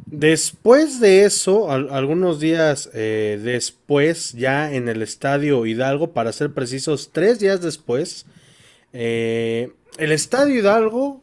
Después 0.06 1.00
de 1.00 1.24
eso, 1.24 1.70
algunos 1.70 2.40
días 2.40 2.88
eh, 2.94 3.38
después, 3.42 4.32
ya 4.32 4.72
en 4.72 4.88
el 4.88 5.02
Estadio 5.02 5.66
Hidalgo, 5.66 6.12
para 6.12 6.32
ser 6.32 6.54
precisos, 6.54 7.10
tres 7.12 7.40
días 7.40 7.60
después, 7.60 8.24
eh, 8.92 9.72
el 9.98 10.12
Estadio 10.12 10.54
Hidalgo, 10.54 11.20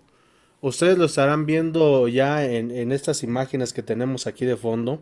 ustedes 0.61 0.97
lo 0.97 1.05
estarán 1.05 1.45
viendo 1.45 2.07
ya 2.07 2.45
en, 2.45 2.91
estas 2.91 3.23
imágenes 3.23 3.73
que 3.73 3.83
tenemos 3.83 4.27
aquí 4.27 4.45
de 4.45 4.57
fondo. 4.57 5.01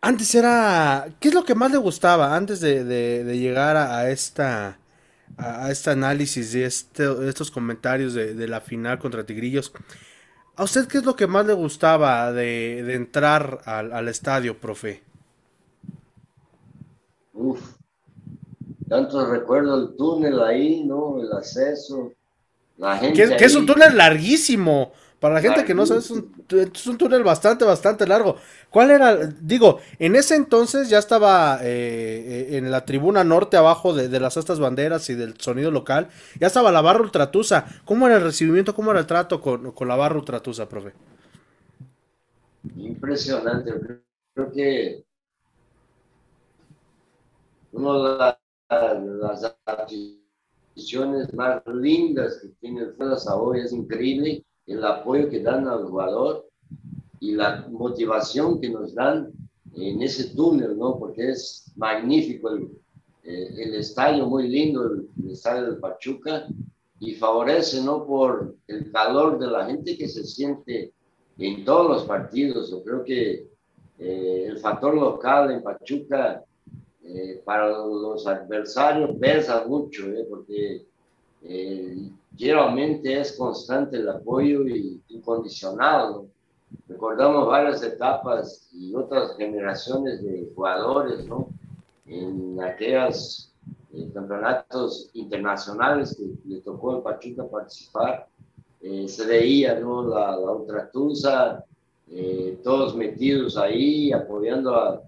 Antes 0.00 0.34
era, 0.34 1.08
¿qué 1.18 1.28
es 1.28 1.34
lo 1.34 1.44
que 1.44 1.54
más 1.54 1.70
le 1.70 1.78
gustaba 1.78 2.36
antes 2.36 2.60
de, 2.60 3.24
llegar 3.38 3.76
a, 3.76 4.10
esta, 4.10 4.78
a, 5.38 5.70
este 5.70 5.90
análisis 5.90 6.52
de 6.52 6.66
este, 6.66 7.28
estos 7.28 7.50
comentarios 7.50 8.12
de, 8.12 8.34
de 8.34 8.48
la 8.48 8.60
final 8.60 8.98
contra 8.98 9.24
Tigrillos? 9.24 9.72
¿A 10.56 10.62
usted 10.62 10.86
qué 10.86 10.98
es 10.98 11.04
lo 11.04 11.16
que 11.16 11.26
más 11.26 11.46
le 11.46 11.52
gustaba 11.52 12.30
de, 12.32 12.94
entrar 12.94 13.60
al, 13.64 14.08
estadio, 14.08 14.56
profe? 14.56 15.02
Uf, 17.32 17.60
tantos 18.88 19.28
recuerdo 19.28 19.82
el 19.82 19.96
túnel 19.96 20.40
ahí, 20.40 20.84
¿no? 20.84 21.20
El 21.20 21.32
acceso, 21.32 22.12
la 22.76 22.98
gente. 22.98 23.36
Que, 23.36 23.44
es 23.44 23.54
un 23.54 23.66
túnel 23.66 23.96
larguísimo. 23.96 24.92
Para 25.24 25.36
la 25.36 25.40
gente 25.40 25.64
que 25.64 25.74
no 25.74 25.86
sabe, 25.86 26.00
es 26.00 26.10
un, 26.86 26.98
túnel 26.98 27.22
bastante, 27.22 27.64
bastante 27.64 28.06
largo. 28.06 28.36
¿Cuál 28.68 28.90
era? 28.90 29.16
Digo, 29.16 29.80
en 29.98 30.16
ese 30.16 30.34
entonces 30.34 30.90
ya 30.90 30.98
estaba 30.98 31.60
eh, 31.62 32.48
eh, 32.50 32.58
en 32.58 32.70
la 32.70 32.84
tribuna 32.84 33.24
norte, 33.24 33.56
abajo 33.56 33.94
de, 33.94 34.20
las 34.20 34.36
estas 34.36 34.60
banderas 34.60 35.08
y 35.08 35.14
del 35.14 35.40
sonido 35.40 35.70
local, 35.70 36.08
ya 36.38 36.48
estaba 36.48 36.70
la 36.70 36.82
barra 36.82 37.00
ultratusa. 37.00 37.64
¿Cómo 37.86 38.06
era 38.06 38.16
el 38.16 38.22
recibimiento, 38.22 38.74
cómo 38.74 38.90
era 38.90 39.00
el 39.00 39.06
trato 39.06 39.40
con, 39.40 39.72
la 39.88 39.96
barra 39.96 40.16
ultratusa, 40.16 40.68
profe? 40.68 40.92
Impresionante. 42.76 43.72
Creo 44.34 44.52
que 44.52 45.04
una 47.72 47.92
de 47.98 48.18
las, 48.18 49.56
las 50.74 51.32
más 51.34 51.62
lindas 51.66 52.40
que 52.42 52.48
tiene 52.60 52.82
el 52.82 52.94
hoy 53.32 53.60
es 53.60 53.72
increíble 53.72 54.44
el 54.66 54.84
apoyo 54.84 55.28
que 55.28 55.40
dan 55.40 55.68
al 55.68 55.84
jugador 55.84 56.46
y 57.20 57.32
la 57.32 57.66
motivación 57.70 58.60
que 58.60 58.70
nos 58.70 58.94
dan 58.94 59.30
en 59.74 60.02
ese 60.02 60.34
túnel, 60.34 60.78
¿no? 60.78 60.98
Porque 60.98 61.30
es 61.30 61.72
magnífico 61.76 62.50
el, 62.50 62.70
eh, 63.24 63.54
el 63.56 63.74
estadio, 63.76 64.26
muy 64.26 64.48
lindo, 64.48 64.84
el, 64.84 65.30
estadio 65.30 65.64
del 65.64 65.78
Pachuca, 65.78 66.46
y 67.00 67.14
favorece, 67.14 67.82
¿no? 67.82 68.06
Por 68.06 68.54
el 68.68 68.90
calor 68.92 69.38
de 69.38 69.46
la 69.46 69.66
gente 69.66 69.96
que 69.96 70.08
se 70.08 70.24
siente 70.24 70.92
en 71.38 71.64
todos 71.64 71.88
los 71.88 72.04
partidos. 72.04 72.70
Yo 72.70 72.82
creo 72.82 73.04
que 73.04 73.48
eh, 73.98 74.46
el 74.48 74.58
factor 74.58 74.94
local 74.94 75.50
en 75.50 75.62
Pachuca 75.62 76.44
eh, 77.06 77.42
para 77.44 77.68
los 77.68 78.26
adversarios 78.26 79.16
pesa 79.20 79.64
mucho, 79.66 80.04
porque 80.30 80.84
generalmente 82.36 83.20
es 83.20 83.32
constante 83.36 83.98
el 83.98 84.08
apoyo 84.08 84.66
y 84.66 85.00
incondicionado. 85.08 86.26
Recordamos 86.88 87.46
varias 87.46 87.82
etapas 87.82 88.68
y 88.72 88.94
otras 88.94 89.36
generaciones 89.36 90.22
de 90.22 90.50
jugadores, 90.54 91.26
¿no? 91.26 91.48
En 92.06 92.60
aquellos 92.62 93.52
eh, 93.94 94.10
campeonatos 94.12 95.10
internacionales 95.14 96.16
que 96.16 96.48
le 96.48 96.60
tocó 96.60 96.96
al 96.96 97.02
Pachuca 97.02 97.46
participar, 97.46 98.26
eh, 98.82 99.06
se 99.08 99.24
veía, 99.24 99.78
¿no? 99.78 100.02
La, 100.08 100.36
la 100.36 100.50
ultratusa, 100.50 101.64
eh, 102.10 102.58
todos 102.62 102.96
metidos 102.96 103.56
ahí, 103.56 104.12
apoyando 104.12 105.02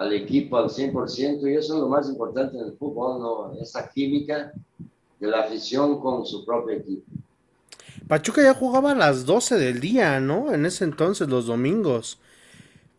al 0.00 0.14
equipo 0.14 0.56
al 0.56 0.70
100%, 0.70 1.46
y 1.46 1.56
eso 1.56 1.74
es 1.74 1.80
lo 1.80 1.86
más 1.86 2.08
importante 2.08 2.56
en 2.56 2.64
el 2.64 2.72
fútbol, 2.72 3.20
¿no? 3.20 3.60
Esa 3.60 3.86
química 3.90 4.50
de 5.18 5.28
la 5.28 5.40
afición 5.40 6.00
con 6.00 6.24
su 6.24 6.42
propio 6.46 6.78
equipo. 6.78 7.02
Pachuca 8.08 8.42
ya 8.42 8.54
jugaba 8.54 8.92
a 8.92 8.94
las 8.94 9.26
12 9.26 9.58
del 9.58 9.78
día, 9.78 10.18
¿no? 10.18 10.54
En 10.54 10.64
ese 10.64 10.84
entonces, 10.84 11.28
los 11.28 11.44
domingos. 11.44 12.18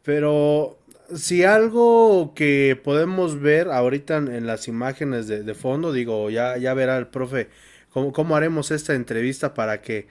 Pero 0.04 0.78
si 1.16 1.44
algo 1.44 2.34
que 2.36 2.80
podemos 2.84 3.42
ver 3.42 3.72
ahorita 3.72 4.18
en, 4.18 4.46
las 4.46 4.68
imágenes 4.68 5.28
de, 5.28 5.56
fondo, 5.56 5.92
digo, 5.92 6.30
ya, 6.30 6.56
ya 6.58 6.76
verá 6.76 7.00
el 7.00 7.08
profe 7.08 7.50
cómo, 7.90 8.14
cómo 8.14 8.36
haremos 8.36 8.70
esta 8.70 8.94
entrevista 8.94 9.56
para 9.56 9.82
que, 9.82 10.06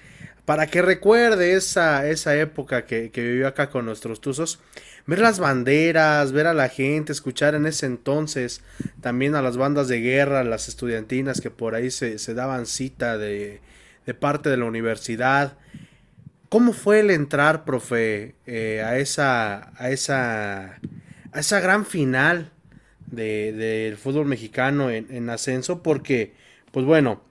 para 0.51 0.66
que 0.66 0.82
recuerde 0.82 1.55
esa, 1.55 2.09
esa 2.09 2.34
época 2.34 2.84
que, 2.84 3.09
vivió 3.14 3.46
acá 3.46 3.70
con 3.70 3.84
nuestros 3.84 4.20
tuzos 4.20 4.59
ver 5.07 5.20
las 5.20 5.38
banderas, 5.38 6.32
ver 6.32 6.48
a 6.48 6.55
la 6.55 6.68
gente, 6.68 7.12
escuchar 7.12 7.55
en 7.55 7.66
ese 7.66 7.86
entonces 7.86 8.61
también 9.01 9.36
a 9.36 9.42
las 9.42 9.57
bandas 9.57 9.86
de 9.86 10.01
guerra, 10.01 10.42
las 10.42 10.66
estudiantinas 10.66 11.40
que 11.40 11.53
por 11.53 11.76
ahí 11.76 11.92
se, 11.92 12.16
daban 12.34 12.66
cita 12.66 13.16
de, 13.16 13.61
parte 14.18 14.51
de 14.51 14.57
la 14.57 14.64
universidad. 14.64 15.57
¿Cómo 16.48 16.72
fue 16.72 16.98
el 16.98 17.12
entrar, 17.12 17.64
profe, 17.64 18.34
eh, 18.44 18.82
a, 18.84 18.98
esa, 18.98 19.72
a, 19.80 19.90
esa, 19.90 20.80
a 21.30 21.38
esa 21.38 21.61
gran 21.61 21.86
final 21.86 22.51
del 23.07 23.96
fútbol 23.96 24.26
mexicano 24.26 24.90
en, 24.90 25.30
ascenso? 25.30 25.80
Porque, 25.80 26.34
pues 26.72 26.84
bueno, 26.84 27.22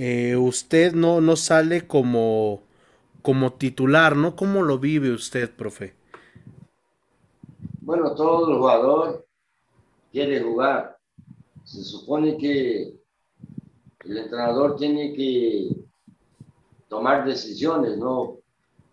eh, 0.00 0.36
usted 0.36 0.92
no, 0.92 1.20
no 1.20 1.34
sale 1.34 1.88
como, 1.88 2.62
como 3.20 3.54
titular, 3.54 4.14
¿no? 4.14 4.36
¿Cómo 4.36 4.62
lo 4.62 4.78
vive 4.78 5.10
usted, 5.10 5.50
profe? 5.50 5.94
Bueno, 7.80 8.14
todo 8.14 8.48
el 8.48 8.58
jugador 8.58 9.26
quiere 10.12 10.40
jugar. 10.40 10.96
Se 11.64 11.82
supone 11.82 12.38
que 12.38 12.94
el 14.04 14.16
entrenador 14.16 14.76
tiene 14.76 15.12
que 15.14 15.68
tomar 16.88 17.24
decisiones, 17.24 17.98
¿no? 17.98 18.38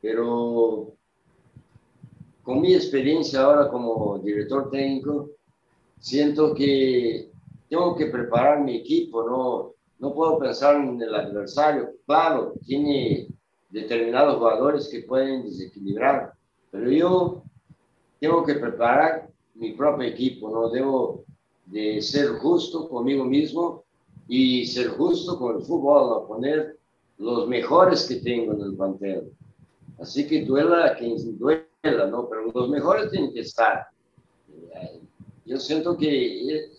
Pero 0.02 0.96
con 2.42 2.62
mi 2.62 2.74
experiencia 2.74 3.42
ahora 3.42 3.70
como 3.70 4.18
director 4.18 4.72
técnico, 4.72 5.30
siento 6.00 6.56
que 6.56 7.30
tengo 7.70 7.96
que 7.96 8.08
preparar 8.08 8.64
mi 8.64 8.78
equipo, 8.78 9.24
¿no? 9.24 9.75
No 10.00 10.14
puedo 10.14 10.38
pensar 10.40 10.76
en 10.76 11.02
el 11.02 11.16
adversario. 11.16 11.92
Claro, 12.06 12.54
tiene 12.66 13.28
determinados 13.70 14.38
jugadores 14.38 14.88
que 14.90 15.02
pueden 15.02 15.44
desequilibrar, 15.44 16.34
pero 16.72 16.90
yo 16.90 17.44
tengo 18.20 18.44
que 18.44 18.56
preparar 18.56 19.30
mi 19.56 19.74
propio 19.74 20.08
equipo, 20.08 20.50
no 20.50 20.70
debo 20.70 21.24
de 21.66 22.02
ser 22.02 22.28
justo 22.40 22.88
conmigo 22.88 23.26
mismo 23.26 23.84
y 24.28 24.66
ser 24.66 24.90
justo 24.90 25.38
con 25.38 25.58
el 25.58 25.64
fútbol, 25.64 26.10
¿no? 26.10 26.28
poner 26.28 26.78
los 27.18 27.48
mejores 27.48 28.06
que 28.06 28.16
tengo 28.16 28.54
en 28.54 28.62
el 28.62 28.76
plantel. 28.76 29.32
Así 30.00 30.28
que 30.28 30.44
duela 30.44 30.96
quien 30.98 31.16
duela, 31.38 32.08
¿no? 32.08 32.28
Pero 32.30 32.52
los 32.54 32.70
mejores 32.70 33.12
tienen 33.12 33.34
que 33.34 33.42
estar. 33.42 33.88
Yo 35.46 35.58
siento 35.58 35.96
que 35.96 36.72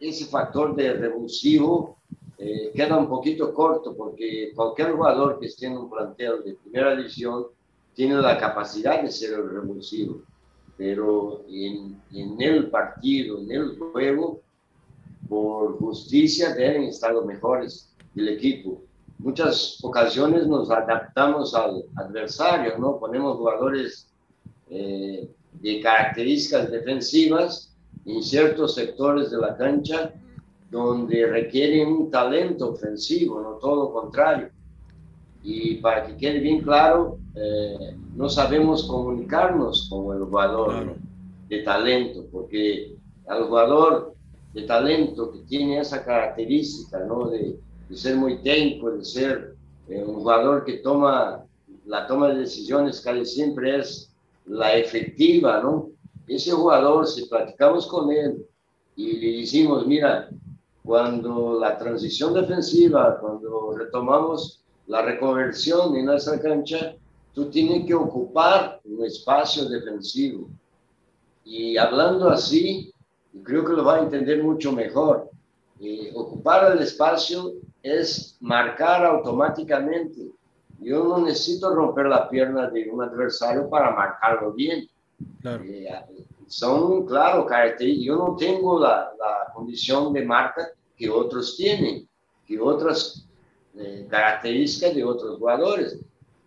ese 0.00 0.26
factor 0.26 0.74
de 0.74 0.92
revulsivo 0.94 1.99
eh, 2.40 2.72
queda 2.74 2.96
un 2.96 3.08
poquito 3.08 3.52
corto 3.52 3.94
porque 3.94 4.52
cualquier 4.54 4.92
jugador 4.92 5.38
que 5.38 5.46
esté 5.46 5.66
en 5.66 5.76
un 5.76 5.90
plantel 5.90 6.42
de 6.44 6.54
primera 6.54 6.96
división 6.96 7.46
tiene 7.94 8.14
la 8.16 8.38
capacidad 8.38 9.02
de 9.02 9.10
ser 9.10 9.34
el 9.34 9.50
revulsivo 9.50 10.22
pero 10.80 11.44
en, 11.46 12.00
en, 12.10 12.40
el 12.40 12.70
partido, 12.70 13.38
en 13.38 13.52
el 13.52 13.78
juego, 13.78 14.40
por 15.28 15.78
justicia 15.78 16.54
deben 16.54 16.84
estar 16.84 17.12
los 17.12 17.26
mejores 17.26 17.94
del 18.14 18.30
equipo. 18.30 18.80
Muchas 19.18 19.78
ocasiones 19.84 20.46
nos 20.46 20.70
adaptamos 20.70 21.54
al 21.54 21.84
adversario, 21.96 22.78
¿no? 22.78 22.98
Ponemos 22.98 23.36
jugadores 23.36 24.08
eh, 24.70 25.28
de 25.60 25.80
características 25.82 26.70
defensivas 26.70 27.76
en 28.06 28.22
ciertos 28.22 28.74
sectores 28.74 29.30
de 29.30 29.36
la 29.36 29.58
cancha 29.58 30.14
donde 30.70 31.26
requieren 31.26 31.88
un 31.88 32.10
talento 32.10 32.70
ofensivo, 32.70 33.40
no 33.40 33.52
todo 33.54 33.84
lo 33.84 33.92
contrario. 33.92 34.50
Y 35.42 35.76
para 35.76 36.06
que 36.06 36.16
quede 36.16 36.40
bien 36.40 36.60
claro, 36.62 37.18
eh, 37.34 37.96
no 38.14 38.28
sabemos 38.28 38.84
comunicarnos 38.84 39.88
con 39.90 40.16
el 40.16 40.24
jugador 40.24 40.96
de 41.48 41.62
talento, 41.62 42.24
porque 42.30 42.94
al 43.26 43.44
jugador 43.44 44.14
de 44.52 44.62
talento 44.62 45.32
que 45.32 45.40
tiene 45.40 45.78
esa 45.78 46.04
característica, 46.04 47.00
¿no? 47.00 47.28
De, 47.28 47.58
de 47.88 47.96
ser 47.96 48.16
muy 48.16 48.38
técnico, 48.42 48.90
de 48.90 49.04
ser 49.04 49.56
eh, 49.88 50.04
un 50.06 50.14
jugador 50.16 50.64
que 50.64 50.74
toma 50.74 51.44
la 51.86 52.06
toma 52.06 52.28
de 52.28 52.40
decisiones 52.40 53.00
casi 53.00 53.24
siempre 53.24 53.78
es 53.78 54.12
la 54.46 54.76
efectiva, 54.76 55.60
¿no? 55.60 55.90
Ese 56.28 56.52
jugador, 56.52 57.06
si 57.06 57.26
platicamos 57.26 57.86
con 57.86 58.12
él 58.12 58.46
y 58.94 59.16
le 59.16 59.40
decimos, 59.40 59.86
mira, 59.86 60.28
cuando 60.84 61.58
la 61.60 61.76
transición 61.76 62.34
defensiva, 62.34 63.18
cuando 63.20 63.76
retomamos 63.76 64.62
la 64.86 65.02
reconversión 65.02 65.96
en 65.96 66.10
esa 66.10 66.40
cancha, 66.40 66.94
tú 67.32 67.50
tienes 67.50 67.86
que 67.86 67.94
ocupar 67.94 68.80
un 68.84 69.04
espacio 69.04 69.68
defensivo. 69.68 70.48
Y 71.44 71.76
hablando 71.76 72.28
así, 72.30 72.92
creo 73.42 73.64
que 73.64 73.72
lo 73.72 73.84
va 73.84 73.96
a 73.96 74.00
entender 74.00 74.42
mucho 74.42 74.72
mejor. 74.72 75.30
Eh, 75.80 76.12
ocupar 76.14 76.72
el 76.72 76.82
espacio 76.82 77.54
es 77.82 78.36
marcar 78.40 79.04
automáticamente. 79.04 80.30
Yo 80.80 81.04
no 81.04 81.18
necesito 81.18 81.74
romper 81.74 82.06
la 82.06 82.28
pierna 82.28 82.68
de 82.70 82.90
un 82.90 83.02
adversario 83.02 83.68
para 83.68 83.90
marcarlo 83.94 84.52
bien. 84.52 84.88
Eh, 85.44 85.88
son, 86.50 87.06
claro, 87.06 87.46
características. 87.46 88.06
Yo 88.06 88.16
no 88.16 88.36
tengo 88.36 88.80
la, 88.80 89.12
la, 89.18 89.52
condición 89.54 90.12
de 90.12 90.24
marca 90.24 90.68
que 90.96 91.08
otros 91.08 91.56
tienen, 91.56 92.08
que 92.46 92.60
otras 92.60 93.24
eh, 93.76 94.06
características 94.10 94.94
de 94.94 95.04
otros 95.04 95.38
jugadores, 95.38 96.00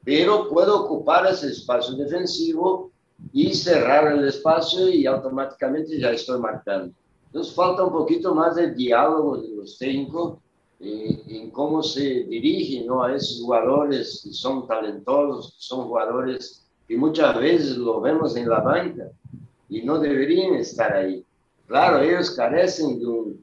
pero 0.04 0.50
puedo 0.50 0.84
ocupar 0.84 1.28
ese 1.28 1.48
espacio 1.48 1.96
defensivo 1.96 2.92
y 3.32 3.54
cerrar 3.54 4.12
el 4.12 4.28
espacio 4.28 4.90
y 4.90 5.06
automáticamente 5.06 5.98
ya 5.98 6.12
estoy 6.12 6.40
marcando. 6.40 6.94
Entonces 7.28 7.54
falta 7.54 7.84
un 7.84 7.94
poquito 7.94 8.36
más 8.36 8.56
de 8.56 8.74
diálogo 8.74 9.38
de 9.38 9.56
los 9.56 9.78
técnicos 9.78 10.40
eh, 10.82 11.24
en 11.28 11.52
cómo 11.52 11.82
se 11.82 12.26
dirigen 12.26 12.88
¿no? 12.88 13.04
a 13.04 13.16
esos 13.16 13.42
jugadores 13.42 14.22
que 14.24 14.34
son 14.34 14.68
talentosos, 14.68 15.54
que 15.54 15.62
son 15.62 15.88
jugadores 15.88 16.66
que 16.88 16.98
muchas 16.98 17.40
veces 17.40 17.78
lo 17.78 18.02
vemos 18.02 18.36
en 18.36 18.50
la 18.50 18.60
banca 18.60 19.10
y 19.70 19.82
no 19.84 20.00
deberían 20.00 20.56
estar 20.56 20.94
ahí. 20.94 21.26
Claro, 21.68 22.02
ellos 22.02 22.32
carecen 22.32 23.00
de, 23.00 23.36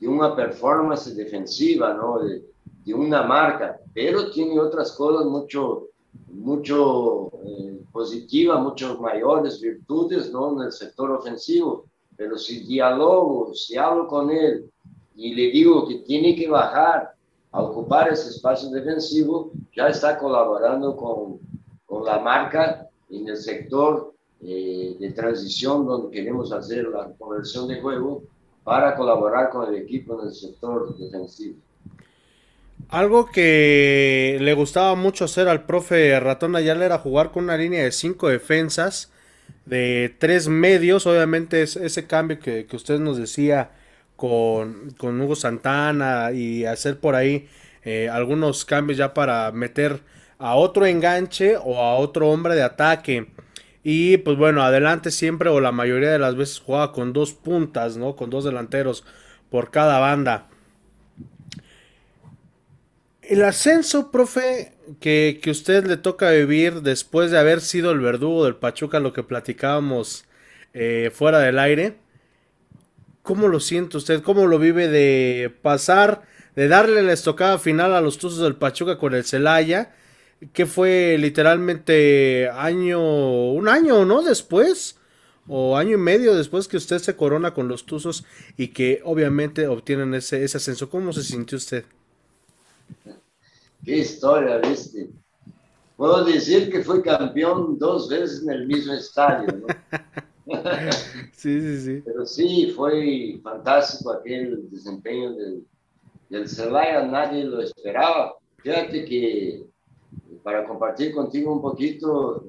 de 0.00 0.08
una 0.08 0.34
performance 0.34 1.14
defensiva, 1.14 1.94
¿no? 1.94 2.20
de, 2.20 2.42
de, 2.84 2.94
una 2.94 3.22
marca, 3.22 3.78
pero 3.92 4.30
tienen 4.30 4.58
otras 4.58 4.92
cosas 4.92 5.26
mucho, 5.26 5.88
mucho 6.28 7.30
eh, 7.44 7.80
positivas, 7.92 8.60
mucho 8.60 8.98
mayores 9.00 9.60
virtudes 9.60 10.30
¿no? 10.32 10.52
en 10.58 10.66
el 10.66 10.72
sector 10.72 11.10
ofensivo 11.10 11.84
pero 12.16 12.38
si 12.38 12.60
dialogo, 12.60 13.54
si 13.54 13.76
hablo 13.76 14.06
con 14.06 14.30
él 14.30 14.70
y 15.16 15.34
le 15.34 15.50
digo 15.50 15.86
que 15.86 15.98
tiene 15.98 16.34
que 16.34 16.48
bajar 16.48 17.14
a 17.52 17.62
ocupar 17.62 18.08
ese 18.08 18.30
espacio 18.30 18.68
defensivo, 18.70 19.52
ya 19.74 19.88
está 19.88 20.18
colaborando 20.18 20.96
con, 20.96 21.38
con 21.86 22.04
la 22.04 22.18
marca 22.18 22.88
en 23.10 23.28
el 23.28 23.36
sector 23.36 24.13
eh, 24.46 24.96
de 24.98 25.10
transición 25.12 25.86
donde 25.86 26.10
queremos 26.10 26.52
hacer 26.52 26.86
la 26.88 27.10
conversión 27.18 27.66
de 27.66 27.80
juego 27.80 28.22
para 28.62 28.94
colaborar 28.94 29.50
con 29.50 29.68
el 29.72 29.80
equipo 29.80 30.20
en 30.20 30.28
el 30.28 30.34
sector 30.34 30.96
defensivo. 30.98 31.56
Algo 32.88 33.26
que 33.26 34.36
le 34.40 34.54
gustaba 34.54 34.94
mucho 34.94 35.24
hacer 35.24 35.48
al 35.48 35.64
profe 35.64 36.18
Ratón 36.20 36.56
Ayala 36.56 36.84
era 36.84 36.98
jugar 36.98 37.30
con 37.30 37.44
una 37.44 37.56
línea 37.56 37.84
de 37.84 37.92
cinco 37.92 38.28
defensas 38.28 39.10
de 39.64 40.14
tres 40.18 40.48
medios, 40.48 41.06
obviamente 41.06 41.62
es 41.62 41.76
ese 41.76 42.06
cambio 42.06 42.38
que, 42.38 42.66
usted 42.72 42.98
nos 42.98 43.16
decía 43.16 43.70
con, 44.16 44.90
con, 44.98 45.20
Hugo 45.20 45.36
Santana 45.36 46.32
y 46.32 46.66
hacer 46.66 47.00
por 47.00 47.14
ahí 47.14 47.48
eh, 47.82 48.08
algunos 48.10 48.64
cambios 48.64 48.98
ya 48.98 49.14
para 49.14 49.50
meter 49.52 50.00
a 50.38 50.56
otro 50.56 50.84
enganche 50.84 51.56
o 51.56 51.78
a 51.78 51.96
otro 51.96 52.30
hombre 52.30 52.54
de 52.54 52.62
ataque. 52.62 53.28
Y 53.86 54.16
pues 54.16 54.38
bueno, 54.38 54.62
adelante 54.62 55.10
siempre 55.10 55.50
o 55.50 55.60
la 55.60 55.70
mayoría 55.70 56.10
de 56.10 56.18
las 56.18 56.34
veces 56.34 56.58
juega 56.58 56.90
con 56.90 57.12
dos 57.12 57.34
puntas, 57.34 57.98
¿no? 57.98 58.16
Con 58.16 58.30
dos 58.30 58.44
delanteros 58.44 59.04
por 59.50 59.70
cada 59.70 59.98
banda. 59.98 60.48
El 63.20 63.42
ascenso, 63.44 64.10
profe, 64.10 64.72
que, 65.00 65.38
que 65.42 65.50
usted 65.50 65.86
le 65.86 65.98
toca 65.98 66.30
vivir 66.30 66.80
después 66.80 67.30
de 67.30 67.38
haber 67.38 67.60
sido 67.60 67.90
el 67.90 68.00
verdugo 68.00 68.46
del 68.46 68.56
Pachuca, 68.56 69.00
lo 69.00 69.12
que 69.12 69.22
platicábamos 69.22 70.24
eh, 70.72 71.10
fuera 71.12 71.38
del 71.38 71.58
aire. 71.58 71.96
¿Cómo 73.22 73.48
lo 73.48 73.60
siente 73.60 73.98
usted? 73.98 74.22
¿Cómo 74.22 74.46
lo 74.46 74.58
vive 74.58 74.88
de 74.88 75.54
pasar, 75.62 76.22
de 76.56 76.68
darle 76.68 77.02
la 77.02 77.12
estocada 77.12 77.58
final 77.58 77.94
a 77.94 78.00
los 78.00 78.16
Tuzos 78.16 78.40
del 78.40 78.56
Pachuca 78.56 78.96
con 78.96 79.14
el 79.14 79.24
Celaya? 79.24 79.94
Que 80.52 80.66
fue 80.66 81.16
literalmente 81.18 82.48
año, 82.50 83.52
un 83.52 83.68
año, 83.68 84.04
¿no? 84.04 84.22
Después, 84.22 84.98
o 85.48 85.76
año 85.76 85.94
y 85.94 85.98
medio 85.98 86.34
después 86.34 86.68
que 86.68 86.76
usted 86.76 86.98
se 86.98 87.16
corona 87.16 87.54
con 87.54 87.68
los 87.68 87.86
Tuzos 87.86 88.24
y 88.56 88.68
que 88.68 89.00
obviamente 89.04 89.66
obtienen 89.66 90.14
ese, 90.14 90.44
ese 90.44 90.56
ascenso. 90.56 90.90
¿Cómo 90.90 91.12
se 91.12 91.22
sintió 91.22 91.58
usted? 91.58 91.84
Qué 93.84 93.98
historia, 93.98 94.58
viste. 94.58 95.10
Puedo 95.96 96.24
decir 96.24 96.70
que 96.70 96.82
fui 96.82 97.02
campeón 97.02 97.78
dos 97.78 98.08
veces 98.08 98.42
en 98.42 98.50
el 98.50 98.66
mismo 98.66 98.94
estadio, 98.94 99.46
¿no? 99.52 99.66
sí, 101.32 101.60
sí, 101.60 101.80
sí. 101.80 102.02
Pero 102.04 102.26
sí, 102.26 102.72
fue 102.74 103.38
fantástico 103.42 104.12
aquel 104.12 104.68
desempeño 104.70 105.34
del, 105.34 105.66
del 106.28 106.48
Celaya, 106.48 107.06
nadie 107.06 107.44
lo 107.44 107.60
esperaba. 107.60 108.34
Fíjate 108.58 109.04
que 109.04 109.66
para 110.44 110.66
compartir 110.66 111.14
contigo 111.14 111.54
un 111.54 111.62
poquito, 111.62 112.44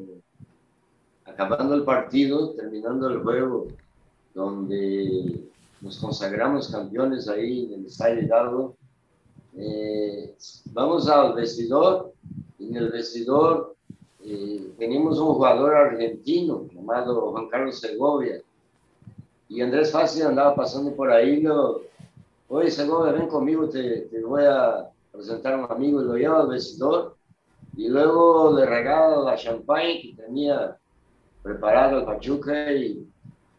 acabando 1.23 1.73
el 1.73 1.83
partido, 1.83 2.51
terminando 2.51 3.07
el 3.07 3.23
juego, 3.23 3.67
donde 4.33 5.41
nos 5.79 5.97
consagramos 5.97 6.67
campeones 6.67 7.29
ahí 7.29 7.65
en 7.65 7.79
el 7.79 7.85
Estadio 7.85 8.21
Hidalgo, 8.21 8.75
eh, 9.55 10.35
vamos 10.73 11.07
al 11.07 11.35
vestidor, 11.35 12.11
en 12.59 12.75
el 12.75 12.89
vestidor 12.89 13.75
eh, 14.25 14.73
tenemos 14.77 15.17
un 15.17 15.27
jugador 15.27 15.73
argentino 15.73 16.67
llamado 16.73 17.31
Juan 17.31 17.47
Carlos 17.47 17.79
Segovia, 17.79 18.41
y 19.47 19.61
Andrés 19.61 19.93
Fácil 19.93 20.23
andaba 20.23 20.53
pasando 20.53 20.93
por 20.93 21.09
ahí, 21.09 21.39
lo, 21.39 21.83
oye 22.49 22.69
Segovia, 22.69 23.13
ven 23.13 23.27
conmigo, 23.27 23.69
te, 23.69 24.01
te, 24.01 24.21
voy 24.21 24.43
a 24.43 24.89
presentar 25.13 25.53
a 25.53 25.65
un 25.65 25.71
amigo, 25.71 26.01
y 26.01 26.05
lo 26.05 26.17
lleva 26.17 26.41
al 26.41 26.49
vestidor, 26.49 27.14
y 27.77 27.87
luego 27.89 28.55
le 28.57 28.65
regala 28.65 29.17
la 29.17 29.35
champagne 29.35 30.01
que 30.01 30.15
tenía 30.15 30.77
preparado 31.43 31.99
el 31.99 32.05
Pachuca, 32.05 32.71
y, 32.71 33.07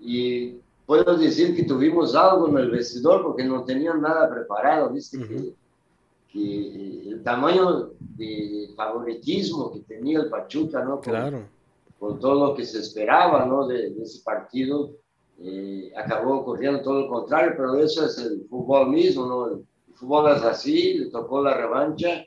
y 0.01 0.59
puedo 0.87 1.17
decir 1.17 1.55
que 1.55 1.65
tuvimos 1.65 2.15
algo 2.15 2.49
en 2.49 2.59
el 2.59 2.71
vestidor 2.71 3.23
porque 3.23 3.45
no 3.45 3.65
tenían 3.65 4.01
nada 4.01 4.31
preparado, 4.31 4.91
viste 4.91 5.19
que 6.33 7.07
el 7.09 7.23
tamaño 7.23 7.91
de 7.99 8.71
favoritismo 8.77 9.73
que 9.73 9.81
tenía 9.81 10.21
el 10.21 10.29
Pachuca, 10.29 10.85
¿no? 10.85 10.97
Con, 10.97 11.03
claro. 11.03 11.49
Con 11.99 12.21
todo 12.21 12.49
lo 12.49 12.55
que 12.55 12.65
se 12.65 12.81
esperaba, 12.81 13.47
¿no? 13.47 13.67
De, 13.67 13.95
ese 14.03 14.23
partido, 14.23 14.91
eh, 15.41 15.93
acabó 15.97 16.41
ocurriendo 16.41 16.83
todo 16.83 17.03
lo 17.03 17.09
contrario, 17.09 17.55
pero 17.57 17.77
eso 17.77 18.05
es 18.05 18.19
el 18.19 18.47
fútbol 18.49 18.91
mismo, 18.91 19.27
¿no? 19.27 19.47
El 19.49 19.65
fútbol 19.95 20.37
es 20.37 20.43
así, 20.43 20.95
le 20.95 21.07
tocó 21.07 21.43
la 21.43 21.55
revancha 21.55 22.25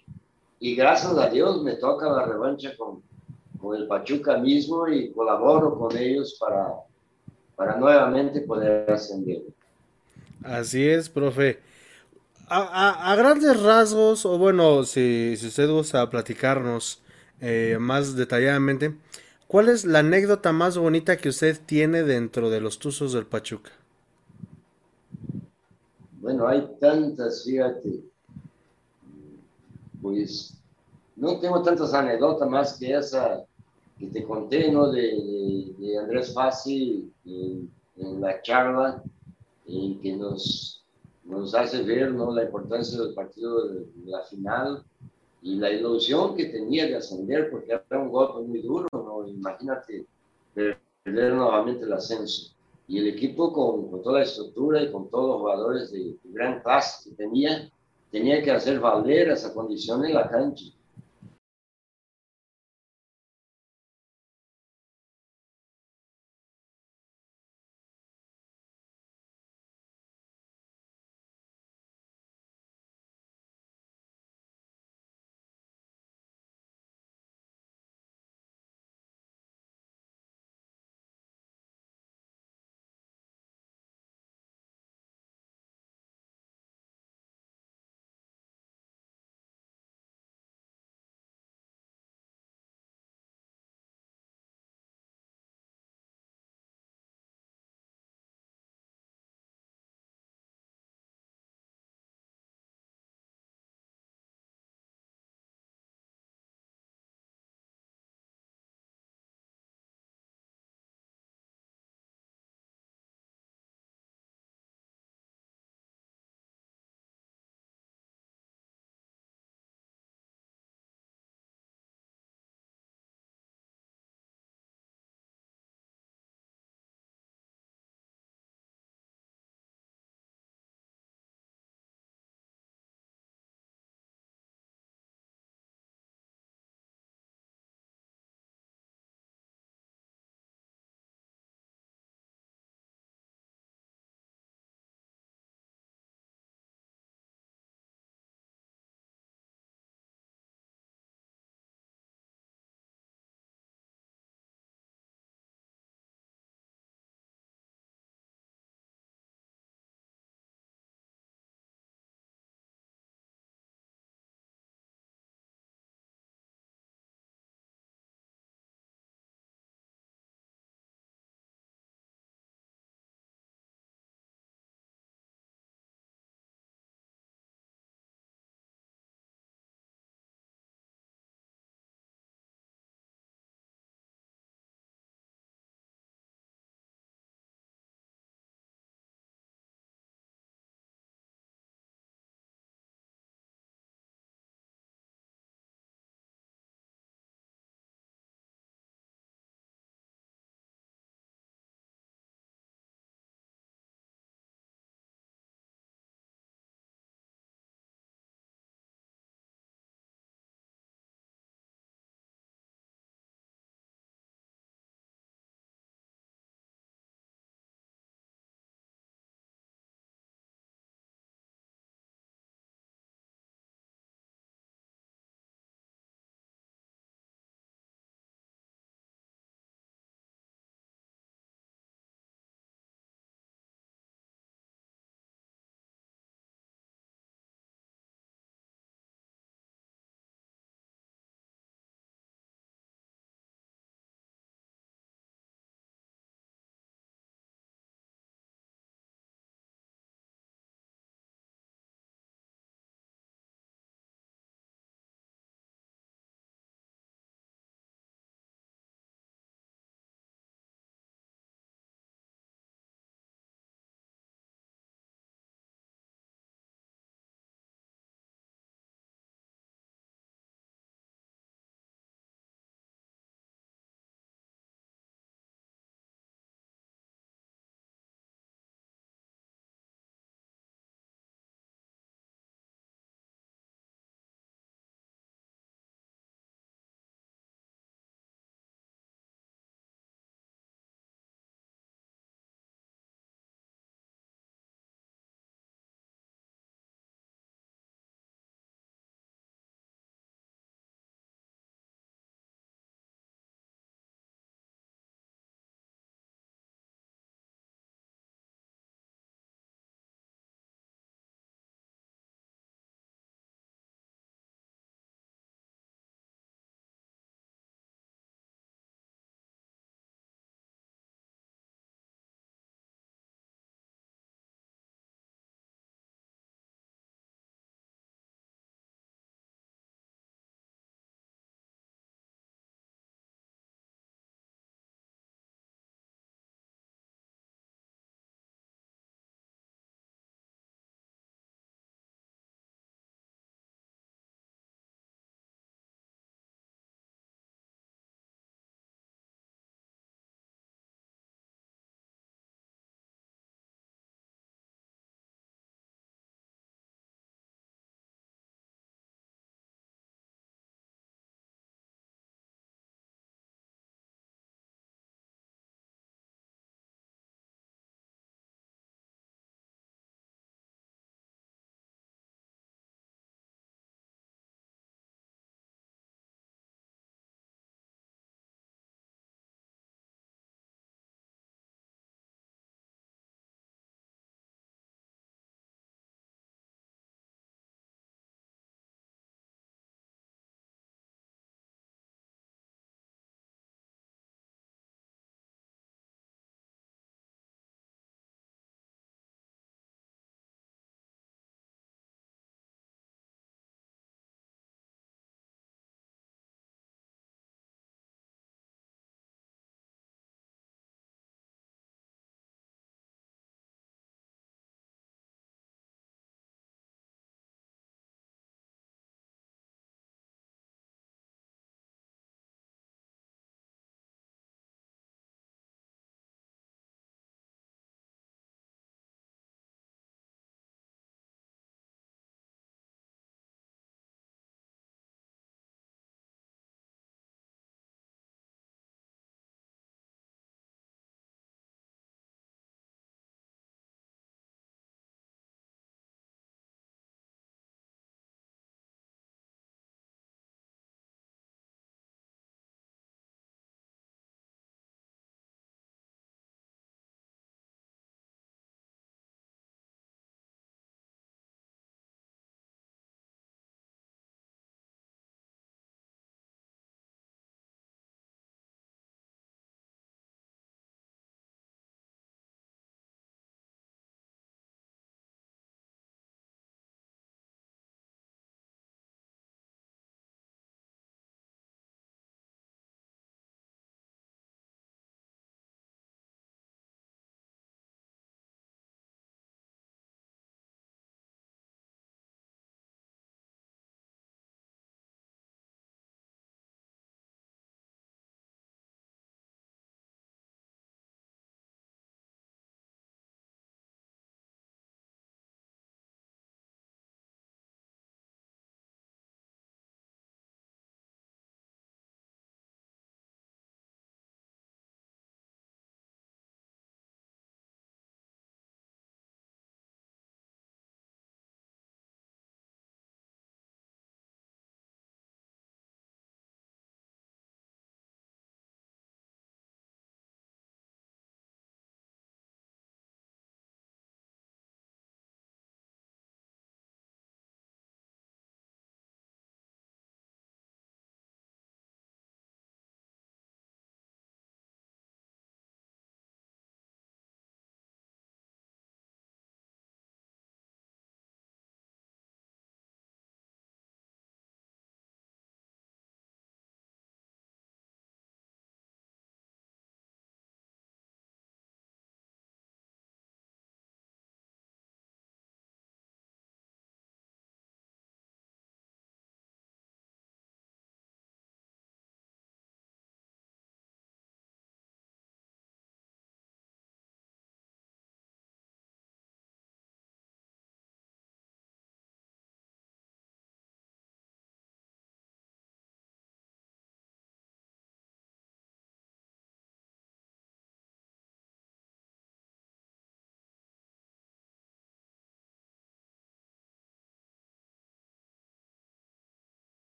y 0.60 0.76
gracias 0.76 1.18
a 1.18 1.30
Dios 1.30 1.62
me 1.64 1.76
toca 1.76 2.10
la 2.10 2.26
revancha 2.26 2.76
con, 2.78 3.02
con 3.60 3.76
el 3.76 3.88
Pachuca 3.88 4.38
mismo 4.38 4.88
y 4.88 5.12
colaboro 5.12 5.78
con 5.78 5.96
ellos 5.98 6.38
para, 6.40 6.74
para 7.56 7.78
nuevamente 7.78 8.42
poder 8.42 8.90
ascender. 8.92 9.42
Así 10.44 10.88
es, 10.88 11.10
profe 11.10 11.60
a, 12.50 13.16
grandes 13.16 13.62
rasgos, 13.62 14.26
o 14.26 14.38
bueno, 14.38 14.84
si, 14.84 15.36
si 15.38 15.48
usted 15.48 15.70
gusta 15.70 16.10
platicarnos 16.10 17.02
eh, 17.42 17.78
más 17.80 18.16
detalladamente, 18.16 18.96
¿cuál 19.48 19.70
es 19.70 19.86
la 19.86 20.00
anécdota 20.00 20.52
más 20.52 20.78
bonita 20.78 21.18
que 21.18 21.30
usted 21.30 21.60
tiene 21.66 22.04
dentro 22.04 22.50
de 22.50 22.62
los 22.62 22.80
Tuzos 22.80 23.14
del 23.14 23.26
Pachuca? 23.26 23.72
Bueno, 26.20 26.48
hay 26.48 26.68
tantas, 26.80 27.44
fíjate. 27.46 28.02
Pues 30.02 30.58
no 31.16 31.40
tengo 31.40 31.62
tantas 31.62 31.94
anécdotas 31.94 32.50
más 32.50 32.78
que 32.78 32.96
esa 32.96 33.46
que 33.98 34.08
te 34.08 34.24
conté, 34.24 34.72
¿no? 34.72 34.90
De, 34.90 35.76
Andrés 36.00 36.34
Fassi 36.34 37.12
en, 37.26 37.70
la 38.22 38.42
charla 38.42 39.04
en 39.66 40.00
que 40.00 40.16
nos 40.16 40.80
nos 41.30 41.54
hace 41.54 41.84
ver 41.84 42.12
¿no? 42.12 42.34
la 42.34 42.44
importancia 42.44 43.00
del 43.00 43.14
partido 43.14 43.68
de, 43.68 43.86
la 44.06 44.22
final 44.24 44.84
y 45.42 45.56
la 45.56 45.70
ilusión 45.70 46.36
que 46.36 46.46
tenía 46.46 46.88
de 46.88 46.98
ascender, 46.98 47.52
porque 47.52 47.72
era 47.72 48.02
un 48.02 48.10
golpe 48.10 48.42
muy 48.42 48.62
duro, 48.62 48.88
¿no? 48.92 49.28
Imagínate 49.28 50.06
perder 50.54 51.34
nuevamente 51.34 51.86
el 51.86 51.94
ascenso. 51.94 52.54
Y 52.88 52.98
el 52.98 53.08
equipo 53.08 53.54
con, 53.54 53.90
con, 53.90 54.02
toda 54.02 54.20
la 54.20 54.26
estructura 54.26 54.82
y 54.82 54.92
con 54.92 55.10
todos 55.10 55.28
los 55.28 55.38
jugadores 55.42 55.92
de 55.92 56.18
gran 56.26 56.62
clase 56.62 57.10
que 57.10 57.16
tenía, 57.16 57.70
tenía 58.12 58.42
que 58.42 58.52
hacer 58.52 58.80
valer 58.80 59.30
esa 59.30 59.54
condición 59.54 60.06
en 60.06 60.14
la 60.14 60.28
cancha. 60.28 60.66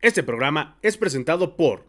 Este 0.00 0.22
programa 0.22 0.78
es 0.82 0.96
presentado 0.96 1.56
por 1.56 1.84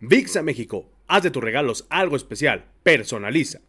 VIXA 0.00 0.42
México. 0.42 0.90
Haz 1.06 1.22
de 1.22 1.30
tus 1.30 1.42
regalos 1.42 1.86
algo 1.88 2.14
especial. 2.14 2.66
Personaliza. 2.82 3.60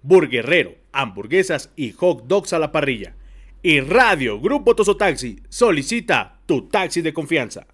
Burguerrero, 0.00 0.76
hamburguesas 0.92 1.70
y 1.76 1.92
hot 1.92 2.24
dogs 2.26 2.54
a 2.54 2.58
la 2.58 2.72
parrilla. 2.72 3.16
Y 3.62 3.80
Radio 3.80 4.40
Grupo 4.40 4.74
Tosotaxi 4.74 5.40
solicita 5.50 6.40
tu 6.46 6.68
taxi 6.68 7.02
de 7.02 7.12
confianza. 7.12 7.66